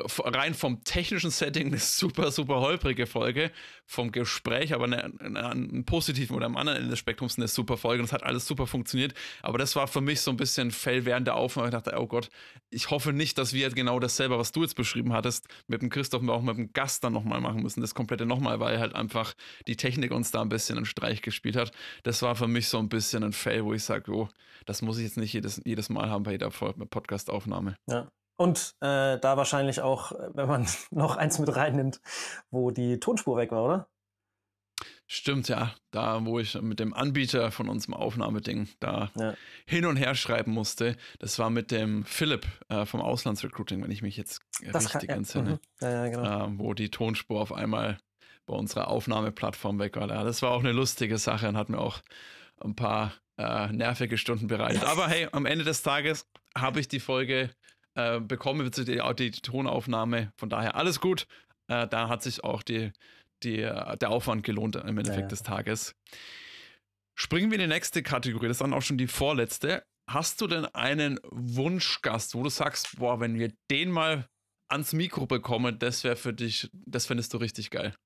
rein 0.00 0.54
vom 0.54 0.84
technischen 0.84 1.30
Setting 1.30 1.66
eine 1.68 1.78
super, 1.78 2.30
super 2.30 2.60
holprige 2.60 3.06
Folge, 3.06 3.50
vom 3.86 4.12
Gespräch 4.12 4.72
aber 4.74 4.84
eine, 4.84 5.04
eine, 5.20 5.48
einen 5.48 5.84
positiven 5.84 6.36
oder 6.36 6.46
am 6.46 6.56
anderen 6.56 6.78
Ende 6.78 6.90
des 6.90 6.98
Spektrums 6.98 7.36
eine 7.36 7.48
super 7.48 7.76
Folge 7.76 8.02
und 8.02 8.06
es 8.06 8.12
hat 8.12 8.22
alles 8.22 8.46
super 8.46 8.66
funktioniert. 8.66 9.14
Aber 9.42 9.58
das 9.58 9.76
war 9.76 9.88
für 9.88 10.00
mich 10.00 10.20
so 10.20 10.30
ein 10.30 10.36
bisschen 10.36 10.70
Fell 10.70 11.04
während 11.04 11.26
der 11.26 11.36
Aufnahme. 11.36 11.68
Ich 11.68 11.72
dachte, 11.72 11.94
oh 11.98 12.06
Gott, 12.06 12.28
ich 12.70 12.90
hoffe 12.90 13.12
nicht, 13.12 13.38
dass 13.38 13.52
wir 13.52 13.68
genau 13.70 13.98
dasselbe, 14.00 14.38
was 14.38 14.52
du 14.52 14.62
jetzt 14.62 14.74
beschrieben 14.74 15.12
hattest, 15.12 15.46
mit 15.66 15.82
dem 15.82 15.90
Christoph 15.90 16.22
und 16.22 16.30
auch 16.30 16.42
mit 16.42 16.56
dem 16.56 16.72
Gast 16.72 17.04
dann 17.04 17.12
nochmal 17.12 17.40
machen 17.40 17.62
müssen. 17.62 17.80
Das 17.80 17.94
komplette 17.94 18.26
nochmal, 18.26 18.60
weil 18.60 18.78
halt 18.78 18.94
einfach 18.94 19.34
die 19.66 19.76
Technik 19.76 20.12
uns 20.12 20.30
da 20.30 20.42
ein 20.42 20.48
bisschen 20.48 20.76
einen 20.76 20.86
Streich 20.86 21.22
gespielt 21.22 21.56
hat. 21.56 21.72
Das 22.02 22.22
war 22.22 22.36
für 22.36 22.48
mich 22.48 22.68
so 22.68 22.78
ein 22.78 22.88
bisschen 22.88 23.24
ein 23.24 23.32
Fail, 23.32 23.64
wo 23.64 23.74
ich 23.74 23.84
sage, 23.84 24.12
oh, 24.12 24.28
das 24.66 24.82
muss 24.82 24.98
ich 24.98 25.04
jetzt 25.04 25.16
nicht 25.16 25.32
jedes, 25.32 25.60
jedes 25.64 25.88
Mal 25.88 26.10
haben 26.10 26.24
bei 26.24 26.32
jeder 26.32 26.50
Podcast-Aufnahme. 26.50 27.76
Ja. 27.86 28.08
Und 28.38 28.76
äh, 28.80 29.18
da 29.18 29.36
wahrscheinlich 29.36 29.80
auch, 29.80 30.12
äh, 30.12 30.30
wenn 30.32 30.48
man 30.48 30.66
noch 30.90 31.16
eins 31.16 31.38
mit 31.40 31.54
reinnimmt, 31.54 32.00
wo 32.50 32.70
die 32.70 33.00
Tonspur 33.00 33.36
weg 33.36 33.50
war, 33.50 33.64
oder? 33.64 33.88
Stimmt, 35.08 35.48
ja. 35.48 35.74
Da, 35.90 36.24
wo 36.24 36.38
ich 36.38 36.54
mit 36.60 36.78
dem 36.78 36.94
Anbieter 36.94 37.50
von 37.50 37.68
unserem 37.68 37.94
Aufnahmeding 37.94 38.68
da 38.78 39.10
ja. 39.16 39.34
hin 39.66 39.86
und 39.86 39.96
her 39.96 40.14
schreiben 40.14 40.52
musste, 40.52 40.96
das 41.18 41.38
war 41.38 41.50
mit 41.50 41.70
dem 41.72 42.04
Philipp 42.04 42.46
äh, 42.68 42.86
vom 42.86 43.00
Auslandsrecruiting, 43.00 43.82
wenn 43.82 43.90
ich 43.90 44.02
mich 44.02 44.16
jetzt 44.16 44.40
das 44.70 44.94
richtig 44.94 45.08
kann, 45.08 45.18
entsinne. 45.18 45.50
Mhm. 45.50 45.58
Ja, 45.80 45.90
ja, 45.90 46.08
genau. 46.08 46.46
äh, 46.46 46.58
wo 46.58 46.74
die 46.74 46.90
Tonspur 46.90 47.40
auf 47.40 47.52
einmal 47.52 47.98
bei 48.46 48.54
unserer 48.54 48.88
Aufnahmeplattform 48.88 49.80
weg 49.80 49.96
war. 49.96 50.08
Ja, 50.08 50.22
das 50.22 50.42
war 50.42 50.52
auch 50.52 50.60
eine 50.60 50.72
lustige 50.72 51.18
Sache 51.18 51.48
und 51.48 51.56
hat 51.56 51.70
mir 51.70 51.80
auch 51.80 52.02
ein 52.60 52.76
paar 52.76 53.14
äh, 53.36 53.72
nervige 53.72 54.16
Stunden 54.16 54.46
bereitet. 54.46 54.84
Aber 54.84 55.08
hey, 55.08 55.26
am 55.32 55.46
Ende 55.46 55.64
des 55.64 55.82
Tages 55.82 56.26
habe 56.54 56.78
ich 56.78 56.88
die 56.88 57.00
Folge 57.00 57.50
äh, 57.98 58.20
bekommen 58.20 58.70
die, 58.70 58.84
die, 58.84 59.14
die, 59.16 59.30
Tonaufnahme. 59.32 60.32
Von 60.36 60.48
daher 60.48 60.76
alles 60.76 61.00
gut. 61.00 61.26
Äh, 61.66 61.88
da 61.88 62.08
hat 62.08 62.22
sich 62.22 62.44
auch 62.44 62.62
die, 62.62 62.92
die, 63.42 63.62
äh, 63.62 63.96
der 63.96 64.10
Aufwand 64.10 64.44
gelohnt 64.44 64.76
im 64.76 64.98
Endeffekt 64.98 65.22
ja, 65.22 65.28
des 65.28 65.42
Tages. 65.42 65.96
Springen 67.16 67.50
wir 67.50 67.58
in 67.58 67.68
die 67.68 67.74
nächste 67.74 68.04
Kategorie. 68.04 68.46
Das 68.46 68.58
ist 68.58 68.60
dann 68.60 68.72
auch 68.72 68.82
schon 68.82 68.98
die 68.98 69.08
vorletzte. 69.08 69.84
Hast 70.08 70.40
du 70.40 70.46
denn 70.46 70.64
einen 70.66 71.18
Wunschgast, 71.32 72.36
wo 72.36 72.44
du 72.44 72.50
sagst, 72.50 72.98
boah, 72.98 73.18
wenn 73.18 73.36
wir 73.36 73.52
den 73.68 73.90
mal 73.90 74.28
ans 74.68 74.92
Mikro 74.92 75.26
bekommen, 75.26 75.80
das 75.80 76.04
wäre 76.04 76.14
für 76.14 76.32
dich, 76.32 76.70
das 76.72 77.06
findest 77.06 77.34
du 77.34 77.38
richtig 77.38 77.70
geil? 77.70 77.96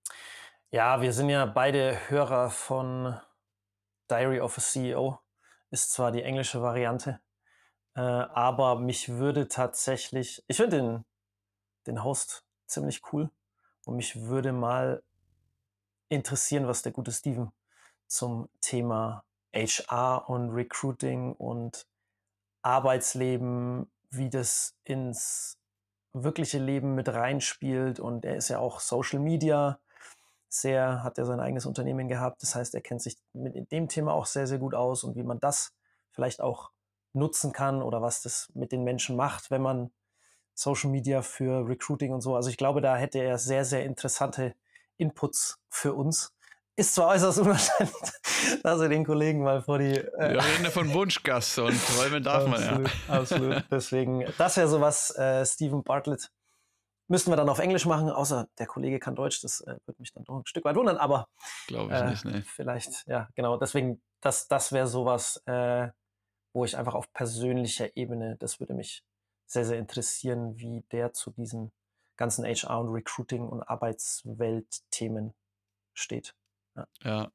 Ja, 0.71 1.03
wir 1.03 1.13
sind 1.13 1.29
ja 1.29 1.45
beide 1.45 1.99
Hörer 2.09 2.49
von 2.49 3.21
Diary 4.11 4.41
of 4.41 4.57
a 4.57 4.61
CEO. 4.63 5.19
Ist 5.71 5.93
zwar 5.93 6.13
die 6.13 6.23
englische 6.23 6.63
Variante, 6.63 7.21
äh, 7.95 8.01
aber 8.01 8.79
mich 8.79 9.09
würde 9.09 9.49
tatsächlich, 9.49 10.45
ich 10.49 10.57
finde 10.57 10.77
den, 10.77 11.05
den 11.87 12.05
Host 12.05 12.45
ziemlich 12.67 13.03
cool 13.13 13.31
und 13.85 13.97
mich 13.97 14.23
würde 14.23 14.53
mal 14.53 15.03
interessieren, 16.09 16.67
was 16.67 16.83
der 16.83 16.93
gute 16.93 17.13
Steven 17.13 17.53
zum 18.07 18.49
Thema 18.61 19.25
HR 19.55 20.29
und 20.29 20.51
Recruiting 20.51 21.33
und 21.33 21.87
Arbeitsleben, 22.63 23.91
wie 24.11 24.31
das 24.31 24.77
ins 24.85 25.59
wirkliche 26.13 26.59
Leben 26.59 26.95
mit 26.95 27.09
reinspielt. 27.09 27.99
Und 27.99 28.25
er 28.25 28.37
ist 28.37 28.49
ja 28.49 28.59
auch 28.59 28.81
Social 28.81 29.19
Media 29.19 29.81
sehr, 30.49 31.03
hat 31.03 31.19
ja 31.19 31.25
sein 31.25 31.41
eigenes 31.41 31.67
Unternehmen 31.67 32.09
gehabt. 32.09 32.43
Das 32.43 32.55
heißt, 32.55 32.75
er 32.75 32.83
kennt 32.83 33.03
sich 33.03 33.17
mit 33.33 33.73
dem 33.73 33.89
Thema 33.89 34.13
auch 34.13 34.27
sehr, 34.27 34.47
sehr 34.47 34.59
gut 34.59 34.75
aus 34.75 35.05
und 35.05 35.17
wie 35.17 35.23
man 35.23 35.41
das 35.41 35.75
vielleicht 36.11 36.41
auch 36.43 36.72
nutzen 37.13 37.53
kann 37.53 37.83
oder 37.83 38.03
was 38.03 38.23
das 38.23 38.51
mit 38.55 38.73
den 38.73 38.85
Menschen 38.85 39.17
macht, 39.17 39.51
wenn 39.51 39.63
man 39.63 39.91
Social 40.55 40.91
Media 40.91 41.23
für 41.23 41.67
Recruiting 41.67 42.13
und 42.13 42.21
so. 42.21 42.37
Also 42.37 42.51
ich 42.51 42.57
glaube, 42.57 42.81
da 42.81 42.97
hätte 42.97 43.19
er 43.19 43.39
sehr, 43.39 43.65
sehr 43.65 43.85
interessante 43.85 44.55
Inputs 44.97 45.59
für 45.69 45.95
uns. 45.95 46.33
Ist 46.77 46.95
zwar 46.95 47.09
äußerst 47.09 47.39
unwahrscheinlich, 47.41 47.95
dass 48.63 48.81
er 48.81 48.89
den 48.89 49.05
Kollegen 49.05 49.43
mal 49.43 49.63
vor 49.63 49.79
die. 49.79 49.97
Äh, 49.97 50.35
Wir 50.35 50.45
reden 50.45 50.65
ja 50.65 50.71
von 50.71 50.93
Wunschgast 50.93 51.59
und 51.59 51.79
träumen 51.87 52.23
darf 52.23 52.47
man 52.47 52.63
ja. 52.63 52.91
Absolut. 53.09 53.65
Deswegen, 53.71 54.25
das 54.39 54.57
wäre 54.57 54.69
sowas, 54.69 55.15
äh, 55.17 55.45
Stephen 55.45 55.83
Bartlett. 55.83 56.31
Müssten 57.09 57.31
wir 57.31 57.37
dann 57.37 57.49
auf 57.51 57.59
Englisch 57.59 57.85
machen, 57.85 58.09
außer 58.09 58.49
der 58.59 58.67
Kollege 58.67 58.99
kann 58.99 59.15
Deutsch, 59.15 59.43
das 59.43 59.61
äh, 59.61 59.77
würde 59.85 60.01
mich 60.01 60.13
dann 60.13 60.25
doch 60.25 60.39
ein 60.39 60.47
Stück 60.47 60.65
weit 60.65 60.77
wundern, 60.77 60.97
aber. 60.97 61.29
Glaube 61.67 61.93
ich 61.93 62.01
äh, 62.01 62.11
nicht, 62.11 62.25
ne? 62.25 62.43
Vielleicht, 62.47 63.07
ja, 63.07 63.29
genau. 63.35 63.59
Deswegen, 63.59 64.01
das, 64.23 64.49
das 64.49 64.73
wäre 64.73 64.87
sowas, 64.87 65.43
äh, 65.45 65.89
wo 66.53 66.65
ich 66.65 66.77
einfach 66.77 66.95
auf 66.95 67.13
persönlicher 67.13 67.97
Ebene, 67.97 68.37
das 68.39 68.61
würde 68.61 68.75
mich 68.75 69.03
sehr, 69.47 69.65
sehr 69.65 69.79
interessieren, 69.79 70.59
wie 70.59 70.83
der 70.93 71.13
zu 71.13 71.31
diesen 71.31 71.73
ganzen 72.17 72.45
HR 72.45 72.81
und 72.81 72.89
Recruiting 72.89 73.43
und 73.43 73.63
Arbeitswelt-Themen 73.63 75.35
steht. 75.95 76.35
Ja. 76.77 76.87
ja. 77.05 77.33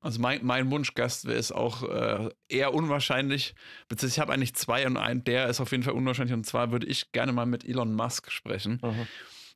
Also 0.00 0.20
mein, 0.20 0.44
mein 0.44 0.70
Wunschgast 0.70 1.24
ist 1.24 1.50
auch 1.50 1.82
äh, 1.82 2.30
eher 2.48 2.72
unwahrscheinlich. 2.72 3.54
Beziehungsweise 3.88 4.14
ich 4.14 4.20
habe 4.20 4.32
eigentlich 4.32 4.54
zwei 4.54 4.86
und 4.86 4.96
ein, 4.96 5.24
der 5.24 5.48
ist 5.48 5.60
auf 5.60 5.72
jeden 5.72 5.82
Fall 5.82 5.94
unwahrscheinlich. 5.94 6.34
Und 6.34 6.46
zwar 6.46 6.70
würde 6.70 6.86
ich 6.86 7.10
gerne 7.12 7.32
mal 7.32 7.46
mit 7.46 7.64
Elon 7.64 7.92
Musk 7.92 8.30
sprechen. 8.30 8.80
Mhm. 8.82 9.08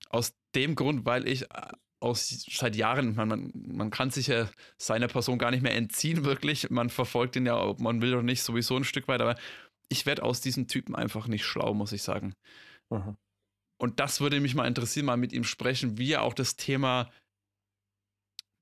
Aus 0.09 0.35
dem 0.57 0.75
Grund, 0.75 1.05
weil 1.07 1.29
ich 1.29 1.43
äh, 1.43 1.73
aus 2.01 2.45
seit 2.51 2.77
Jahren, 2.77 3.15
man, 3.15 3.29
man, 3.29 3.53
man 3.55 3.91
kann 3.91 4.11
sich 4.11 4.29
ja 4.29 4.49
seiner 4.79 5.09
Person 5.09 5.39
gar 5.39 5.51
nicht 5.51 5.63
mehr 5.63 5.75
entziehen, 5.75 6.25
wirklich. 6.25 6.71
Man 6.71 6.91
verfolgt 6.91 7.37
ihn 7.37 7.47
ja, 7.47 7.63
ob 7.63 7.81
man 7.81 8.03
will 8.03 8.15
oder 8.15 8.23
nicht, 8.23 8.43
sowieso 8.43 8.77
ein 8.77 8.85
Stück 8.85 9.07
weit, 9.07 9.21
aber 9.21 9.37
ich 9.89 10.07
werde 10.07 10.23
aus 10.23 10.41
diesem 10.41 10.67
Typen 10.67 10.95
einfach 10.95 11.27
nicht 11.27 11.45
schlau, 11.45 11.75
muss 11.75 11.93
ich 11.93 12.03
sagen. 12.03 12.35
Mhm. 12.91 13.17
Und 13.79 13.99
das 13.99 14.21
würde 14.21 14.41
mich 14.41 14.55
mal 14.55 14.67
interessieren, 14.67 15.07
mal 15.07 15.17
mit 15.17 15.33
ihm 15.33 15.45
sprechen, 15.45 15.99
wie 15.99 16.13
er 16.13 16.23
auch 16.23 16.35
das 16.35 16.57
Thema 16.57 17.11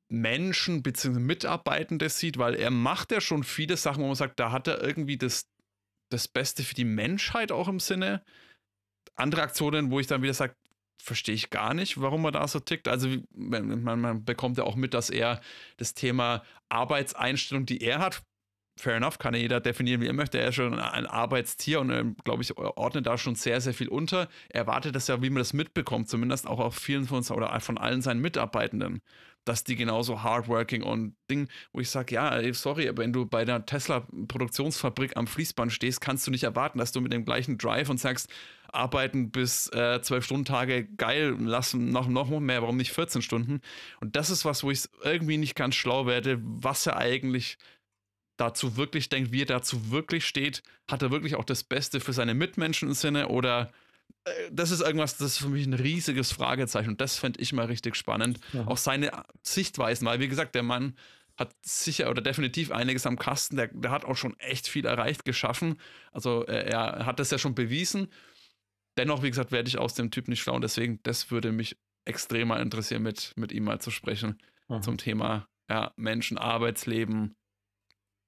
Menschen 0.09 0.83
bzw. 0.83 1.18
Mitarbeitende 1.18 2.09
sieht, 2.09 2.38
weil 2.38 2.55
er 2.55 2.70
macht 2.70 3.12
ja 3.12 3.20
schon 3.20 3.44
viele 3.44 3.77
Sachen, 3.77 4.03
wo 4.03 4.07
man 4.07 4.14
sagt, 4.14 4.40
da 4.40 4.53
hat 4.53 4.68
er 4.68 4.83
irgendwie 4.83 5.18
das, 5.18 5.51
das 6.11 6.29
Beste 6.29 6.62
für 6.62 6.74
die 6.74 6.85
Menschheit 6.85 7.53
auch 7.53 7.68
im 7.68 7.81
Sinne. 7.81 8.24
Andere 9.16 9.42
Aktionen, 9.42 9.90
wo 9.90 10.01
ich 10.01 10.07
dann 10.07 10.22
wieder 10.22 10.35
sage, 10.35 10.55
verstehe 11.01 11.35
ich 11.35 11.51
gar 11.51 11.75
nicht, 11.75 12.01
warum 12.01 12.25
er 12.25 12.33
da 12.33 12.47
so 12.49 12.61
tickt. 12.61 12.89
Also 12.89 13.09
man, 13.35 13.83
man, 13.83 14.25
bekommt 14.25 14.59
ja 14.59 14.65
auch 14.65 14.77
mit, 14.77 14.95
dass 14.95 15.11
er 15.11 15.41
das 15.77 15.95
Thema 15.95 16.43
Arbeitseinstellung, 16.69 17.67
die 17.67 17.81
er 17.81 18.01
hat, 18.01 18.23
fair 18.79 18.97
enough, 18.97 19.19
kann 19.19 19.35
ja 19.35 19.41
jeder 19.41 19.61
definieren, 19.61 20.01
wie 20.01 20.07
er 20.07 20.13
möchte. 20.13 20.39
Er 20.39 20.49
ist 20.49 20.57
schon 20.57 20.79
ein 20.79 21.07
Arbeitstier 21.07 21.81
und, 21.81 22.17
glaube 22.25 22.43
ich, 22.43 22.57
ordnet 22.57 23.07
da 23.07 23.19
schon 23.19 23.35
sehr, 23.35 23.61
sehr 23.61 23.75
viel 23.75 23.89
unter. 23.89 24.29
Er 24.49 24.63
erwartet 24.63 24.95
das 24.95 25.09
ja, 25.09 25.23
wie 25.23 25.31
man 25.31 25.39
das 25.39 25.53
mitbekommt, 25.53 26.09
zumindest 26.09 26.47
auch 26.47 26.61
auf 26.61 26.77
vielen 26.77 27.07
von 27.07 27.19
uns 27.19 27.31
oder 27.31 27.59
von 27.61 27.79
allen 27.79 28.03
seinen 28.03 28.21
Mitarbeitenden, 28.21 29.03
dass 29.49 29.65
die 29.65 29.77
genauso 29.77 30.23
hardworking 30.23 30.83
und 30.83 31.17
Ding, 31.31 31.49
wo 31.73 31.81
ich 31.81 31.91
sage, 31.91 32.15
ja, 32.15 32.41
sorry, 32.53 32.89
aber 32.89 33.03
wenn 33.03 33.13
du 33.13 33.27
bei 33.27 33.45
der 33.45 33.65
Tesla-Produktionsfabrik 33.65 35.17
am 35.17 35.27
Fließband 35.27 35.73
stehst, 35.73 36.01
kannst 36.01 36.27
du 36.27 36.31
nicht 36.31 36.45
erwarten, 36.45 36.79
dass 36.79 36.93
du 36.93 37.01
mit 37.01 37.13
dem 37.13 37.25
gleichen 37.25 37.57
Drive 37.59 37.89
und 37.89 37.99
sagst, 37.99 38.29
arbeiten 38.71 39.31
bis 39.31 39.69
äh, 39.73 40.01
zwölf 40.03 40.25
äh, 40.25 40.27
Stunden 40.27 40.45
Tage 40.45 40.85
geil, 40.85 41.35
lassen 41.39 41.91
noch, 41.91 42.09
noch 42.09 42.29
mehr, 42.41 42.63
warum 42.63 42.77
nicht 42.77 42.93
14 42.93 43.23
Stunden? 43.23 43.61
Und 44.01 44.17
das 44.17 44.31
ist 44.31 44.45
was, 44.45 44.63
wo 44.63 44.71
ich 44.71 44.85
irgendwie 45.03 45.39
nicht 45.39 45.55
ganz 45.55 45.75
schlau 45.75 46.07
werde, 46.07 46.39
was 46.43 46.87
er 46.87 46.99
eigentlich 46.99 47.57
dazu 48.37 48.77
wirklich 48.77 49.09
denkt, 49.09 49.33
wie 49.33 49.43
er 49.43 49.47
dazu 49.47 49.91
wirklich 49.91 50.27
steht. 50.27 50.63
Hat 50.91 51.03
er 51.03 51.11
wirklich 51.11 51.35
auch 51.35 51.45
das 51.45 51.65
Beste 51.65 52.01
für 52.01 52.13
seine 52.13 52.35
Mitmenschen 52.35 52.89
im 52.89 52.95
Sinne 52.95 53.29
oder 53.29 53.73
das 54.53 54.71
ist 54.71 54.81
irgendwas, 54.81 55.16
das 55.16 55.33
ist 55.33 55.38
für 55.38 55.49
mich 55.49 55.66
ein 55.66 55.75
riesiges 55.75 56.33
Fragezeichen 56.33 56.90
und 56.90 57.01
das 57.01 57.16
fände 57.16 57.40
ich 57.40 57.53
mal 57.53 57.66
richtig 57.66 57.97
spannend. 57.97 58.40
Ja. 58.53 58.66
Auch 58.66 58.77
seine 58.77 59.25
Sichtweisen, 59.42 60.07
weil 60.07 60.21
wie 60.21 60.29
gesagt, 60.29 60.55
der 60.55 60.62
Mann 60.62 60.97
hat 61.37 61.55
sicher 61.64 62.11
oder 62.11 62.21
definitiv 62.21 62.73
einiges 62.73 63.07
am 63.07 63.18
Kasten, 63.18 63.57
der, 63.57 63.68
der 63.68 63.90
hat 63.90 64.05
auch 64.05 64.16
schon 64.16 64.38
echt 64.40 64.66
viel 64.68 64.87
erreicht, 64.87 65.25
geschaffen. 65.25 65.79
Also 66.12 66.44
äh, 66.47 66.71
er 66.71 67.07
hat 67.07 67.21
das 67.21 67.31
ja 67.31 67.38
schon 67.38 67.55
bewiesen 67.55 68.09
dennoch, 68.99 69.23
wie 69.23 69.31
gesagt, 69.31 69.53
werde 69.53 69.68
ich 69.68 69.79
aus 69.79 69.94
dem 69.94 70.11
Typ 70.11 70.29
nicht 70.29 70.40
schlau 70.40 70.55
und 70.55 70.62
deswegen, 70.62 71.01
das 71.05 71.31
würde 71.31 71.53
mich 71.53 71.79
extrem 72.05 72.49
mal 72.49 72.61
interessieren, 72.61 73.03
mit, 73.03 73.33
mit 73.37 73.53
ihm 73.53 73.64
mal 73.64 73.81
zu 73.81 73.90
sprechen 73.90 74.38
mhm. 74.68 74.83
zum 74.83 74.99
Thema 74.99 75.49
ja, 75.71 75.92
Menschen, 75.97 76.37
Arbeitsleben, 76.37 77.37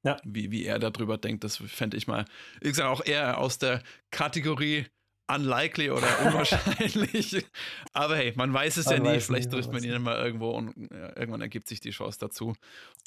ja. 0.04 0.16
wie, 0.24 0.50
wie 0.50 0.64
er 0.64 0.78
darüber 0.78 1.18
denkt. 1.18 1.44
Das 1.44 1.56
fände 1.56 1.96
ich 1.96 2.06
mal, 2.06 2.24
wie 2.60 2.68
gesagt, 2.68 2.88
auch 2.88 3.04
eher 3.04 3.38
aus 3.38 3.58
der 3.58 3.82
Kategorie 4.10 4.86
unlikely 5.34 5.90
oder 5.90 6.06
unwahrscheinlich. 6.26 7.44
Aber 7.92 8.16
hey, 8.16 8.32
man 8.36 8.52
weiß 8.52 8.76
es 8.76 8.86
man 8.86 9.04
ja 9.04 9.12
nie. 9.12 9.20
Vielleicht 9.20 9.50
trifft 9.50 9.72
man 9.72 9.82
ihn 9.82 10.02
mal 10.02 10.24
irgendwo 10.24 10.50
und 10.50 10.88
ja, 10.90 11.16
irgendwann 11.16 11.40
ergibt 11.40 11.68
sich 11.68 11.80
die 11.80 11.90
Chance 11.90 12.18
dazu. 12.20 12.54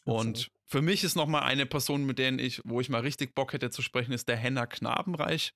Und 0.06 0.30
Absolut. 0.30 0.52
für 0.66 0.82
mich 0.82 1.04
ist 1.04 1.16
nochmal 1.16 1.44
eine 1.44 1.66
Person, 1.66 2.06
mit 2.06 2.20
der 2.20 2.34
ich, 2.40 2.62
wo 2.66 2.82
ich 2.82 2.90
mal 2.90 3.02
richtig 3.02 3.36
Bock 3.36 3.54
hätte 3.54 3.70
zu 3.70 3.82
sprechen, 3.82 4.12
ist 4.12 4.28
der 4.28 4.38
Henner 4.38 4.68
Knabenreich. 4.68 5.54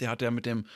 Der 0.00 0.10
hat 0.10 0.22
ja 0.22 0.30
mit 0.30 0.46
dem 0.46 0.66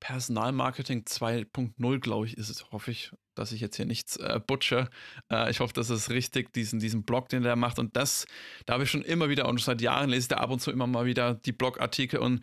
Personalmarketing 0.00 1.02
2.0, 1.02 1.98
glaube 2.00 2.26
ich, 2.26 2.36
ist 2.36 2.48
es, 2.48 2.70
hoffe 2.72 2.90
ich, 2.90 3.12
dass 3.34 3.52
ich 3.52 3.60
jetzt 3.60 3.76
hier 3.76 3.84
nichts 3.84 4.16
äh, 4.16 4.40
butcher. 4.44 4.88
Äh, 5.30 5.50
ich 5.50 5.60
hoffe, 5.60 5.74
dass 5.74 5.90
es 5.90 6.10
richtig, 6.10 6.52
diesen, 6.54 6.80
diesen 6.80 7.04
Blog, 7.04 7.28
den 7.28 7.42
der 7.42 7.54
macht. 7.54 7.78
Und 7.78 7.96
das, 7.96 8.26
da 8.64 8.74
habe 8.74 8.84
ich 8.84 8.90
schon 8.90 9.02
immer 9.02 9.28
wieder, 9.28 9.46
und 9.46 9.60
seit 9.60 9.82
Jahren 9.82 10.08
lese 10.08 10.22
ich 10.22 10.28
da 10.28 10.36
ab 10.38 10.50
und 10.50 10.60
zu 10.60 10.70
immer 10.70 10.86
mal 10.86 11.04
wieder 11.04 11.34
die 11.34 11.52
Blogartikel 11.52 12.18
und 12.18 12.42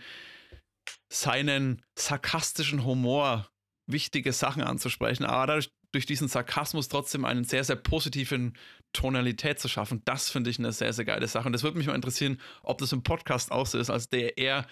seinen 1.10 1.84
sarkastischen 1.98 2.86
Humor 2.86 3.50
wichtige 3.88 4.34
Sachen 4.34 4.64
anzusprechen, 4.64 5.26
aber 5.26 5.48
dadurch 5.48 5.72
durch 5.92 6.06
diesen 6.06 6.28
Sarkasmus 6.28 6.90
trotzdem 6.90 7.26
einen 7.26 7.46
sehr, 7.46 7.64
sehr 7.64 7.78
positiven 7.78 8.58
Tonalität 8.94 9.60
zu 9.60 9.68
schaffen, 9.68 10.02
das 10.06 10.30
finde 10.30 10.50
ich 10.50 10.60
eine 10.60 10.72
sehr, 10.72 10.92
sehr 10.94 11.06
geile 11.06 11.28
Sache. 11.28 11.48
Und 11.48 11.54
das 11.54 11.64
würde 11.64 11.78
mich 11.78 11.88
mal 11.88 11.96
interessieren, 11.96 12.40
ob 12.62 12.80
das 12.80 12.92
im 12.92 13.04
Podcast 13.04 13.52
auch 13.52 13.66
so 13.66 13.78
ist, 13.78 13.90
als 13.90 14.10
der 14.10 14.38
eher, 14.38 14.66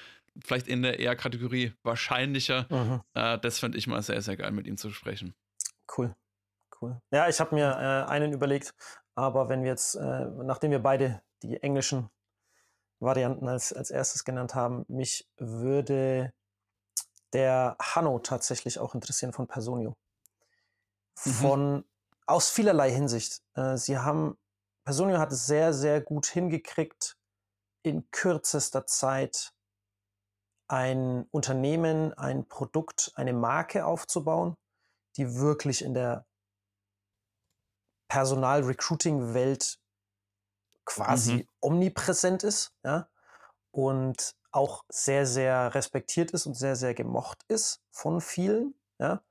vielleicht 0.44 0.68
in 0.68 0.82
der 0.82 1.00
eher 1.00 1.16
Kategorie 1.16 1.74
wahrscheinlicher. 1.84 2.68
Mhm. 2.70 3.02
Äh, 3.14 3.40
das 3.40 3.60
finde 3.60 3.78
ich 3.78 3.88
mal 3.88 4.02
sehr, 4.02 4.22
sehr 4.22 4.36
geil, 4.36 4.52
mit 4.52 4.68
ihm 4.68 4.78
zu 4.78 4.92
sprechen. 4.92 5.34
Cool. 5.98 6.14
Cool. 6.82 7.00
Ja, 7.12 7.30
ich 7.30 7.40
habe 7.40 7.56
mir 7.56 7.70
äh, 7.70 8.12
einen 8.12 8.34
überlegt, 8.34 8.74
aber 9.16 9.48
wenn 9.48 9.64
wir 9.64 9.70
jetzt, 9.70 9.96
äh, 9.96 10.26
nachdem 10.44 10.72
wir 10.72 10.80
beide 10.80 11.22
die 11.42 11.58
englischen 11.64 12.10
Varianten 13.06 13.47
als, 13.47 13.72
als 13.72 13.91
erstes 13.91 14.26
genannt 14.26 14.56
haben, 14.56 14.86
mich 14.88 15.28
würde 15.38 16.34
der 17.34 17.76
Hanno 17.80 18.20
tatsächlich 18.20 18.80
auch 18.80 18.95
interessieren 18.95 19.34
von 19.34 19.47
Personio. 19.47 19.95
Mhm. 21.26 21.32
Von 21.32 21.76
mhm. 21.76 21.86
aus 22.26 22.49
vielerlei 22.49 22.91
Hinsicht. 22.91 23.41
Äh, 23.56 23.78
sie 23.78 23.97
haben, 23.97 24.38
Personio 24.84 25.20
hat 25.20 25.32
es 25.32 25.45
sehr, 25.45 25.74
sehr 25.74 26.01
gut 26.01 26.26
hingekriegt, 26.26 27.18
in 27.84 28.10
kürzester 28.12 28.86
Zeit 28.88 29.53
ein 30.68 31.28
Unternehmen, 31.32 32.14
ein 32.14 32.47
Produkt, 32.47 33.12
eine 33.16 33.34
Marke 33.34 33.86
aufzubauen, 33.86 34.56
die 35.18 35.36
wirklich 35.36 35.84
in 35.84 35.93
der 35.93 36.26
Personal-Recruiting-Welt 38.08 39.80
quasi 40.86 41.34
mhm. 41.34 41.48
omnipräsent 41.62 42.44
ist, 42.44 42.74
ja, 42.84 43.10
und 43.72 44.36
auch 44.52 44.86
sehr, 44.88 45.26
sehr 45.26 45.76
respektiert 45.76 46.32
ist 46.32 46.46
und 46.46 46.54
sehr, 46.56 46.76
sehr 46.76 46.94
gemocht 46.94 47.44
ist 47.48 47.82
von 47.92 48.22
vielen, 48.22 48.76
ja, 49.00 49.22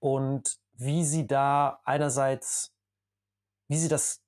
und 0.00 0.58
wie 0.72 1.04
sie 1.04 1.26
da 1.26 1.80
einerseits, 1.84 2.72
wie 3.68 3.78
sie 3.78 3.88
das 3.88 4.22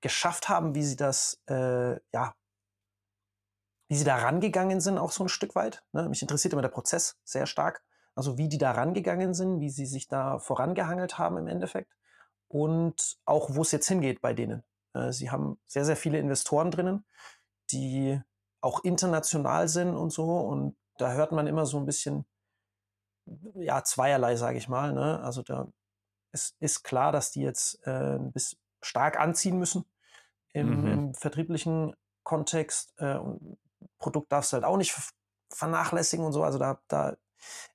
geschafft 0.00 0.48
haben, 0.48 0.74
wie 0.74 0.84
sie 0.84 0.96
das, 0.96 1.40
äh, 1.48 1.94
ja, 2.12 2.34
wie 3.88 3.96
sie 3.96 4.04
da 4.04 4.16
rangegangen 4.16 4.80
sind, 4.80 4.98
auch 4.98 5.12
so 5.12 5.24
ein 5.24 5.28
Stück 5.28 5.54
weit. 5.54 5.82
Ne? 5.92 6.08
Mich 6.08 6.22
interessiert 6.22 6.52
immer 6.52 6.62
der 6.62 6.68
Prozess 6.68 7.16
sehr 7.24 7.46
stark. 7.46 7.82
Also 8.14 8.38
wie 8.38 8.48
die 8.48 8.58
da 8.58 8.72
rangegangen 8.72 9.34
sind, 9.34 9.60
wie 9.60 9.70
sie 9.70 9.86
sich 9.86 10.08
da 10.08 10.38
vorangehangelt 10.38 11.18
haben 11.18 11.36
im 11.38 11.48
Endeffekt 11.48 11.92
und 12.48 13.16
auch 13.24 13.54
wo 13.54 13.62
es 13.62 13.72
jetzt 13.72 13.88
hingeht 13.88 14.20
bei 14.20 14.32
denen. 14.32 14.62
Äh, 14.94 15.12
sie 15.12 15.30
haben 15.30 15.58
sehr, 15.66 15.84
sehr 15.84 15.96
viele 15.96 16.18
Investoren 16.18 16.70
drinnen, 16.70 17.04
die 17.70 18.20
auch 18.60 18.82
international 18.84 19.68
sind 19.68 19.94
und 19.94 20.10
so. 20.10 20.38
Und 20.38 20.76
da 20.96 21.12
hört 21.12 21.32
man 21.32 21.46
immer 21.46 21.66
so 21.66 21.78
ein 21.78 21.86
bisschen, 21.86 22.24
ja, 23.54 23.84
zweierlei, 23.84 24.36
sage 24.36 24.58
ich 24.58 24.68
mal. 24.68 24.92
Ne? 24.92 25.20
Also 25.20 25.42
da 25.42 25.68
ist, 26.32 26.56
ist 26.60 26.82
klar, 26.82 27.12
dass 27.12 27.30
die 27.30 27.42
jetzt 27.42 27.86
äh, 27.86 28.18
bis 28.20 28.56
stark 28.82 29.18
anziehen 29.18 29.58
müssen 29.58 29.84
im, 30.52 30.80
mhm. 30.80 30.86
im 30.86 31.14
vertrieblichen 31.14 31.94
Kontext. 32.22 32.94
Äh, 32.98 33.16
und 33.16 33.58
Produkt 33.98 34.32
darfst 34.32 34.52
du 34.52 34.54
halt 34.54 34.64
auch 34.64 34.76
nicht 34.76 34.94
vernachlässigen 35.50 36.24
und 36.24 36.32
so. 36.32 36.42
Also 36.42 36.58
da, 36.58 36.80
da 36.88 37.16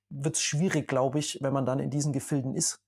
wird 0.08 0.36
es 0.36 0.42
schwierig, 0.42 0.88
glaube 0.88 1.18
ich, 1.18 1.38
wenn 1.40 1.52
man 1.52 1.66
dann 1.66 1.78
in 1.78 1.90
diesen 1.90 2.12
Gefilden 2.12 2.54
ist, 2.54 2.82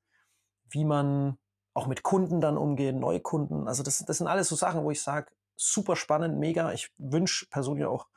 wie 0.69 0.85
man 0.85 1.39
auch 1.75 1.87
mit 1.87 2.03
Kunden 2.03 2.41
dann 2.41 2.59
umgehen, 2.59 3.01
Neukunden. 3.01 3.69
Also 3.69 3.83
das, 3.83 4.05
das 4.05 4.19
sind 4.19 4.27
alles 4.27 4.49
so 4.49 4.57
Sachen, 4.57 4.85
wo 4.85 4.91
ich 4.91 5.03
sage, 5.03 5.33
super 5.57 5.97
spannend, 5.97 6.39
mega. 6.39 6.73
Ich 6.73 6.91
wünsche 6.99 7.47
persönlich 7.49 7.87
auch 7.87 8.09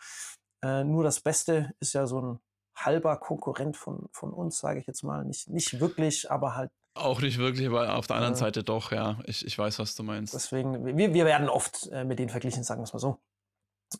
äh, 0.63 0.83
nur 0.83 1.03
das 1.03 1.21
Beste. 1.21 1.73
Ist 1.79 1.93
ja 1.93 2.07
so 2.07 2.21
ein 2.21 2.39
halber 2.75 3.17
Konkurrent 3.17 3.77
von, 3.77 4.07
von 4.11 4.33
uns, 4.33 4.59
sage 4.59 4.79
ich 4.79 4.87
jetzt 4.87 5.03
mal. 5.03 5.23
Nicht, 5.23 5.49
nicht 5.49 5.79
wirklich, 5.79 6.29
aber 6.29 6.55
halt. 6.55 6.71
Auch 6.95 7.21
nicht 7.21 7.37
wirklich, 7.37 7.67
aber 7.67 7.95
auf 7.95 8.07
der 8.07 8.17
anderen 8.17 8.35
äh, 8.35 8.37
Seite 8.37 8.63
doch, 8.63 8.91
ja. 8.91 9.19
Ich, 9.25 9.45
ich 9.45 9.57
weiß, 9.57 9.79
was 9.79 9.95
du 9.95 10.03
meinst. 10.03 10.33
Deswegen, 10.33 10.85
wir, 10.85 11.13
wir 11.13 11.25
werden 11.25 11.49
oft 11.49 11.87
äh, 11.91 12.03
mit 12.03 12.19
denen 12.19 12.29
verglichen, 12.29 12.63
sagen 12.63 12.81
wir 12.81 12.85
es 12.85 12.93
mal 12.93 12.99
so. 12.99 13.19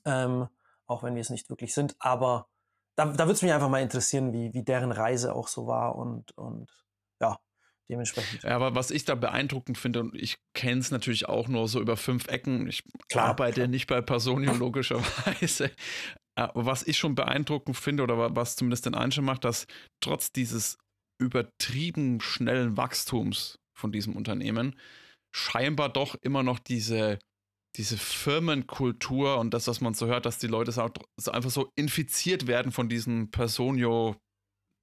Ähm, 0.06 0.48
auch 0.88 1.04
wenn 1.04 1.16
wir 1.16 1.22
es 1.22 1.30
nicht 1.30 1.50
wirklich 1.50 1.74
sind. 1.74 1.96
Aber 2.00 2.48
da, 2.96 3.06
da 3.06 3.26
würde 3.26 3.34
es 3.34 3.42
mich 3.42 3.54
einfach 3.54 3.70
mal 3.70 3.82
interessieren, 3.82 4.34
wie, 4.34 4.54
wie 4.54 4.64
deren 4.64 4.92
Reise 4.92 5.36
auch 5.36 5.48
so 5.48 5.68
war 5.68 5.96
und, 5.96 6.38
und 6.38 6.70
ja, 7.20 7.40
dementsprechend. 7.90 8.44
Ja, 8.44 8.56
aber 8.56 8.76
was 8.76 8.92
ich 8.92 9.06
da 9.06 9.16
beeindruckend 9.16 9.78
finde, 9.78 10.02
und 10.02 10.16
ich 10.16 10.38
kenne 10.54 10.80
es 10.80 10.92
natürlich 10.92 11.28
auch 11.28 11.48
nur 11.48 11.68
so 11.68 11.80
über 11.82 11.98
fünf 11.98 12.28
Ecken, 12.28 12.68
ich 12.68 12.84
klar, 13.10 13.28
arbeite 13.28 13.62
klar. 13.62 13.68
nicht 13.68 13.88
bei 13.88 14.02
Personio 14.02 14.54
logischerweise, 14.54 15.72
aber 16.36 16.66
was 16.66 16.84
ich 16.84 16.98
schon 16.98 17.16
beeindruckend 17.16 17.78
finde 17.78 18.04
oder 18.04 18.36
was 18.36 18.56
zumindest 18.56 18.86
den 18.86 18.96
Einschein 18.96 19.26
macht, 19.26 19.44
dass 19.46 19.68
trotz 20.02 20.32
dieses 20.32 20.78
übertrieben 21.22 22.20
schnellen 22.22 22.78
Wachstums 22.78 23.60
von 23.78 23.92
diesem 23.92 24.16
Unternehmen 24.16 24.76
scheinbar 25.34 25.90
doch 25.90 26.16
immer 26.16 26.44
noch 26.44 26.60
diese 26.60 27.20
diese 27.76 27.98
Firmenkultur 27.98 29.38
und 29.38 29.54
das, 29.54 29.68
was 29.68 29.82
man 29.82 29.94
so 29.94 30.08
hört, 30.08 30.26
dass 30.26 30.38
die 30.38 30.48
Leute 30.48 30.72
einfach 30.82 31.50
so 31.50 31.72
infiziert 31.76 32.48
werden 32.48 32.72
von 32.72 32.90
diesem 32.90 33.32
Personio, 33.32 34.16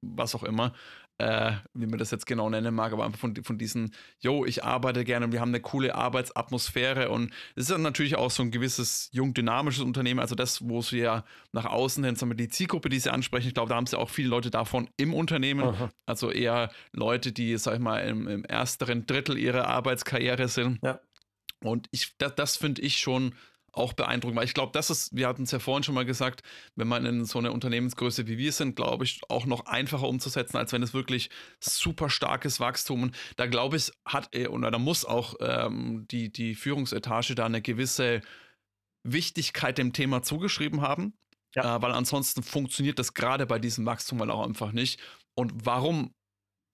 was 0.05 0.35
auch 0.35 0.43
immer, 0.43 0.75
äh, 1.23 1.53
wie 1.73 1.87
man 1.87 2.01
das 2.01 2.11
jetzt 2.11 2.27
genau 2.27 2.51
nennen 2.51 2.75
mag, 2.75 2.93
aber 2.93 3.05
einfach 3.05 3.21
von, 3.21 3.37
von 3.45 3.57
diesen, 3.57 3.95
yo, 4.19 4.45
ich 4.45 4.65
arbeite 4.65 5.05
gerne 5.05 5.27
und 5.27 5.33
wir 5.33 5.41
haben 5.41 5.51
eine 5.51 5.61
coole 5.61 5.95
Arbeitsatmosphäre 5.95 7.11
und 7.11 7.33
es 7.55 7.65
ist 7.65 7.71
dann 7.71 7.83
natürlich 7.83 8.17
auch 8.17 8.33
so 8.33 8.43
ein 8.43 8.51
gewisses 8.51 9.09
jung 9.13 9.33
dynamisches 9.33 9.85
Unternehmen, 9.85 10.19
also 10.19 10.35
das, 10.35 10.69
wo 10.69 10.83
sie 10.83 10.99
ja 10.99 11.25
nach 11.53 11.67
außen 11.67 12.03
hin, 12.03 12.21
wir, 12.21 12.35
die 12.35 12.49
Zielgruppe, 12.49 12.89
die 12.89 12.99
sie 12.99 13.13
ansprechen, 13.13 13.47
ich 13.47 13.55
glaube, 13.55 13.69
da 13.69 13.77
haben 13.77 13.87
sie 13.87 13.97
auch 13.97 14.11
viele 14.11 14.29
Leute 14.29 14.51
davon 14.51 14.91
im 14.97 15.15
Unternehmen, 15.15 15.65
Aha. 15.65 15.91
also 16.07 16.33
eher 16.33 16.73
Leute, 16.93 17.31
die, 17.31 17.57
sag 17.57 17.75
ich 17.75 17.81
mal, 17.81 18.01
im, 18.01 18.27
im 18.27 18.45
ersteren 18.45 19.07
Drittel 19.07 19.39
ihrer 19.39 19.69
Arbeitskarriere 19.69 20.49
sind. 20.49 20.81
Ja. 20.83 20.99
Und 21.63 21.87
ich, 21.93 22.17
das, 22.19 22.35
das 22.35 22.57
finde 22.57 22.83
ich 22.83 22.99
schon 22.99 23.35
auch 23.73 23.95
beeindruckend, 23.95 24.39
weil 24.39 24.45
ich 24.45 24.55
glaube, 24.55 24.73
das 24.73 24.91
ist, 24.91 25.17
wir 25.17 25.27
hatten 25.27 25.45
es 25.45 25.51
ja 25.51 25.59
vorhin 25.59 25.83
schon 25.83 25.95
mal 25.95 26.05
gesagt, 26.05 26.43
wenn 26.77 26.89
man 26.89 27.07
in 27.07 27.25
so 27.25 27.39
einer 27.39 27.53
Unternehmensgröße 27.53 28.27
wie 28.27 28.39
wir 28.39 28.53
sind, 28.53 28.77
glaube 28.77 29.05
ich, 29.05 29.21
auch 29.29 29.47
noch 29.47 29.67
einfacher 29.67 30.07
umzusetzen, 30.09 30.59
als 30.59 30.73
wenn 30.73 30.83
es 30.83 30.93
wirklich 30.93 31.31
super 31.59 32.11
starkes 32.11 32.61
Wachstum 32.61 33.03
und 33.03 33.17
da 33.37 33.47
glaube 33.47 33.77
ich, 33.77 33.91
hat 34.05 34.37
oder 34.49 34.71
da 34.71 34.79
muss 34.79 35.05
auch 35.05 35.35
ähm, 35.41 36.07
die, 36.11 36.31
die 36.31 36.55
Führungsetage 36.55 37.35
da 37.35 37.47
eine 37.47 37.63
gewisse 37.63 38.21
Wichtigkeit 39.05 39.79
dem 39.79 39.93
Thema 39.93 40.23
zugeschrieben 40.23 40.83
haben, 40.83 41.15
ja. 41.55 41.77
äh, 41.77 41.83
weil 41.83 41.93
ansonsten 41.93 42.43
funktioniert 42.43 42.99
das 42.99 43.15
gerade 43.15 43.47
bei 43.47 43.59
diesem 43.59 43.87
Wachstum 43.87 44.21
halt 44.21 44.31
auch 44.31 44.47
einfach 44.47 44.73
nicht. 44.73 45.01
Und 45.35 45.65
warum 45.65 46.15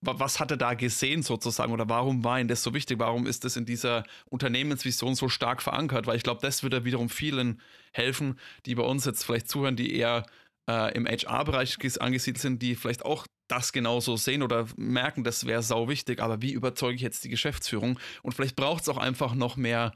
was 0.01 0.39
hat 0.39 0.51
er 0.51 0.57
da 0.57 0.73
gesehen 0.75 1.23
sozusagen 1.23 1.73
oder 1.73 1.89
warum 1.89 2.23
war 2.23 2.39
ihm 2.39 2.47
das 2.47 2.63
so 2.63 2.73
wichtig? 2.73 2.99
Warum 2.99 3.27
ist 3.27 3.43
das 3.43 3.57
in 3.57 3.65
dieser 3.65 4.03
Unternehmensvision 4.29 5.15
so 5.15 5.27
stark 5.29 5.61
verankert? 5.61 6.07
Weil 6.07 6.15
ich 6.15 6.23
glaube, 6.23 6.41
das 6.41 6.63
würde 6.63 6.85
wiederum 6.85 7.09
vielen 7.09 7.61
helfen, 7.91 8.39
die 8.65 8.75
bei 8.75 8.83
uns 8.83 9.05
jetzt 9.05 9.23
vielleicht 9.23 9.49
zuhören, 9.49 9.75
die 9.75 9.93
eher 9.93 10.25
äh, 10.69 10.93
im 10.95 11.05
HR-Bereich 11.05 11.77
angesiedelt 12.01 12.41
sind, 12.41 12.61
die 12.61 12.75
vielleicht 12.75 13.03
auch 13.03 13.25
das 13.49 13.73
genauso 13.73 14.15
sehen 14.15 14.43
oder 14.43 14.67
merken, 14.77 15.23
das 15.23 15.45
wäre 15.45 15.63
sau 15.63 15.89
wichtig, 15.89 16.21
aber 16.21 16.41
wie 16.41 16.53
überzeuge 16.53 16.95
ich 16.95 17.01
jetzt 17.01 17.23
die 17.23 17.29
Geschäftsführung? 17.29 17.99
Und 18.21 18.33
vielleicht 18.33 18.55
braucht 18.55 18.83
es 18.83 18.89
auch 18.89 18.97
einfach 18.97 19.33
noch 19.33 19.57
mehr 19.57 19.91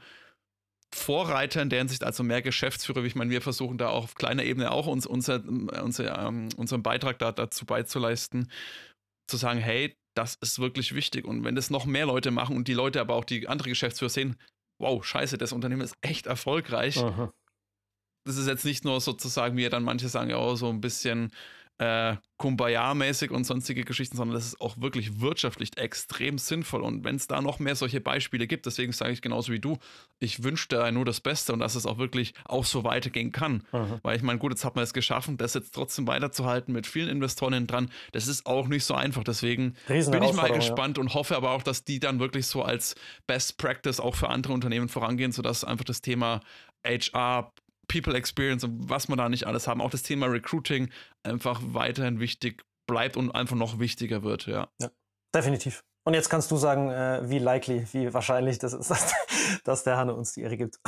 Vorreiter 0.92 1.62
in 1.62 1.70
der 1.70 1.78
Hinsicht, 1.78 2.04
also 2.04 2.22
mehr 2.22 2.42
Geschäftsführer. 2.42 3.02
Ich 3.04 3.14
meine, 3.14 3.30
wir 3.30 3.42
versuchen 3.42 3.78
da 3.78 3.88
auch 3.88 4.04
auf 4.04 4.14
kleiner 4.14 4.44
Ebene 4.44 4.70
auch 4.70 4.86
uns, 4.86 5.06
unser, 5.06 5.42
unser, 5.44 6.18
ähm, 6.18 6.48
unseren 6.56 6.82
Beitrag 6.82 7.18
da, 7.18 7.32
dazu 7.32 7.64
beizuleisten 7.64 8.48
zu 9.26 9.36
sagen, 9.36 9.60
hey, 9.60 9.96
das 10.14 10.36
ist 10.36 10.58
wirklich 10.58 10.94
wichtig. 10.94 11.24
Und 11.24 11.44
wenn 11.44 11.54
das 11.54 11.70
noch 11.70 11.86
mehr 11.86 12.06
Leute 12.06 12.30
machen 12.30 12.56
und 12.56 12.68
die 12.68 12.74
Leute 12.74 13.00
aber 13.00 13.14
auch 13.14 13.24
die 13.24 13.48
andere 13.48 13.68
Geschäftsführer 13.68 14.10
sehen, 14.10 14.36
wow, 14.80 15.04
scheiße, 15.04 15.38
das 15.38 15.52
Unternehmen 15.52 15.82
ist 15.82 15.96
echt 16.00 16.26
erfolgreich. 16.26 16.98
Aha. 16.98 17.32
Das 18.26 18.36
ist 18.36 18.46
jetzt 18.46 18.64
nicht 18.64 18.84
nur 18.84 19.00
sozusagen, 19.00 19.56
wie 19.56 19.62
ja 19.62 19.68
dann 19.68 19.82
manche 19.82 20.08
sagen, 20.08 20.32
oh, 20.34 20.54
so 20.54 20.68
ein 20.68 20.80
bisschen 20.80 21.32
äh, 21.78 22.16
Kumbaya-mäßig 22.36 23.30
und 23.30 23.44
sonstige 23.44 23.84
Geschichten, 23.84 24.16
sondern 24.16 24.34
das 24.34 24.46
ist 24.46 24.60
auch 24.60 24.76
wirklich 24.80 25.20
wirtschaftlich 25.20 25.76
extrem 25.78 26.38
sinnvoll. 26.38 26.82
Und 26.82 27.04
wenn 27.04 27.16
es 27.16 27.26
da 27.26 27.40
noch 27.40 27.58
mehr 27.58 27.74
solche 27.74 28.00
Beispiele 28.00 28.46
gibt, 28.46 28.66
deswegen 28.66 28.92
sage 28.92 29.12
ich 29.12 29.22
genauso 29.22 29.52
wie 29.52 29.60
du, 29.60 29.78
ich 30.18 30.42
wünsche 30.42 30.68
da 30.68 30.90
nur 30.92 31.04
das 31.04 31.20
Beste 31.20 31.52
und 31.52 31.60
dass 31.60 31.74
es 31.74 31.86
auch 31.86 31.98
wirklich 31.98 32.34
auch 32.44 32.64
so 32.64 32.84
weitergehen 32.84 33.32
kann. 33.32 33.64
Mhm. 33.72 34.00
Weil 34.02 34.16
ich 34.16 34.22
meine, 34.22 34.38
gut, 34.38 34.52
jetzt 34.52 34.64
hat 34.64 34.76
man 34.76 34.84
es 34.84 34.92
geschaffen, 34.92 35.36
das 35.36 35.54
jetzt 35.54 35.74
trotzdem 35.74 36.06
weiterzuhalten 36.06 36.72
mit 36.72 36.86
vielen 36.86 37.08
Investoren 37.08 37.66
dran. 37.66 37.90
Das 38.12 38.26
ist 38.26 38.46
auch 38.46 38.68
nicht 38.68 38.84
so 38.84 38.94
einfach. 38.94 39.24
Deswegen 39.24 39.74
bin 39.86 40.22
ich 40.22 40.32
mal 40.34 40.50
gespannt 40.50 40.98
ja. 40.98 41.02
und 41.02 41.14
hoffe 41.14 41.36
aber 41.36 41.52
auch, 41.52 41.62
dass 41.62 41.84
die 41.84 41.98
dann 41.98 42.20
wirklich 42.20 42.46
so 42.46 42.62
als 42.62 42.94
Best 43.26 43.58
Practice 43.58 44.00
auch 44.00 44.14
für 44.14 44.28
andere 44.28 44.52
Unternehmen 44.52 44.88
vorangehen, 44.88 45.32
sodass 45.32 45.64
einfach 45.64 45.84
das 45.84 46.02
Thema 46.02 46.40
HR, 46.84 47.52
People 47.88 48.14
Experience 48.14 48.64
und 48.64 48.88
was 48.88 49.08
man 49.08 49.18
da 49.18 49.28
nicht 49.28 49.46
alles 49.46 49.66
haben. 49.66 49.80
Auch 49.80 49.90
das 49.90 50.02
Thema 50.02 50.26
Recruiting 50.26 50.90
einfach 51.22 51.60
weiterhin 51.62 52.20
wichtig 52.20 52.64
bleibt 52.86 53.16
und 53.16 53.30
einfach 53.30 53.56
noch 53.56 53.78
wichtiger 53.78 54.22
wird, 54.22 54.46
ja. 54.46 54.68
ja 54.80 54.90
definitiv. 55.34 55.84
Und 56.06 56.12
jetzt 56.12 56.28
kannst 56.28 56.50
du 56.50 56.56
sagen, 56.56 56.90
äh, 56.90 57.22
wie 57.30 57.38
likely, 57.38 57.86
wie 57.92 58.12
wahrscheinlich 58.12 58.58
das 58.58 58.74
ist, 58.74 58.90
dass, 58.90 59.14
dass 59.64 59.84
der 59.84 59.96
Hanne 59.96 60.14
uns 60.14 60.32
die 60.32 60.42
Ehre 60.42 60.56
gibt. 60.56 60.78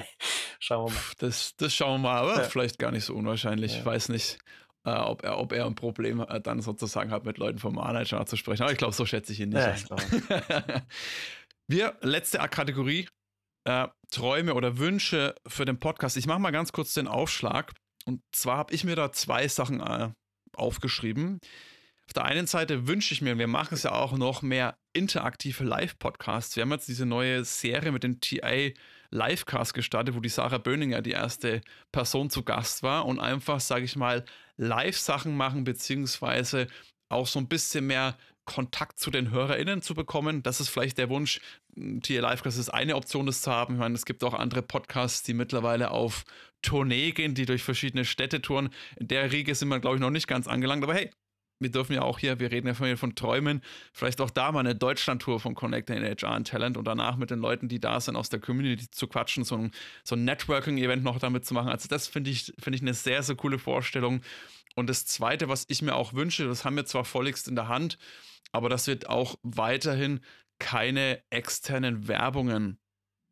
schauen 0.60 0.88
wir 0.88 0.94
mal. 0.94 1.02
Das, 1.18 1.56
das 1.56 1.74
schauen 1.74 2.02
wir 2.02 2.08
mal, 2.08 2.18
aber 2.18 2.42
ja. 2.42 2.48
vielleicht 2.48 2.78
gar 2.78 2.90
nicht 2.90 3.04
so 3.04 3.14
unwahrscheinlich. 3.14 3.72
Ja. 3.72 3.78
Ich 3.78 3.86
weiß 3.86 4.10
nicht, 4.10 4.38
äh, 4.84 4.90
ob, 4.90 5.24
er, 5.24 5.38
ob 5.38 5.52
er 5.52 5.64
ein 5.64 5.74
Problem 5.74 6.20
äh, 6.20 6.40
dann 6.40 6.60
sozusagen 6.60 7.10
hat, 7.10 7.24
mit 7.24 7.38
Leuten 7.38 7.58
vom 7.58 7.74
Manager 7.76 8.24
zu 8.26 8.36
sprechen. 8.36 8.62
Aber 8.62 8.72
ich 8.72 8.78
glaube, 8.78 8.94
so 8.94 9.06
schätze 9.06 9.32
ich 9.32 9.40
ihn 9.40 9.50
nicht. 9.50 9.88
Ja, 9.88 9.96
Wir, 11.70 11.96
letzte 12.00 12.38
Kategorie, 12.38 13.08
äh, 13.68 13.88
Träume 14.10 14.54
oder 14.54 14.78
Wünsche 14.78 15.34
für 15.46 15.66
den 15.66 15.78
Podcast. 15.78 16.16
Ich 16.16 16.26
mache 16.26 16.40
mal 16.40 16.50
ganz 16.50 16.72
kurz 16.72 16.94
den 16.94 17.06
Aufschlag. 17.06 17.74
Und 18.06 18.22
zwar 18.32 18.56
habe 18.56 18.74
ich 18.74 18.84
mir 18.84 18.96
da 18.96 19.12
zwei 19.12 19.46
Sachen 19.46 19.80
äh, 19.80 20.08
aufgeschrieben. 20.54 21.38
Auf 22.06 22.14
der 22.14 22.24
einen 22.24 22.46
Seite 22.46 22.86
wünsche 22.86 23.12
ich 23.12 23.20
mir, 23.20 23.36
wir 23.36 23.46
machen 23.46 23.74
es 23.74 23.82
ja 23.82 23.92
auch 23.92 24.16
noch 24.16 24.40
mehr 24.40 24.78
interaktive 24.94 25.64
Live-Podcasts. 25.64 26.56
Wir 26.56 26.62
haben 26.62 26.72
jetzt 26.72 26.88
diese 26.88 27.04
neue 27.04 27.44
Serie 27.44 27.92
mit 27.92 28.02
den 28.02 28.22
TA 28.22 28.70
Livecast 29.10 29.74
gestartet, 29.74 30.14
wo 30.14 30.20
die 30.20 30.30
Sarah 30.30 30.56
Böninger 30.56 31.02
die 31.02 31.10
erste 31.10 31.60
Person 31.92 32.30
zu 32.30 32.44
Gast 32.44 32.82
war 32.82 33.04
und 33.04 33.18
einfach, 33.18 33.60
sage 33.60 33.84
ich 33.84 33.96
mal, 33.96 34.24
Live-Sachen 34.56 35.36
machen, 35.36 35.64
beziehungsweise 35.64 36.68
auch 37.10 37.26
so 37.26 37.38
ein 37.38 37.48
bisschen 37.48 37.86
mehr 37.86 38.16
Kontakt 38.48 38.98
zu 38.98 39.10
den 39.10 39.30
HörerInnen 39.30 39.82
zu 39.82 39.94
bekommen. 39.94 40.42
Das 40.42 40.60
ist 40.60 40.70
vielleicht 40.70 40.98
der 40.98 41.08
Wunsch. 41.10 41.40
TA 41.76 42.20
Livecast 42.20 42.58
ist 42.58 42.70
eine 42.70 42.96
Option, 42.96 43.26
das 43.26 43.42
zu 43.42 43.52
haben. 43.52 43.74
Ich 43.74 43.80
meine, 43.80 43.94
es 43.94 44.06
gibt 44.06 44.24
auch 44.24 44.34
andere 44.34 44.62
Podcasts, 44.62 45.22
die 45.22 45.34
mittlerweile 45.34 45.90
auf 45.90 46.24
Tournee 46.62 47.12
gehen, 47.12 47.34
die 47.34 47.46
durch 47.46 47.62
verschiedene 47.62 48.04
Städte 48.04 48.42
touren. 48.42 48.70
In 48.96 49.08
der 49.08 49.30
Riege 49.30 49.54
sind 49.54 49.68
wir, 49.68 49.78
glaube 49.78 49.96
ich, 49.96 50.00
noch 50.00 50.10
nicht 50.10 50.26
ganz 50.26 50.48
angelangt. 50.48 50.82
Aber 50.82 50.94
hey, 50.94 51.10
wir 51.60 51.70
dürfen 51.70 51.92
ja 51.92 52.02
auch 52.02 52.18
hier, 52.18 52.40
wir 52.40 52.50
reden 52.50 52.68
ja 52.68 52.74
von, 52.74 52.96
von 52.96 53.14
Träumen, 53.14 53.62
vielleicht 53.92 54.20
auch 54.20 54.30
da 54.30 54.52
mal 54.52 54.60
eine 54.60 54.74
Deutschland-Tour 54.74 55.40
von 55.40 55.54
Connector 55.54 55.96
in 55.96 56.04
HR 56.04 56.32
and 56.32 56.48
Talent 56.48 56.76
und 56.76 56.86
danach 56.86 57.16
mit 57.16 57.30
den 57.30 57.40
Leuten, 57.40 57.68
die 57.68 57.80
da 57.80 58.00
sind, 58.00 58.16
aus 58.16 58.28
der 58.28 58.40
Community 58.40 58.90
zu 58.90 59.08
quatschen, 59.08 59.44
so 59.44 59.56
ein, 59.56 59.72
so 60.04 60.14
ein 60.14 60.24
Networking-Event 60.24 61.02
noch 61.02 61.18
damit 61.18 61.44
zu 61.44 61.54
machen. 61.54 61.68
Also 61.68 61.88
das 61.88 62.06
finde 62.06 62.30
ich, 62.30 62.52
finde 62.58 62.76
ich 62.76 62.82
eine 62.82 62.94
sehr, 62.94 63.22
sehr 63.22 63.36
coole 63.36 63.58
Vorstellung. 63.58 64.22
Und 64.76 64.88
das 64.88 65.06
Zweite, 65.06 65.48
was 65.48 65.64
ich 65.68 65.82
mir 65.82 65.96
auch 65.96 66.14
wünsche, 66.14 66.46
das 66.46 66.64
haben 66.64 66.76
wir 66.76 66.86
zwar 66.86 67.04
volligst 67.04 67.48
in 67.48 67.56
der 67.56 67.66
Hand, 67.66 67.98
aber 68.52 68.68
das 68.68 68.86
wird 68.86 69.08
auch 69.08 69.36
weiterhin 69.42 70.20
keine 70.58 71.22
externen 71.30 72.08
Werbungen 72.08 72.80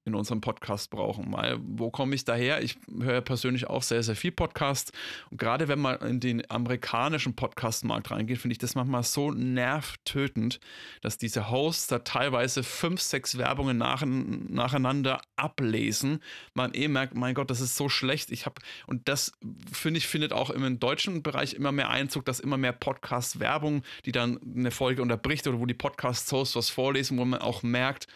in 0.06 0.14
unserem 0.14 0.40
Podcast 0.40 0.90
brauchen. 0.90 1.32
Weil, 1.32 1.58
wo 1.60 1.90
komme 1.90 2.14
ich 2.14 2.24
daher? 2.24 2.62
Ich 2.62 2.78
höre 2.98 3.20
persönlich 3.20 3.66
auch 3.66 3.82
sehr, 3.82 4.02
sehr 4.02 4.14
viel 4.14 4.30
Podcast. 4.30 4.92
Und 5.30 5.38
gerade 5.38 5.66
wenn 5.66 5.80
man 5.80 5.98
in 6.00 6.20
den 6.20 6.48
amerikanischen 6.48 7.34
Podcast-Markt 7.34 8.12
reingeht, 8.12 8.38
finde 8.38 8.52
ich 8.52 8.58
das 8.58 8.76
manchmal 8.76 9.02
so 9.02 9.32
nervtötend, 9.32 10.60
dass 11.02 11.18
diese 11.18 11.50
Hosts 11.50 11.88
da 11.88 11.98
teilweise 11.98 12.62
fünf, 12.62 13.00
sechs 13.02 13.36
Werbungen 13.36 13.76
nach, 13.76 14.04
nacheinander 14.06 15.20
ablesen. 15.34 16.20
Man 16.54 16.72
eh 16.72 16.86
merkt, 16.86 17.16
mein 17.16 17.34
Gott, 17.34 17.50
das 17.50 17.60
ist 17.60 17.76
so 17.76 17.88
schlecht. 17.88 18.30
Ich 18.30 18.46
habe, 18.46 18.62
und 18.86 19.08
das 19.08 19.32
finde 19.72 19.98
ich, 19.98 20.06
findet 20.06 20.32
auch 20.32 20.50
im 20.50 20.78
deutschen 20.78 21.24
Bereich 21.24 21.54
immer 21.54 21.72
mehr 21.72 21.90
Einzug, 21.90 22.24
dass 22.24 22.38
immer 22.38 22.56
mehr 22.56 22.72
Podcast-Werbung, 22.72 23.82
die 24.04 24.12
dann 24.12 24.38
eine 24.56 24.70
Folge 24.70 25.02
unterbricht 25.02 25.48
oder 25.48 25.58
wo 25.58 25.66
die 25.66 25.74
Podcast-Hosts 25.74 26.54
was 26.54 26.70
vorlesen, 26.70 27.18
wo 27.18 27.24
man 27.24 27.40
auch 27.40 27.64
merkt, 27.64 28.06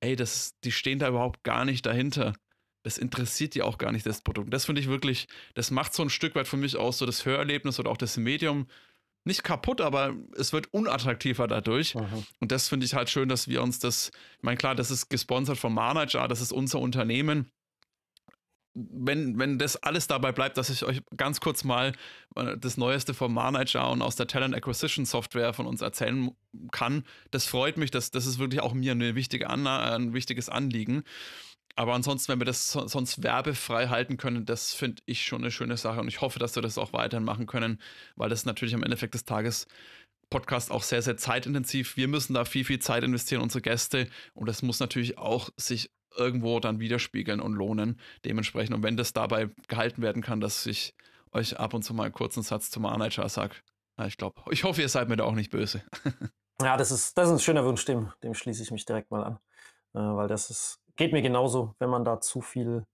ey, 0.00 0.16
das, 0.16 0.58
die 0.64 0.72
stehen 0.72 0.98
da 0.98 1.08
überhaupt 1.08 1.44
gar 1.44 1.64
nicht 1.64 1.86
dahinter. 1.86 2.34
Das 2.84 2.98
interessiert 2.98 3.54
die 3.54 3.62
auch 3.62 3.78
gar 3.78 3.92
nicht, 3.92 4.06
das 4.06 4.22
Produkt. 4.22 4.52
Das 4.52 4.64
finde 4.64 4.80
ich 4.80 4.88
wirklich, 4.88 5.26
das 5.54 5.70
macht 5.70 5.94
so 5.94 6.02
ein 6.02 6.10
Stück 6.10 6.34
weit 6.34 6.48
für 6.48 6.56
mich 6.56 6.76
aus, 6.76 6.98
so 6.98 7.06
das 7.06 7.24
Hörerlebnis 7.26 7.78
oder 7.78 7.90
auch 7.90 7.96
das 7.96 8.16
Medium 8.16 8.66
nicht 9.24 9.44
kaputt, 9.44 9.80
aber 9.80 10.14
es 10.36 10.52
wird 10.52 10.72
unattraktiver 10.72 11.46
dadurch. 11.48 11.94
Mhm. 11.94 12.24
Und 12.40 12.52
das 12.52 12.68
finde 12.68 12.86
ich 12.86 12.94
halt 12.94 13.10
schön, 13.10 13.28
dass 13.28 13.48
wir 13.48 13.62
uns 13.62 13.78
das, 13.78 14.10
ich 14.38 14.42
meine, 14.42 14.56
klar, 14.56 14.74
das 14.74 14.90
ist 14.90 15.08
gesponsert 15.08 15.58
vom 15.58 15.74
Manager, 15.74 16.28
das 16.28 16.40
ist 16.40 16.52
unser 16.52 16.78
Unternehmen 16.78 17.50
wenn, 18.90 19.38
wenn 19.38 19.58
das 19.58 19.76
alles 19.76 20.06
dabei 20.06 20.32
bleibt, 20.32 20.56
dass 20.58 20.70
ich 20.70 20.84
euch 20.84 21.00
ganz 21.16 21.40
kurz 21.40 21.64
mal 21.64 21.92
äh, 22.36 22.56
das 22.58 22.76
Neueste 22.76 23.14
vom 23.14 23.34
Manager 23.34 23.90
und 23.90 24.02
aus 24.02 24.16
der 24.16 24.26
Talent 24.26 24.54
Acquisition 24.54 25.04
Software 25.04 25.52
von 25.52 25.66
uns 25.66 25.80
erzählen 25.80 26.30
kann, 26.70 27.04
das 27.30 27.46
freut 27.46 27.76
mich. 27.76 27.90
Das, 27.90 28.10
das 28.10 28.26
ist 28.26 28.38
wirklich 28.38 28.60
auch 28.60 28.74
mir 28.74 28.92
eine 28.92 29.14
wichtige 29.14 29.50
Anna, 29.50 29.94
ein 29.94 30.14
wichtiges 30.14 30.48
Anliegen. 30.48 31.02
Aber 31.76 31.94
ansonsten, 31.94 32.32
wenn 32.32 32.40
wir 32.40 32.44
das 32.44 32.72
sonst 32.72 33.22
werbefrei 33.22 33.86
halten 33.86 34.16
können, 34.16 34.44
das 34.44 34.74
finde 34.74 35.00
ich 35.06 35.24
schon 35.24 35.42
eine 35.42 35.52
schöne 35.52 35.76
Sache. 35.76 36.00
Und 36.00 36.08
ich 36.08 36.20
hoffe, 36.20 36.40
dass 36.40 36.56
wir 36.56 36.62
das 36.62 36.76
auch 36.76 36.92
weiterhin 36.92 37.24
machen 37.24 37.46
können, 37.46 37.80
weil 38.16 38.28
das 38.28 38.44
natürlich 38.44 38.74
am 38.74 38.82
Endeffekt 38.82 39.14
des 39.14 39.24
Tages 39.24 39.68
Podcast 40.30 40.70
auch 40.70 40.82
sehr, 40.82 41.02
sehr 41.02 41.16
zeitintensiv. 41.16 41.96
Wir 41.96 42.08
müssen 42.08 42.34
da 42.34 42.44
viel, 42.44 42.64
viel 42.64 42.80
Zeit 42.80 43.04
investieren, 43.04 43.42
unsere 43.42 43.62
Gäste. 43.62 44.08
Und 44.34 44.48
das 44.48 44.62
muss 44.62 44.80
natürlich 44.80 45.18
auch 45.18 45.50
sich 45.56 45.90
irgendwo 46.18 46.60
dann 46.60 46.80
widerspiegeln 46.80 47.40
und 47.40 47.54
lohnen. 47.54 48.00
Dementsprechend, 48.24 48.74
und 48.74 48.82
wenn 48.82 48.96
das 48.96 49.12
dabei 49.12 49.50
gehalten 49.68 50.02
werden 50.02 50.22
kann, 50.22 50.40
dass 50.40 50.66
ich 50.66 50.94
euch 51.32 51.58
ab 51.58 51.74
und 51.74 51.82
zu 51.82 51.94
mal 51.94 52.04
einen 52.04 52.12
kurzen 52.12 52.42
Satz 52.42 52.70
zum 52.70 52.82
Manager 52.82 53.28
sage, 53.28 53.56
ich 54.06 54.16
glaube, 54.16 54.40
ich 54.50 54.64
hoffe, 54.64 54.80
ihr 54.80 54.88
seid 54.88 55.08
mir 55.08 55.16
da 55.16 55.24
auch 55.24 55.34
nicht 55.34 55.50
böse. 55.50 55.82
ja, 56.62 56.76
das 56.76 56.90
ist, 56.92 57.18
das 57.18 57.28
ist 57.28 57.34
ein 57.34 57.38
schöner 57.40 57.64
Wunsch, 57.64 57.84
dem, 57.84 58.12
dem 58.22 58.34
schließe 58.34 58.62
ich 58.62 58.70
mich 58.70 58.84
direkt 58.84 59.10
mal 59.10 59.24
an. 59.24 59.38
Äh, 59.94 60.16
weil 60.16 60.28
das 60.28 60.50
ist, 60.50 60.80
geht 60.96 61.12
mir 61.12 61.22
genauso, 61.22 61.74
wenn 61.78 61.90
man 61.90 62.04
da 62.04 62.20
zu 62.20 62.40
viel 62.40 62.86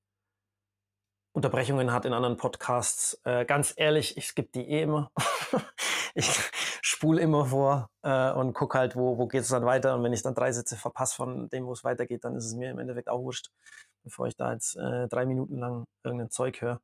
Unterbrechungen 1.34 1.92
hat 1.92 2.04
in 2.04 2.12
anderen 2.12 2.36
Podcasts. 2.36 3.20
Äh, 3.24 3.44
ganz 3.44 3.74
ehrlich, 3.76 4.16
ich 4.16 4.28
skippe 4.28 4.50
die 4.54 4.70
eh 4.70 4.82
immer. 4.82 5.10
ich 6.14 6.30
spule 6.80 7.20
immer 7.20 7.46
vor 7.46 7.90
äh, 8.02 8.30
und 8.30 8.54
gucke 8.54 8.78
halt, 8.78 8.94
wo, 8.94 9.18
wo 9.18 9.26
geht 9.26 9.40
es 9.40 9.48
dann 9.48 9.64
weiter. 9.64 9.96
Und 9.96 10.04
wenn 10.04 10.12
ich 10.12 10.22
dann 10.22 10.36
drei 10.36 10.52
Sätze 10.52 10.76
verpasse 10.76 11.16
von 11.16 11.48
dem, 11.48 11.66
wo 11.66 11.72
es 11.72 11.82
weitergeht, 11.82 12.22
dann 12.22 12.36
ist 12.36 12.44
es 12.44 12.54
mir 12.54 12.70
im 12.70 12.78
Endeffekt 12.78 13.08
auch 13.08 13.20
wurscht, 13.20 13.50
bevor 14.04 14.28
ich 14.28 14.36
da 14.36 14.52
jetzt 14.52 14.76
äh, 14.76 15.08
drei 15.08 15.26
Minuten 15.26 15.58
lang 15.58 15.84
irgendein 16.04 16.30
Zeug 16.30 16.60
höre 16.60 16.80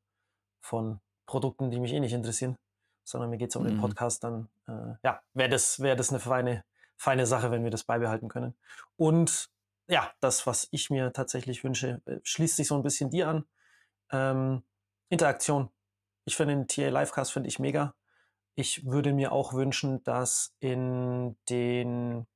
von 0.60 1.00
Produkten, 1.26 1.70
die 1.70 1.78
mich 1.78 1.92
eh 1.92 2.00
nicht 2.00 2.12
interessieren, 2.12 2.56
sondern 3.04 3.30
mir 3.30 3.38
geht 3.38 3.50
es 3.50 3.56
um 3.56 3.62
mhm. 3.62 3.68
den 3.68 3.80
Podcast, 3.80 4.24
dann 4.24 4.48
äh, 4.66 4.96
ja, 5.04 5.20
wäre 5.32 5.48
das, 5.48 5.78
wär 5.78 5.94
das 5.94 6.10
eine 6.10 6.18
feine, 6.18 6.64
feine 6.96 7.24
Sache, 7.24 7.52
wenn 7.52 7.62
wir 7.62 7.70
das 7.70 7.84
beibehalten 7.84 8.28
können. 8.28 8.56
Und 8.96 9.48
ja, 9.86 10.10
das, 10.18 10.44
was 10.48 10.66
ich 10.72 10.90
mir 10.90 11.12
tatsächlich 11.12 11.62
wünsche, 11.62 12.02
äh, 12.06 12.18
schließt 12.24 12.56
sich 12.56 12.66
so 12.66 12.74
ein 12.74 12.82
bisschen 12.82 13.10
dir 13.10 13.28
an 13.28 13.44
ähm, 14.12 14.62
Interaktion. 15.08 15.70
Ich 16.24 16.36
finde 16.36 16.54
den 16.54 16.68
TA 16.68 16.88
Livecast 16.88 17.32
finde 17.32 17.48
ich 17.48 17.58
mega. 17.58 17.94
Ich 18.54 18.86
würde 18.86 19.12
mir 19.12 19.32
auch 19.32 19.52
wünschen, 19.52 20.02
dass 20.04 20.54
in 20.60 21.36
den 21.48 22.26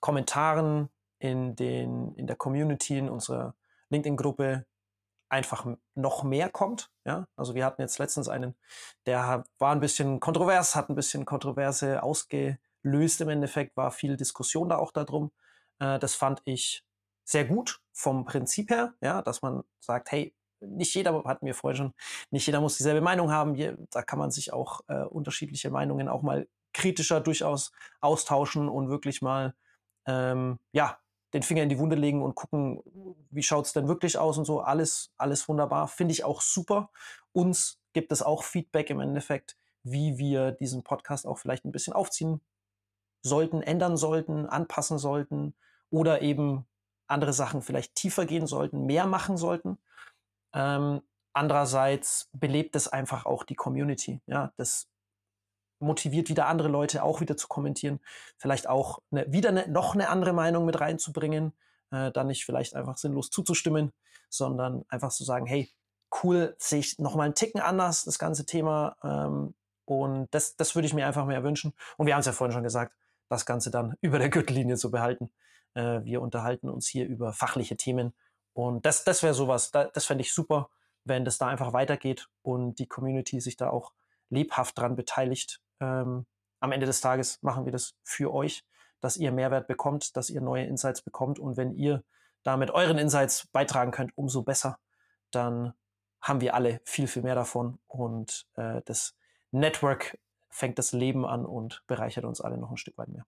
Kommentaren, 0.00 0.88
in, 1.18 1.56
den, 1.56 2.14
in 2.14 2.26
der 2.26 2.36
Community, 2.36 2.98
in 2.98 3.08
unserer 3.08 3.54
LinkedIn-Gruppe 3.90 4.66
einfach 5.28 5.66
noch 5.94 6.22
mehr 6.22 6.50
kommt. 6.50 6.90
Ja? 7.04 7.26
Also 7.36 7.54
wir 7.54 7.64
hatten 7.64 7.82
jetzt 7.82 7.98
letztens 7.98 8.28
einen, 8.28 8.54
der 9.06 9.44
war 9.58 9.72
ein 9.72 9.80
bisschen 9.80 10.20
kontrovers, 10.20 10.76
hat 10.76 10.88
ein 10.88 10.94
bisschen 10.94 11.24
Kontroverse 11.24 12.02
ausgelöst 12.02 13.20
im 13.20 13.28
Endeffekt, 13.28 13.76
war 13.76 13.90
viel 13.90 14.16
Diskussion 14.16 14.68
da 14.68 14.78
auch 14.78 14.92
darum. 14.92 15.32
Äh, 15.78 15.98
das 15.98 16.14
fand 16.14 16.42
ich 16.44 16.84
sehr 17.24 17.44
gut 17.44 17.80
vom 17.92 18.24
Prinzip 18.24 18.70
her, 18.70 18.94
ja, 19.00 19.22
dass 19.22 19.42
man 19.42 19.64
sagt, 19.80 20.12
hey, 20.12 20.35
nicht 20.60 20.94
jeder, 20.94 21.24
hatten 21.24 21.46
wir 21.46 21.54
vorher 21.54 21.76
schon, 21.76 21.94
nicht 22.30 22.46
jeder 22.46 22.60
muss 22.60 22.76
dieselbe 22.76 23.00
Meinung 23.00 23.30
haben. 23.30 23.56
Da 23.90 24.02
kann 24.02 24.18
man 24.18 24.30
sich 24.30 24.52
auch 24.52 24.80
äh, 24.88 25.02
unterschiedliche 25.04 25.70
Meinungen 25.70 26.08
auch 26.08 26.22
mal 26.22 26.48
kritischer 26.72 27.20
durchaus 27.20 27.72
austauschen 28.00 28.68
und 28.68 28.88
wirklich 28.88 29.22
mal, 29.22 29.54
ähm, 30.06 30.58
ja, 30.72 30.98
den 31.32 31.42
Finger 31.42 31.62
in 31.62 31.68
die 31.68 31.78
Wunde 31.78 31.96
legen 31.96 32.22
und 32.22 32.34
gucken, 32.34 32.80
wie 33.30 33.42
schaut 33.42 33.66
es 33.66 33.72
denn 33.72 33.88
wirklich 33.88 34.18
aus 34.18 34.38
und 34.38 34.44
so. 34.44 34.60
Alles, 34.60 35.12
alles 35.16 35.48
wunderbar. 35.48 35.88
Finde 35.88 36.12
ich 36.12 36.24
auch 36.24 36.40
super. 36.40 36.90
Uns 37.32 37.78
gibt 37.92 38.12
es 38.12 38.22
auch 38.22 38.44
Feedback 38.44 38.90
im 38.90 39.00
Endeffekt, 39.00 39.56
wie 39.82 40.18
wir 40.18 40.52
diesen 40.52 40.82
Podcast 40.82 41.26
auch 41.26 41.38
vielleicht 41.38 41.64
ein 41.64 41.72
bisschen 41.72 41.92
aufziehen 41.92 42.40
sollten, 43.22 43.62
ändern 43.62 43.96
sollten, 43.96 44.46
anpassen 44.46 44.98
sollten 44.98 45.54
oder 45.90 46.22
eben 46.22 46.66
andere 47.06 47.32
Sachen 47.32 47.62
vielleicht 47.62 47.94
tiefer 47.94 48.26
gehen 48.26 48.46
sollten, 48.46 48.86
mehr 48.86 49.06
machen 49.06 49.36
sollten. 49.36 49.78
Ähm, 50.56 51.02
andererseits 51.34 52.30
belebt 52.32 52.74
es 52.74 52.88
einfach 52.88 53.26
auch 53.26 53.44
die 53.44 53.54
Community. 53.54 54.22
Ja, 54.26 54.52
das 54.56 54.88
motiviert 55.78 56.30
wieder 56.30 56.46
andere 56.46 56.68
Leute 56.68 57.02
auch 57.02 57.20
wieder 57.20 57.36
zu 57.36 57.46
kommentieren, 57.46 58.00
vielleicht 58.38 58.66
auch 58.66 59.00
eine, 59.10 59.30
wieder 59.30 59.50
eine, 59.50 59.68
noch 59.68 59.94
eine 59.94 60.08
andere 60.08 60.32
Meinung 60.32 60.64
mit 60.64 60.80
reinzubringen, 60.80 61.52
äh, 61.90 62.10
dann 62.10 62.28
nicht 62.28 62.46
vielleicht 62.46 62.74
einfach 62.74 62.96
sinnlos 62.96 63.30
zuzustimmen, 63.30 63.92
sondern 64.30 64.86
einfach 64.88 65.10
zu 65.10 65.24
sagen, 65.24 65.44
hey, 65.44 65.70
cool, 66.22 66.56
sehe 66.58 66.80
ich 66.80 66.98
nochmal 66.98 67.26
einen 67.26 67.34
Ticken 67.34 67.60
anders, 67.60 68.04
das 68.04 68.18
ganze 68.18 68.46
Thema. 68.46 68.96
Ähm, 69.04 69.54
und 69.84 70.28
das, 70.30 70.56
das 70.56 70.74
würde 70.74 70.86
ich 70.86 70.94
mir 70.94 71.06
einfach 71.06 71.26
mehr 71.26 71.44
wünschen. 71.44 71.74
Und 71.98 72.06
wir 72.06 72.14
haben 72.14 72.20
es 72.20 72.26
ja 72.26 72.32
vorhin 72.32 72.52
schon 72.52 72.62
gesagt, 72.62 72.94
das 73.28 73.44
Ganze 73.44 73.70
dann 73.70 73.96
über 74.00 74.18
der 74.18 74.30
Gürtellinie 74.30 74.76
zu 74.76 74.90
behalten. 74.90 75.30
Äh, 75.74 76.02
wir 76.04 76.22
unterhalten 76.22 76.70
uns 76.70 76.86
hier 76.86 77.06
über 77.06 77.34
fachliche 77.34 77.76
Themen 77.76 78.14
und 78.56 78.86
das, 78.86 79.04
das 79.04 79.22
wäre 79.22 79.34
sowas, 79.34 79.70
da, 79.70 79.84
das 79.84 80.06
fände 80.06 80.22
ich 80.22 80.32
super, 80.32 80.70
wenn 81.04 81.26
das 81.26 81.36
da 81.36 81.46
einfach 81.46 81.74
weitergeht 81.74 82.30
und 82.40 82.78
die 82.78 82.86
Community 82.86 83.38
sich 83.38 83.58
da 83.58 83.68
auch 83.68 83.92
lebhaft 84.30 84.78
dran 84.78 84.96
beteiligt. 84.96 85.60
Ähm, 85.78 86.24
am 86.60 86.72
Ende 86.72 86.86
des 86.86 87.02
Tages 87.02 87.38
machen 87.42 87.66
wir 87.66 87.72
das 87.72 87.96
für 88.02 88.32
euch, 88.32 88.64
dass 89.02 89.18
ihr 89.18 89.30
Mehrwert 89.30 89.66
bekommt, 89.66 90.16
dass 90.16 90.30
ihr 90.30 90.40
neue 90.40 90.64
Insights 90.64 91.02
bekommt. 91.02 91.38
Und 91.38 91.58
wenn 91.58 91.74
ihr 91.74 92.02
da 92.44 92.56
mit 92.56 92.70
euren 92.70 92.96
Insights 92.96 93.46
beitragen 93.48 93.90
könnt, 93.90 94.16
umso 94.16 94.40
besser. 94.42 94.78
Dann 95.30 95.74
haben 96.22 96.40
wir 96.40 96.54
alle 96.54 96.80
viel, 96.84 97.08
viel 97.08 97.22
mehr 97.22 97.34
davon. 97.34 97.78
Und 97.86 98.46
äh, 98.54 98.80
das 98.86 99.14
Network 99.50 100.18
fängt 100.48 100.78
das 100.78 100.92
Leben 100.92 101.26
an 101.26 101.44
und 101.44 101.82
bereichert 101.86 102.24
uns 102.24 102.40
alle 102.40 102.56
noch 102.56 102.70
ein 102.70 102.78
Stück 102.78 102.96
weit 102.96 103.08
mehr. 103.08 103.26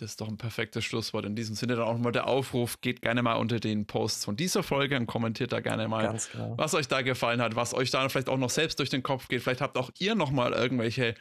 Das 0.00 0.12
ist 0.12 0.20
doch 0.20 0.28
ein 0.28 0.38
perfektes 0.38 0.84
Schlusswort. 0.84 1.26
In 1.26 1.36
diesem 1.36 1.54
Sinne 1.54 1.76
dann 1.76 1.84
auch 1.84 1.92
nochmal 1.92 2.12
der 2.12 2.26
Aufruf, 2.26 2.80
geht 2.80 3.02
gerne 3.02 3.22
mal 3.22 3.34
unter 3.34 3.60
den 3.60 3.86
Posts 3.86 4.24
von 4.24 4.36
dieser 4.36 4.62
Folge 4.62 4.96
und 4.96 5.06
kommentiert 5.06 5.52
da 5.52 5.60
gerne 5.60 5.88
mal, 5.88 6.18
genau. 6.32 6.54
was 6.56 6.74
euch 6.74 6.88
da 6.88 7.02
gefallen 7.02 7.42
hat, 7.42 7.54
was 7.54 7.74
euch 7.74 7.90
da 7.90 8.08
vielleicht 8.08 8.28
auch 8.28 8.38
noch 8.38 8.50
selbst 8.50 8.78
durch 8.78 8.88
den 8.88 9.02
Kopf 9.02 9.28
geht. 9.28 9.42
Vielleicht 9.42 9.60
habt 9.60 9.76
auch 9.76 9.90
ihr 9.98 10.14
nochmal 10.14 10.52
irgendwelche 10.52 11.14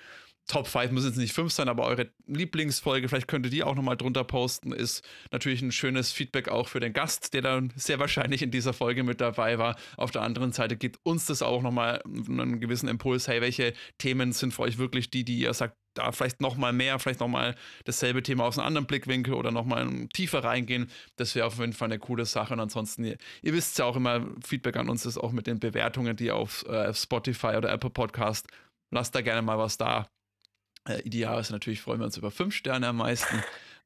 Top 0.49 0.67
5 0.67 0.91
müssen 0.91 1.09
jetzt 1.09 1.17
nicht 1.17 1.33
5 1.33 1.53
sein, 1.53 1.69
aber 1.69 1.85
eure 1.85 2.09
Lieblingsfolge, 2.25 3.07
vielleicht 3.07 3.27
könnt 3.27 3.45
ihr 3.45 3.51
die 3.51 3.63
auch 3.63 3.75
nochmal 3.75 3.95
drunter 3.95 4.23
posten, 4.23 4.71
ist 4.71 5.07
natürlich 5.31 5.61
ein 5.61 5.71
schönes 5.71 6.11
Feedback 6.11 6.49
auch 6.49 6.67
für 6.67 6.79
den 6.79 6.91
Gast, 6.91 7.35
der 7.35 7.43
dann 7.43 7.71
sehr 7.75 7.99
wahrscheinlich 7.99 8.41
in 8.41 8.49
dieser 8.49 8.73
Folge 8.73 9.03
mit 9.03 9.21
dabei 9.21 9.59
war. 9.59 9.75
Auf 9.95 10.09
der 10.09 10.23
anderen 10.23 10.51
Seite 10.51 10.75
gibt 10.75 10.97
uns 11.03 11.27
das 11.27 11.43
auch 11.43 11.61
nochmal 11.61 12.01
einen 12.03 12.59
gewissen 12.59 12.89
Impuls, 12.89 13.27
hey, 13.27 13.41
welche 13.41 13.73
Themen 13.99 14.31
sind 14.31 14.51
für 14.51 14.63
euch 14.63 14.79
wirklich 14.79 15.11
die, 15.11 15.23
die 15.23 15.37
ihr 15.37 15.53
sagt, 15.53 15.77
da 15.99 16.11
vielleicht 16.11 16.41
nochmal 16.41 16.73
mehr, 16.73 16.97
vielleicht 16.99 17.19
nochmal 17.19 17.55
dasselbe 17.85 18.23
Thema 18.23 18.45
aus 18.45 18.57
einem 18.57 18.67
anderen 18.67 18.87
Blickwinkel 18.87 19.33
oder 19.33 19.51
nochmal 19.51 20.07
tiefer 20.13 20.43
reingehen. 20.43 20.89
Das 21.17 21.35
wäre 21.35 21.45
auf 21.45 21.59
jeden 21.59 21.73
Fall 21.73 21.87
eine 21.87 21.99
coole 21.99 22.25
Sache. 22.25 22.53
Und 22.53 22.59
ansonsten, 22.59 23.03
ihr, 23.03 23.17
ihr, 23.41 23.53
wisst 23.53 23.77
ja 23.79 23.85
auch 23.85 23.95
immer, 23.95 24.25
Feedback 24.45 24.77
an 24.77 24.89
uns 24.89 25.05
ist 25.05 25.17
auch 25.17 25.31
mit 25.31 25.47
den 25.47 25.59
Bewertungen, 25.59 26.15
die 26.15 26.31
auf 26.31 26.65
äh, 26.67 26.93
Spotify 26.93 27.55
oder 27.57 27.71
Apple 27.71 27.89
Podcast. 27.89 28.47
Lasst 28.91 29.13
da 29.13 29.21
gerne 29.21 29.41
mal 29.41 29.57
was 29.57 29.77
da. 29.77 30.07
Äh, 30.87 31.01
ideal 31.01 31.39
ist 31.39 31.51
natürlich, 31.51 31.81
freuen 31.81 31.99
wir 31.99 32.05
uns 32.05 32.17
über 32.17 32.31
fünf 32.31 32.55
Sterne 32.55 32.87
am 32.87 32.97
meisten. 32.97 33.37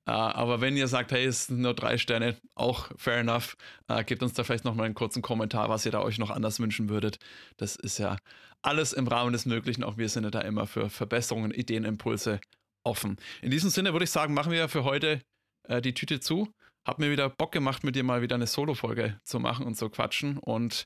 äh, 0.06 0.12
aber 0.12 0.62
wenn 0.62 0.78
ihr 0.78 0.88
sagt, 0.88 1.12
hey, 1.12 1.26
es 1.26 1.48
sind 1.48 1.62
nur 1.62 1.74
drei 1.74 1.98
Sterne, 1.98 2.38
auch 2.56 2.90
fair 2.98 3.18
enough, 3.18 3.58
äh, 3.88 4.04
gebt 4.04 4.22
uns 4.24 4.34
da 4.34 4.44
vielleicht 4.44 4.66
nochmal 4.66 4.86
einen 4.86 4.96
kurzen 4.96 5.22
Kommentar, 5.22 5.70
was 5.70 5.86
ihr 5.86 5.92
da 5.92 6.02
euch 6.02 6.20
noch 6.20 6.30
anders 6.30 6.60
wünschen 6.60 6.90
würdet. 6.90 7.18
Das 7.58 7.76
ist 7.76 7.98
ja 7.98 8.18
alles 8.64 8.94
im 8.94 9.08
Rahmen 9.08 9.34
des 9.34 9.46
Möglichen. 9.46 9.84
Auch 9.84 9.98
wir 9.98 10.10
sind 10.10 10.24
ja 10.24 10.32
da 10.32 10.42
immer 10.42 10.66
für 10.68 10.90
Verbesserungen, 10.90 11.52
Ideen, 11.52 11.86
Impulse 11.86 12.40
offen. 12.84 13.18
In 13.42 13.52
diesem 13.52 13.70
Sinne 13.70 13.94
würde 13.94 14.06
ich 14.06 14.12
sagen, 14.12 14.34
machen 14.34 14.52
wir 14.52 14.68
für 14.70 14.84
heute 14.84 15.22
äh, 15.68 15.82
die 15.82 15.94
Tüte 15.94 16.20
zu. 16.20 16.50
Hab 16.86 17.00
mir 17.00 17.12
wieder 17.12 17.30
Bock 17.30 17.52
gemacht, 17.52 17.84
mit 17.84 17.96
dir 17.96 18.04
mal 18.04 18.22
wieder 18.22 18.36
eine 18.36 18.48
Solo-Folge 18.48 19.20
zu 19.24 19.40
machen 19.40 19.66
und 19.66 19.76
zu 19.76 19.90
quatschen. 19.90 20.38
Und 20.38 20.86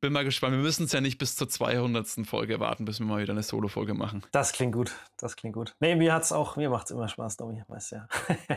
bin 0.00 0.12
mal 0.12 0.24
gespannt. 0.24 0.54
Wir 0.54 0.62
müssen 0.62 0.84
es 0.84 0.92
ja 0.92 1.00
nicht 1.00 1.18
bis 1.18 1.36
zur 1.36 1.48
200. 1.48 2.26
Folge 2.26 2.60
warten, 2.60 2.84
bis 2.84 3.00
wir 3.00 3.06
mal 3.06 3.22
wieder 3.22 3.32
eine 3.32 3.42
Solo-Folge 3.42 3.94
machen. 3.94 4.22
Das 4.32 4.52
klingt 4.52 4.74
gut. 4.74 4.94
Das 5.16 5.36
klingt 5.36 5.54
gut. 5.54 5.74
Nee, 5.80 5.96
mir 5.96 6.12
hat's 6.12 6.32
auch, 6.32 6.56
mir 6.56 6.68
macht 6.68 6.86
es 6.86 6.90
immer 6.90 7.08
Spaß, 7.08 7.36
Domi, 7.38 7.62
weißt 7.66 7.92
ja, 7.92 8.08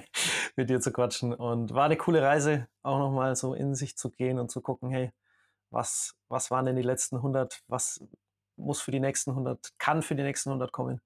mit 0.56 0.70
dir 0.70 0.82
zu 0.82 0.92
quatschen. 0.92 1.34
Und 1.34 1.74
war 1.74 1.86
eine 1.86 1.98
coole 1.98 2.22
Reise, 2.22 2.68
auch 2.84 3.00
nochmal 3.00 3.36
so 3.36 3.54
in 3.54 3.74
sich 3.74 3.98
zu 3.98 4.10
gehen 4.12 4.38
und 4.38 4.52
zu 4.52 4.62
gucken, 4.62 4.90
hey, 4.90 5.12
was, 5.72 6.16
was 6.28 6.52
waren 6.52 6.66
denn 6.66 6.76
die 6.76 6.82
letzten 6.82 7.18
100? 7.18 7.62
Was 7.68 8.04
muss 8.60 8.82
für 8.82 8.92
die 8.92 9.00
nächsten 9.00 9.32
100, 9.32 9.74
kann 9.78 10.02
für 10.02 10.16
die 10.16 10.24
nächsten 10.24 10.50
100 10.50 10.72
kommen? 10.72 11.02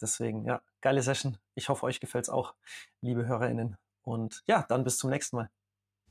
Deswegen, 0.00 0.44
ja, 0.44 0.60
geile 0.80 1.02
Session. 1.02 1.38
Ich 1.54 1.68
hoffe, 1.68 1.86
euch 1.86 2.00
gefällt 2.00 2.24
es 2.24 2.30
auch, 2.30 2.54
liebe 3.00 3.26
HörerInnen. 3.26 3.76
Und 4.02 4.42
ja, 4.46 4.64
dann 4.68 4.84
bis 4.84 4.98
zum 4.98 5.10
nächsten 5.10 5.36
Mal. 5.36 5.50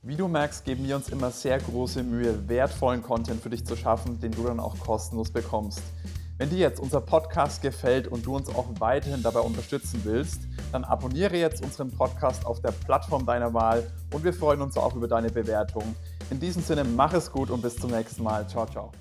Wie 0.02 0.16
du 0.16 0.28
merkst, 0.28 0.64
geben 0.64 0.84
wir 0.86 0.94
uns 0.94 1.08
immer 1.08 1.30
sehr 1.30 1.58
große 1.58 2.04
Mühe, 2.04 2.48
wertvollen 2.48 3.02
Content 3.02 3.42
für 3.42 3.50
dich 3.50 3.66
zu 3.66 3.76
schaffen, 3.76 4.20
den 4.20 4.30
du 4.30 4.44
dann 4.44 4.60
auch 4.60 4.78
kostenlos 4.78 5.32
bekommst. 5.32 5.82
Wenn 6.38 6.50
dir 6.50 6.58
jetzt 6.58 6.78
unser 6.78 7.00
Podcast 7.00 7.62
gefällt 7.62 8.06
und 8.06 8.24
du 8.24 8.36
uns 8.36 8.48
auch 8.48 8.66
weiterhin 8.78 9.24
dabei 9.24 9.40
unterstützen 9.40 10.02
willst, 10.04 10.42
dann 10.70 10.84
abonniere 10.84 11.36
jetzt 11.36 11.64
unseren 11.64 11.90
Podcast 11.90 12.46
auf 12.46 12.60
der 12.62 12.70
Plattform 12.70 13.26
deiner 13.26 13.52
Wahl 13.54 13.90
und 14.14 14.22
wir 14.22 14.32
freuen 14.32 14.62
uns 14.62 14.76
auch 14.76 14.94
über 14.94 15.08
deine 15.08 15.30
Bewertung. 15.30 15.96
In 16.30 16.38
diesem 16.38 16.62
Sinne, 16.62 16.84
mach 16.84 17.12
es 17.12 17.32
gut 17.32 17.50
und 17.50 17.60
bis 17.60 17.76
zum 17.76 17.90
nächsten 17.90 18.22
Mal. 18.22 18.48
Ciao, 18.48 18.66
ciao. 18.66 18.92